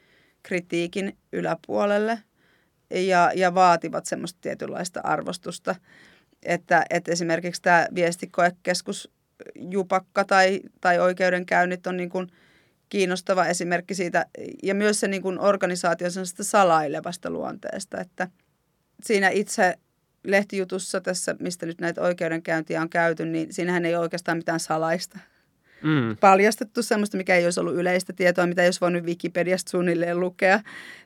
kritiikin 0.43 1.17
yläpuolelle 1.33 2.19
ja, 2.89 3.31
ja 3.35 3.55
vaativat 3.55 4.05
semmoista 4.05 4.39
tietynlaista 4.41 5.01
arvostusta. 5.03 5.75
Että, 6.45 6.85
että 6.89 7.11
esimerkiksi 7.11 7.61
tämä 7.61 7.87
viestikoekeskus 7.95 9.11
Jupakka 9.55 10.25
tai, 10.25 10.59
tai 10.81 10.99
oikeudenkäynnit 10.99 11.87
on 11.87 11.97
niin 11.97 12.09
kuin 12.09 12.27
kiinnostava 12.89 13.45
esimerkki 13.45 13.95
siitä 13.95 14.25
ja 14.63 14.75
myös 14.75 14.99
se 14.99 15.07
niin 15.07 15.21
kuin 15.21 15.39
organisaation 15.39 16.25
salailevasta 16.41 17.29
luonteesta, 17.29 18.01
että 18.01 18.27
siinä 19.03 19.29
itse 19.29 19.75
lehtijutussa 20.23 21.01
tässä, 21.01 21.35
mistä 21.39 21.65
nyt 21.65 21.81
näitä 21.81 22.01
oikeudenkäyntiä 22.01 22.81
on 22.81 22.89
käyty, 22.89 23.25
niin 23.25 23.53
siinähän 23.53 23.85
ei 23.85 23.95
ole 23.95 24.03
oikeastaan 24.03 24.37
mitään 24.37 24.59
salaista 24.59 25.19
mm, 25.83 26.17
paljastettu 26.17 26.83
semmoista, 26.83 27.17
mikä 27.17 27.35
ei 27.35 27.43
olisi 27.43 27.59
ollut 27.59 27.75
yleistä 27.75 28.13
tietoa, 28.13 28.47
mitä 28.47 28.61
ei 28.61 28.67
olisi 28.67 28.81
voinut 28.81 29.03
Wikipediasta 29.03 29.71
suunnilleen 29.71 30.19
lukea, 30.19 30.59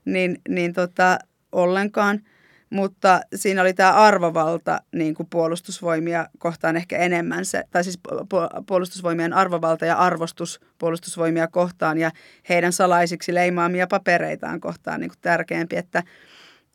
niin, 0.05 0.41
niin 0.49 0.73
tota, 0.73 1.19
ollenkaan. 1.51 2.21
Mutta 2.69 3.21
siinä 3.35 3.61
oli 3.61 3.73
tämä 3.73 3.93
arvovalta 3.93 4.81
niin 4.95 5.15
kuin 5.15 5.27
puolustusvoimia 5.29 6.27
kohtaan 6.37 6.77
ehkä 6.77 6.97
enemmän 6.97 7.45
se, 7.45 7.63
tai 7.71 7.83
siis 7.83 7.99
pu- 8.09 8.63
puolustusvoimien 8.67 9.33
arvovalta 9.33 9.85
ja 9.85 9.95
arvostus 9.97 10.59
puolustusvoimia 10.77 11.47
kohtaan 11.47 11.97
ja 11.97 12.11
heidän 12.49 12.73
salaisiksi 12.73 13.33
leimaamia 13.33 13.87
papereitaan 13.87 14.59
kohtaan 14.59 14.99
niin 14.99 15.09
kuin 15.09 15.19
tärkeämpi, 15.21 15.77
että, 15.77 16.03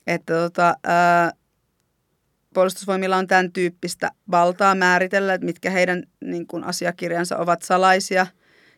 että 0.07 0.35
tota, 0.35 0.77
ää, 0.85 1.33
puolustusvoimilla 2.55 3.17
on 3.17 3.27
tämän 3.27 3.53
tyyppistä 3.53 4.11
valtaa 4.31 4.75
määritellä, 4.75 5.35
että 5.35 5.45
mitkä 5.45 5.71
heidän 5.71 6.03
niin 6.25 6.47
kuin, 6.47 6.65
asiakirjansa 6.65 7.39
ovat 7.39 7.63
salaisia. 7.63 8.27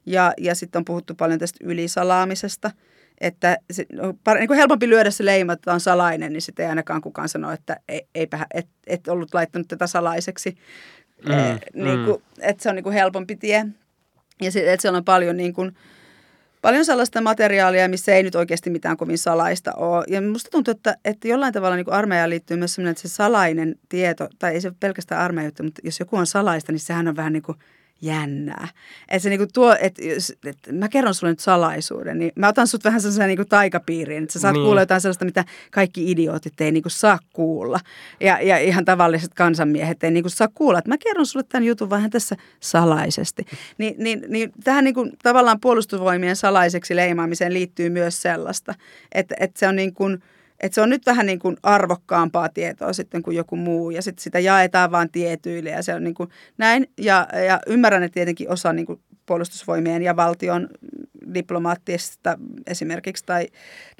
Ja, 0.06 0.32
ja 0.38 0.54
sitten 0.54 0.78
on 0.78 0.84
puhuttu 0.84 1.14
paljon 1.14 1.38
tästä 1.38 1.58
ylisalaamisesta, 1.62 2.70
että 3.20 3.58
se, 3.70 3.86
no, 3.92 4.14
par, 4.24 4.38
niin 4.38 4.48
kuin 4.48 4.56
helpompi 4.56 4.88
lyödä 4.88 5.10
se 5.10 5.24
leima, 5.24 5.52
että 5.52 5.72
on 5.72 5.80
salainen, 5.80 6.32
niin 6.32 6.42
sitten 6.42 6.62
ei 6.62 6.68
ainakaan 6.68 7.00
kukaan 7.00 7.28
sano, 7.28 7.52
että 7.52 7.76
ei, 7.88 8.06
eipä, 8.14 8.46
et, 8.54 8.66
et 8.86 9.08
ollut 9.08 9.34
laittanut 9.34 9.68
tätä 9.68 9.86
salaiseksi. 9.86 10.50
Mm, 10.50 10.58
Mm, 11.24 11.32
eh, 11.32 11.60
niin 11.74 11.98
mm. 11.98 12.04
kuin, 12.04 12.22
että 12.40 12.62
se 12.62 12.68
on 12.68 12.74
niin 12.74 12.82
kuin 12.84 12.94
helpompi 12.94 13.36
tie. 13.36 13.66
Ja 14.42 14.50
se, 14.50 14.72
että 14.72 14.82
siellä 14.82 14.96
on 14.96 15.04
paljon 15.04 15.36
niin 15.36 15.54
kuin, 15.54 15.76
paljon 16.62 16.84
sellaista 16.84 17.20
materiaalia, 17.20 17.88
missä 17.88 18.14
ei 18.14 18.22
nyt 18.22 18.34
oikeasti 18.34 18.70
mitään 18.70 18.96
kovin 18.96 19.18
salaista 19.18 19.72
ole. 19.72 20.04
Ja 20.08 20.22
musta 20.22 20.50
tuntuu, 20.50 20.72
että, 20.72 20.96
että 21.04 21.28
jollain 21.28 21.52
tavalla 21.52 21.76
niin 21.76 21.84
kuin 21.84 21.94
armeijaan 21.94 22.30
liittyy 22.30 22.56
myös 22.56 22.74
sellainen, 22.74 22.90
että 22.90 23.08
se 23.08 23.14
salainen 23.14 23.74
tieto, 23.88 24.28
tai 24.38 24.54
ei 24.54 24.60
se 24.60 24.68
ole 24.68 24.76
pelkästään 24.80 25.20
armeijan 25.20 25.48
juttu, 25.48 25.62
mutta 25.62 25.80
jos 25.84 26.00
joku 26.00 26.16
on 26.16 26.26
salaista, 26.26 26.72
niin 26.72 26.80
sehän 26.80 27.08
on 27.08 27.16
vähän 27.16 27.32
niin 27.32 27.42
kuin 27.42 27.58
jännää. 28.04 28.68
Että 29.08 29.22
se 29.22 29.28
niinku 29.30 29.46
tuo, 29.52 29.76
että 29.80 30.02
et, 30.46 30.56
mä 30.72 30.88
kerron 30.88 31.14
sulle 31.14 31.32
nyt 31.32 31.40
salaisuuden, 31.40 32.18
niin 32.18 32.32
mä 32.36 32.48
otan 32.48 32.66
sut 32.66 32.84
vähän 32.84 33.00
sellaiseen 33.00 33.28
niinku 33.28 33.44
taikapiiriin, 33.44 34.22
että 34.22 34.32
sä 34.32 34.38
saat 34.38 34.52
Niin. 34.52 34.60
niin. 34.60 34.66
kuulla 34.66 34.82
jotain 34.82 35.00
sellaista, 35.00 35.24
mitä 35.24 35.44
kaikki 35.70 36.10
idiootit 36.10 36.60
ei 36.60 36.72
niinku 36.72 36.88
saa 36.88 37.18
kuulla. 37.32 37.80
Ja, 38.20 38.40
ja 38.42 38.58
ihan 38.58 38.84
tavalliset 38.84 39.34
kansanmiehet 39.34 40.04
ei 40.04 40.10
niinku 40.10 40.28
saa 40.28 40.48
kuulla, 40.54 40.78
että 40.78 40.88
mä 40.88 40.98
kerron 40.98 41.26
sulle 41.26 41.46
tämän 41.48 41.64
jutun 41.64 41.90
vähän 41.90 42.10
tässä 42.10 42.36
salaisesti. 42.60 43.46
Ni, 43.78 43.94
niin, 43.98 44.24
niin 44.28 44.52
tähän 44.64 44.84
niinku 44.84 45.10
tavallaan 45.22 45.60
puolustusvoimien 45.60 46.36
salaiseksi 46.36 46.96
leimaamiseen 46.96 47.54
liittyy 47.54 47.90
myös 47.90 48.22
sellaista, 48.22 48.74
että, 49.12 49.34
että 49.40 49.58
se 49.58 49.68
on 49.68 49.76
niin 49.76 49.94
kuin, 49.94 50.22
että 50.64 50.74
se 50.74 50.80
on 50.80 50.90
nyt 50.90 51.06
vähän 51.06 51.26
niin 51.26 51.38
kuin 51.38 51.56
arvokkaampaa 51.62 52.48
tietoa 52.48 52.92
sitten 52.92 53.22
kuin 53.22 53.36
joku 53.36 53.56
muu 53.56 53.90
ja 53.90 54.02
sitten 54.02 54.22
sitä 54.22 54.38
jaetaan 54.38 54.90
vaan 54.90 55.10
tietyille 55.10 55.70
ja 55.70 55.82
se 55.82 55.94
on 55.94 56.04
niin 56.04 56.14
kuin 56.14 56.28
näin. 56.58 56.90
Ja, 56.98 57.28
ja 57.46 57.60
ymmärrän, 57.66 58.02
että 58.02 58.14
tietenkin 58.14 58.50
osa 58.50 58.72
niin 58.72 58.86
kuin 58.86 59.00
puolustusvoimien 59.26 60.02
ja 60.02 60.16
valtion 60.16 60.68
diplomaattisista 61.34 62.38
esimerkiksi 62.66 63.24
tai 63.26 63.46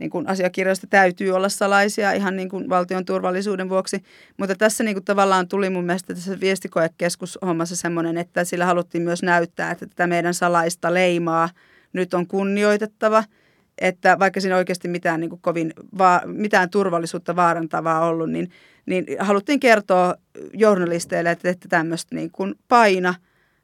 niin 0.00 0.10
kuin 0.10 0.28
asiakirjoista 0.28 0.86
täytyy 0.86 1.30
olla 1.30 1.48
salaisia 1.48 2.12
ihan 2.12 2.36
niin 2.36 2.48
kuin 2.48 2.68
valtion 2.68 3.04
turvallisuuden 3.04 3.68
vuoksi. 3.68 4.02
Mutta 4.36 4.54
tässä 4.54 4.84
niin 4.84 4.94
kuin 4.94 5.04
tavallaan 5.04 5.48
tuli 5.48 5.70
mun 5.70 5.84
mielestä 5.84 6.14
tässä 6.14 6.40
viestikoekeskushommassa 6.40 7.76
semmoinen, 7.76 8.18
että 8.18 8.44
sillä 8.44 8.66
haluttiin 8.66 9.02
myös 9.02 9.22
näyttää, 9.22 9.70
että 9.70 9.86
tätä 9.86 10.06
meidän 10.06 10.34
salaista 10.34 10.94
leimaa 10.94 11.48
nyt 11.92 12.14
on 12.14 12.26
kunnioitettava– 12.26 13.24
että 13.78 14.18
vaikka 14.18 14.40
siinä 14.40 14.56
oikeasti 14.56 14.88
mitään, 14.88 15.20
niin 15.20 15.30
kuin 15.30 15.40
kovin 15.40 15.72
va- 15.98 16.22
mitään 16.24 16.70
turvallisuutta 16.70 17.36
vaarantavaa 17.36 18.06
ollut, 18.06 18.30
niin, 18.30 18.50
niin 18.86 19.06
haluttiin 19.18 19.60
kertoa 19.60 20.14
journalisteille, 20.52 21.30
että 21.30 21.42
teette 21.42 21.68
tämmöistä 21.68 22.14
niin 22.14 22.30
kuin 22.30 22.54
paina 22.68 23.14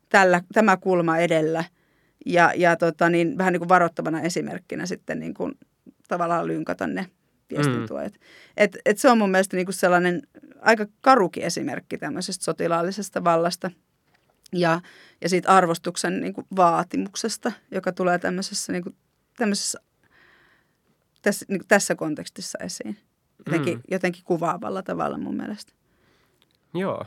tällä, 0.09 0.41
tämä 0.53 0.77
kulma 0.77 1.19
edellä 1.19 1.65
ja, 2.27 2.53
ja 2.57 2.77
tota, 2.77 3.11
niin, 3.11 3.39
vähän 3.39 3.53
niin 3.53 3.61
kuin 3.61 3.69
varoittavana 3.69 4.21
esimerkkinä 4.21 4.87
sitten 4.87 5.21
niin 5.21 5.35
kuin, 5.35 5.53
tavallaan 6.09 6.47
lynkata 6.47 6.87
ne 6.87 7.07
viestintuojat. 7.51 8.13
Mm. 8.13 8.21
Et, 8.57 8.79
et 8.85 8.99
se 8.99 9.11
on 9.11 9.19
mun 9.19 9.31
mielestä 9.31 9.57
niin 9.57 9.67
kuin 9.67 9.75
sellainen 9.75 10.23
aika 10.61 10.87
karuki 11.01 11.45
esimerkki 11.45 11.99
tämmöisestä 11.99 12.45
sotilaallisesta 12.45 13.25
vallasta 13.25 13.71
ja, 14.53 14.81
ja 15.21 15.29
siitä 15.29 15.49
arvostuksen 15.49 16.21
niin 16.21 16.33
kuin 16.33 16.47
vaatimuksesta, 16.57 17.53
joka 17.71 17.93
tulee 17.93 18.19
tämmöisessä, 18.19 18.73
niin 18.73 18.83
kuin, 18.83 18.97
tämmöisessä 19.37 19.81
tässä, 21.23 21.47
niin 21.49 21.61
tässä 21.69 21.95
kontekstissa 21.95 22.59
esiin. 22.63 22.97
Jotenkin, 23.47 23.75
mm. 23.75 23.83
jotenkin 23.91 24.23
kuvaavalla 24.25 24.83
tavalla 24.83 25.19
mun 25.19 25.37
mielestä. 25.37 25.73
Joo. 26.75 27.05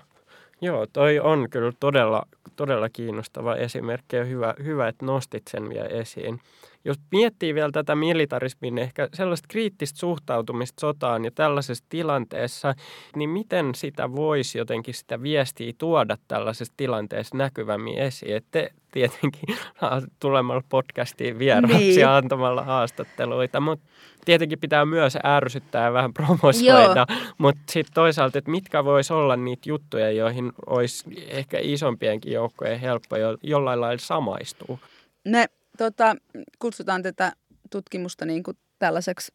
Joo, 0.61 0.88
toi 0.93 1.20
on 1.20 1.49
kyllä 1.49 1.72
todella, 1.80 2.28
todella 2.55 2.89
kiinnostava 2.89 3.55
esimerkki 3.55 4.16
ja 4.16 4.24
hyvä, 4.24 4.53
hyvä, 4.64 4.88
että 4.88 5.05
nostit 5.05 5.43
sen 5.49 5.70
vielä 5.70 5.88
esiin. 5.88 6.39
Jos 6.86 6.98
miettii 7.12 7.56
vielä 7.56 7.72
tätä 7.72 7.96
militarismin 7.96 8.78
ehkä 8.78 9.10
sellaista 9.14 9.48
kriittistä 9.50 10.00
suhtautumista 10.00 10.82
sotaan 10.82 11.26
ja 11.26 11.32
tällaisessa 11.32 11.86
tilanteessa, 11.90 12.76
niin 13.16 13.30
miten 13.30 13.76
sitä 13.76 14.12
voisi 14.12 14.58
jotenkin 14.58 14.94
sitä 14.94 15.22
viestiä 15.22 15.74
tuoda 15.78 16.18
tällaisessa 16.28 16.74
tilanteessa 16.78 17.38
näkyvämmin 17.38 17.98
esiin? 17.98 18.36
Että 18.36 18.50
te 18.52 18.72
tietenkin 18.92 19.56
tulemalla 20.22 20.64
podcastiin 20.70 21.40
vieraaksi 21.40 21.78
Niin. 21.78 22.00
ja 22.00 22.18
antamalla 22.18 22.64
haastatteluita, 22.64 23.60
mutta 23.60 23.86
tietenkin 24.26 24.60
pitää 24.60 24.86
myös 24.86 25.18
ärsyttää 25.26 25.86
ja 25.86 25.94
vähän 25.94 26.14
promosoida, 26.20 27.06
mutta 27.38 27.62
sitten 27.70 27.94
toisaalta, 27.94 28.38
että 28.38 28.52
mitkä 28.52 28.84
voisi 28.84 29.14
olla 29.14 29.36
niitä 29.36 29.70
juttuja, 29.70 30.12
joihin 30.12 30.52
olisi 30.66 31.04
ehkä 31.28 31.58
isompienkin 31.62 32.34
joukkojen 32.34 32.80
helppo 32.80 33.18
jo, 33.18 33.38
jollain 33.44 33.82
lailla 33.82 34.02
samaistua. 34.02 34.78
Me 35.26 35.48
tota, 35.78 36.16
kutsutaan 36.60 37.04
tätä 37.04 37.32
tutkimusta 37.70 38.26
niin 38.26 38.44
kuin 38.44 38.58
tällaiseksi 38.80 39.34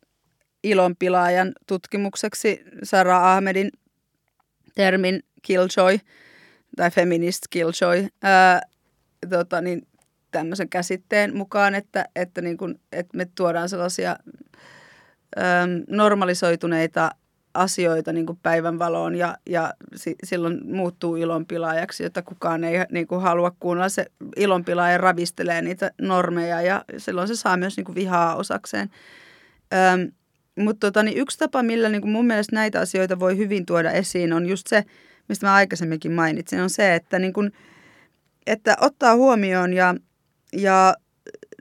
ilonpilaajan 0.65 1.53
tutkimukseksi. 1.67 2.65
Sarah 2.83 3.25
Ahmedin 3.25 3.71
termin 4.75 5.23
killjoy 5.43 5.99
tai 6.77 6.91
feminist 6.91 7.43
killjoy 7.51 8.09
ää, 8.23 8.61
tota, 9.31 9.61
niin, 9.61 9.87
tämmöisen 10.31 10.69
käsitteen 10.69 11.37
mukaan, 11.37 11.75
että, 11.75 12.05
että, 12.17 12.41
niin 12.41 12.57
kuin, 12.57 12.81
että 12.93 13.17
me 13.17 13.27
tuodaan 13.35 13.69
sellaisia 13.69 14.17
normalisoituneita 15.89 17.11
asioita 17.55 18.13
niin 18.13 18.27
kuin 18.27 18.39
päivänvaloon 18.43 19.15
ja, 19.15 19.37
ja 19.47 19.75
si, 19.95 20.17
silloin 20.25 20.61
muuttuu 20.65 21.17
ilonpilaajaksi, 21.17 22.03
jota 22.03 22.23
kukaan 22.23 22.65
ei 22.65 22.85
niin 22.91 23.07
kuin 23.07 23.21
halua 23.21 23.53
kuunnella. 23.61 23.89
Se 23.89 24.07
ilonpilaaja 24.37 24.99
ravistelee 24.99 25.63
niitä 25.63 25.91
normeja 26.01 26.63
ja 26.63 26.85
silloin 26.97 27.29
se 27.29 27.37
saa 27.37 27.57
myös 27.57 27.77
niin 27.77 27.85
kuin 27.85 27.97
vihaa 27.97 28.37
osakseen. 28.37 28.91
Öm, 29.75 30.13
mutta 30.59 30.87
tota, 30.87 31.03
niin 31.03 31.19
yksi 31.19 31.39
tapa, 31.39 31.63
millä 31.63 31.89
niin 31.89 32.01
kuin 32.01 32.11
mun 32.11 32.27
mielestä 32.27 32.57
näitä 32.57 32.81
asioita 32.81 33.21
voi 33.21 33.37
hyvin 33.37 33.67
tuoda 33.67 33.91
esiin, 33.91 34.33
on 34.33 34.47
just 34.47 34.67
se, 34.67 34.85
mistä 35.29 35.47
mä 35.47 35.55
aikaisemminkin 35.55 36.13
mainitsin, 36.13 36.61
on 36.61 36.71
se, 36.71 36.95
että, 36.95 37.19
niin 37.19 37.33
kuin, 37.33 37.53
että 38.47 38.77
ottaa 38.81 39.15
huomioon 39.15 39.73
ja, 39.73 39.95
ja 40.53 40.95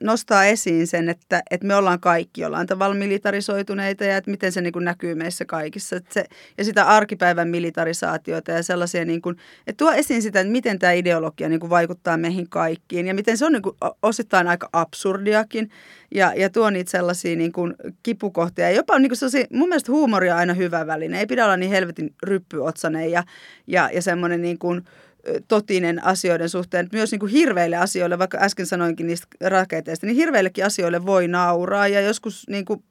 nostaa 0.02 0.45
esiin 0.45 0.88
sen, 0.88 1.10
että, 1.10 1.43
että 1.52 1.68
me 1.68 1.76
ollaan 1.76 2.00
kaikki 2.00 2.41
jollain 2.41 2.68
tavalla 2.68 2.95
militarisoituneita 2.95 4.04
ja 4.04 4.18
että 4.18 4.32
miten 4.32 4.52
se 4.52 4.62
niin 4.62 4.74
kuin 4.74 4.86
näkyy 4.86 5.16
meissä 5.16 5.45
kaikissa. 5.45 5.95
Että 5.95 6.14
se, 6.14 6.26
ja 6.58 6.64
sitä 6.64 6.86
arkipäivän 6.86 7.48
militarisaatiota 7.48 8.52
ja 8.52 8.64
sellaisia, 8.64 9.06
niin 9.06 9.22
kuin, 9.22 9.38
että 9.68 9.86
tuo 9.86 9.91
esiin 9.91 10.22
sitä, 10.22 10.39
että 10.39 10.52
miten 10.52 10.80
tämä 10.80 10.91
ideologia 10.91 11.50
niin 11.50 11.60
kuin 11.60 11.70
vaikuttaa 11.70 12.18
meihin 12.18 12.50
kaikkiin 12.50 13.08
ja 13.08 13.14
miten 13.14 13.38
se 13.38 13.45
on 13.45 13.52
niin 13.52 13.62
kuin 13.62 13.76
osittain 14.04 14.48
aika 14.48 14.70
absurdiakin 14.74 15.70
ja, 16.16 16.34
ja 16.36 16.50
tuo 16.50 16.70
niitä 16.70 16.91
sellaisia 16.91 17.36
niin 17.36 17.52
kuin 17.52 17.76
kipukohtia. 18.04 18.70
Ja 18.70 18.76
jopa 18.76 19.00
niin 19.00 19.10
kuin 19.10 19.48
mun 19.54 19.70
mielestä 19.70 19.91
huumoria 19.91 20.38
aina 20.38 20.54
hyvä 20.54 20.88
väline. 20.88 21.20
Ei 21.20 21.26
pidä 21.26 21.45
olla 21.45 21.58
niin 21.58 21.72
helvetin 21.72 22.14
ryppyotsainen 22.24 23.12
ja, 23.12 23.24
ja, 23.68 23.89
ja 23.93 24.02
semmoinen 24.02 24.41
niin 24.41 24.58
kuin, 24.58 24.84
totinen 25.48 26.04
asioiden 26.04 26.50
suhteen, 26.50 26.90
myös 26.92 27.12
niin 27.12 27.20
kuin 27.20 27.32
hirveille 27.32 27.76
asioille, 27.76 28.20
vaikka 28.20 28.38
äsken 28.42 28.66
sanoinkin 28.66 29.08
niistä 29.08 29.28
raketeista, 29.42 30.06
niin 30.06 30.16
hirveillekin 30.16 30.66
asioille 30.66 31.06
voi 31.06 31.28
nauraa 31.28 31.88
ja 31.88 32.02
joskus 32.02 32.46
niin 32.50 32.66
kuin, 32.66 32.84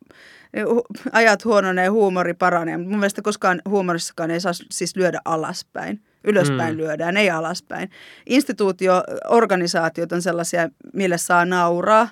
ajat 1.13 1.45
huononee, 1.45 1.89
huumori 1.89 2.35
paranee. 2.35 2.77
Mun 2.77 2.99
mielestä 2.99 3.23
koskaan 3.23 3.63
huumorissakaan 3.69 4.31
ei 4.31 4.41
saa 4.41 4.53
siis 4.71 4.97
lyödä 4.97 5.21
alaspäin. 5.25 6.01
Ylöspäin 6.25 6.75
mm. 6.75 6.79
lyödään, 6.79 7.17
ei 7.17 7.31
alaspäin. 7.31 7.91
Instituutio, 8.27 9.03
organisaatiot 9.29 10.13
on 10.13 10.23
sellaisia, 10.23 10.71
mille 10.93 11.19
saa 11.19 11.45
nauraa, 11.45 12.09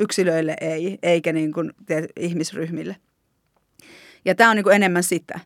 yksilöille 0.00 0.56
ei, 0.60 0.98
eikä 1.02 1.32
niin 1.32 1.52
kuin, 1.52 1.72
ihmisryhmille. 2.16 2.96
Ja 4.24 4.34
tämä 4.34 4.50
on 4.50 4.56
niin 4.56 4.64
kuin 4.64 4.76
enemmän 4.76 5.02
sitä. 5.02 5.40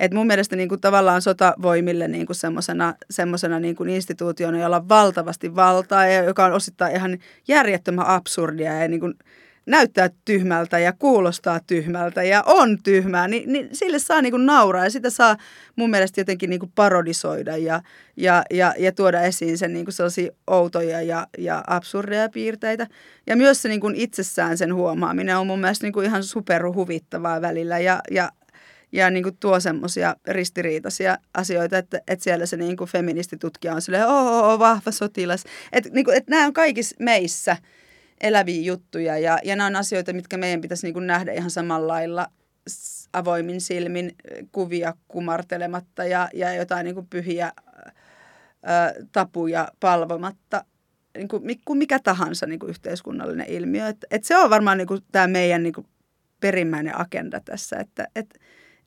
Et 0.00 0.14
mun 0.14 0.26
mielestä 0.26 0.56
niin 0.56 0.68
kuin 0.68 0.80
tavallaan 0.80 1.22
sotavoimille 1.22 2.08
niin 2.08 2.26
kuin 2.26 2.36
semmosena, 2.36 2.94
semmosena 3.10 3.60
niin 3.60 3.76
kuin 3.76 3.90
instituutiona, 3.90 4.58
jolla 4.58 4.76
on 4.76 4.88
valtavasti 4.88 5.56
valtaa 5.56 6.06
ja 6.06 6.22
joka 6.22 6.44
on 6.44 6.52
osittain 6.52 6.96
ihan 6.96 7.18
järjettömän 7.48 8.06
absurdia 8.06 8.72
ja 8.72 8.88
niin 8.88 9.00
kuin 9.00 9.14
näyttää 9.66 10.10
tyhmältä 10.24 10.78
ja 10.78 10.92
kuulostaa 10.92 11.60
tyhmältä 11.66 12.22
ja 12.22 12.42
on 12.46 12.78
tyhmää, 12.82 13.28
niin, 13.28 13.52
niin 13.52 13.68
sille 13.72 13.98
saa 13.98 14.22
niin 14.22 14.30
kuin 14.30 14.46
nauraa 14.46 14.84
ja 14.84 14.90
sitä 14.90 15.10
saa 15.10 15.36
mun 15.76 15.90
mielestä 15.90 16.20
jotenkin 16.20 16.50
niin 16.50 16.60
kuin 16.60 16.72
parodisoida 16.74 17.56
ja, 17.56 17.82
ja, 18.16 18.42
ja, 18.50 18.74
ja 18.78 18.92
tuoda 18.92 19.20
esiin 19.20 19.58
sen 19.58 19.72
niin 19.72 19.84
kuin 19.84 19.94
sellaisia 19.94 20.32
outoja 20.46 21.02
ja, 21.02 21.26
ja 21.38 21.64
absurdeja 21.66 22.28
piirteitä. 22.28 22.86
Ja 23.26 23.36
myös 23.36 23.62
se 23.62 23.68
niin 23.68 23.80
kuin 23.80 23.94
itsessään 23.94 24.58
sen 24.58 24.74
huomaaminen 24.74 25.38
on 25.38 25.46
mun 25.46 25.60
mielestä 25.60 25.86
niin 25.86 25.92
kuin 25.92 26.06
ihan 26.06 26.24
superhuvittavaa 26.24 27.40
välillä 27.40 27.78
ja, 27.78 28.00
ja 28.10 28.30
ja 28.92 29.10
niin 29.10 29.22
kuin 29.22 29.36
tuo 29.40 29.60
semmoisia 29.60 30.16
ristiriitaisia 30.28 31.18
asioita, 31.34 31.78
että, 31.78 32.00
että 32.08 32.24
siellä 32.24 32.46
se 32.46 32.56
niin 32.56 32.76
kuin 32.76 32.90
feministitutkija 32.90 33.74
on 33.74 33.82
silleen, 33.82 34.06
oo, 34.06 34.58
vahva 34.58 34.90
sotilas. 34.90 35.44
Että 35.72 35.90
niin 35.92 36.04
kuin, 36.04 36.16
että 36.16 36.30
nämä 36.30 36.46
on 36.46 36.52
kaikissa 36.52 36.96
meissä 36.98 37.56
eläviä 38.20 38.62
juttuja 38.62 39.18
ja, 39.18 39.38
ja 39.44 39.56
nämä 39.56 39.66
on 39.66 39.76
asioita, 39.76 40.12
mitkä 40.12 40.36
meidän 40.36 40.60
pitäisi 40.60 40.86
niin 40.86 40.94
kuin 40.94 41.06
nähdä 41.06 41.32
ihan 41.32 41.50
samalla 41.50 41.92
lailla 41.92 42.26
avoimin 43.12 43.60
silmin 43.60 44.16
kuvia 44.52 44.94
kumartelematta 45.08 46.04
ja, 46.04 46.28
ja 46.34 46.54
jotain 46.54 46.84
niin 46.84 46.94
kuin 46.94 47.06
pyhiä 47.06 47.46
ä, 47.46 47.52
tapuja 49.12 49.68
palvomatta 49.80 50.64
niin 51.16 51.28
kuin, 51.28 51.78
mikä 51.78 51.98
tahansa 51.98 52.46
niin 52.46 52.58
kuin 52.58 52.70
yhteiskunnallinen 52.70 53.46
ilmiö. 53.48 53.88
Et, 53.88 54.04
et 54.10 54.24
se 54.24 54.36
on 54.36 54.50
varmaan 54.50 54.78
niin 54.78 54.88
kuin 54.88 55.00
tämä 55.12 55.26
meidän 55.26 55.62
niin 55.62 55.72
kuin 55.72 55.86
perimmäinen 56.40 57.00
agenda 57.00 57.40
tässä, 57.40 57.76
että 57.76 58.08
et, 58.16 58.40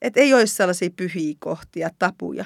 että 0.04 0.20
ei 0.20 0.34
olisi 0.34 0.56
sellaisia 0.56 0.90
pyhiä 0.96 1.36
kohtia, 1.40 1.90
tapuja 2.00 2.46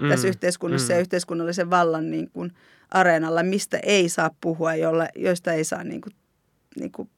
mm. 0.00 0.08
tässä 0.08 0.28
yhteiskunnassa 0.28 0.92
mm. 0.92 0.96
ja 0.96 1.00
yhteiskunnallisen 1.00 1.70
vallan 1.70 2.10
niin 2.10 2.30
kuin 2.30 2.52
areenalla, 2.90 3.42
mistä 3.42 3.78
ei 3.82 4.08
saa 4.08 4.30
puhua, 4.40 4.74
jolla, 4.74 5.06
joista 5.14 5.52
ei 5.52 5.64
saa, 5.64 5.84
niin 5.84 6.00
kuin, 6.00 6.14
niin 6.76 6.92
kuin, 6.92 7.10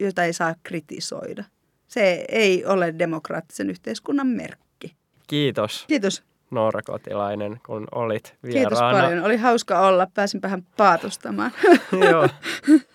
joita 0.00 0.24
ei 0.24 0.32
saa 0.32 0.54
kritisoida. 0.62 1.44
Se 1.86 2.24
ei 2.28 2.64
ole 2.64 2.94
demokraattisen 2.98 3.70
yhteiskunnan 3.70 4.26
merkki. 4.26 4.96
Kiitos. 5.26 5.84
Kiitos. 5.88 6.22
Noora 6.50 6.82
Kotilainen, 6.82 7.60
kun 7.66 7.88
olit 7.92 8.34
vieraana. 8.42 8.68
Kiitos 8.68 8.78
paljon. 8.78 9.24
Oli 9.24 9.36
hauska 9.36 9.80
olla. 9.80 10.06
Pääsinpähän 10.14 10.66
paatustamaan. 10.76 11.52
Joo. 12.10 12.28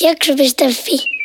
Jakso.fi 0.00 1.19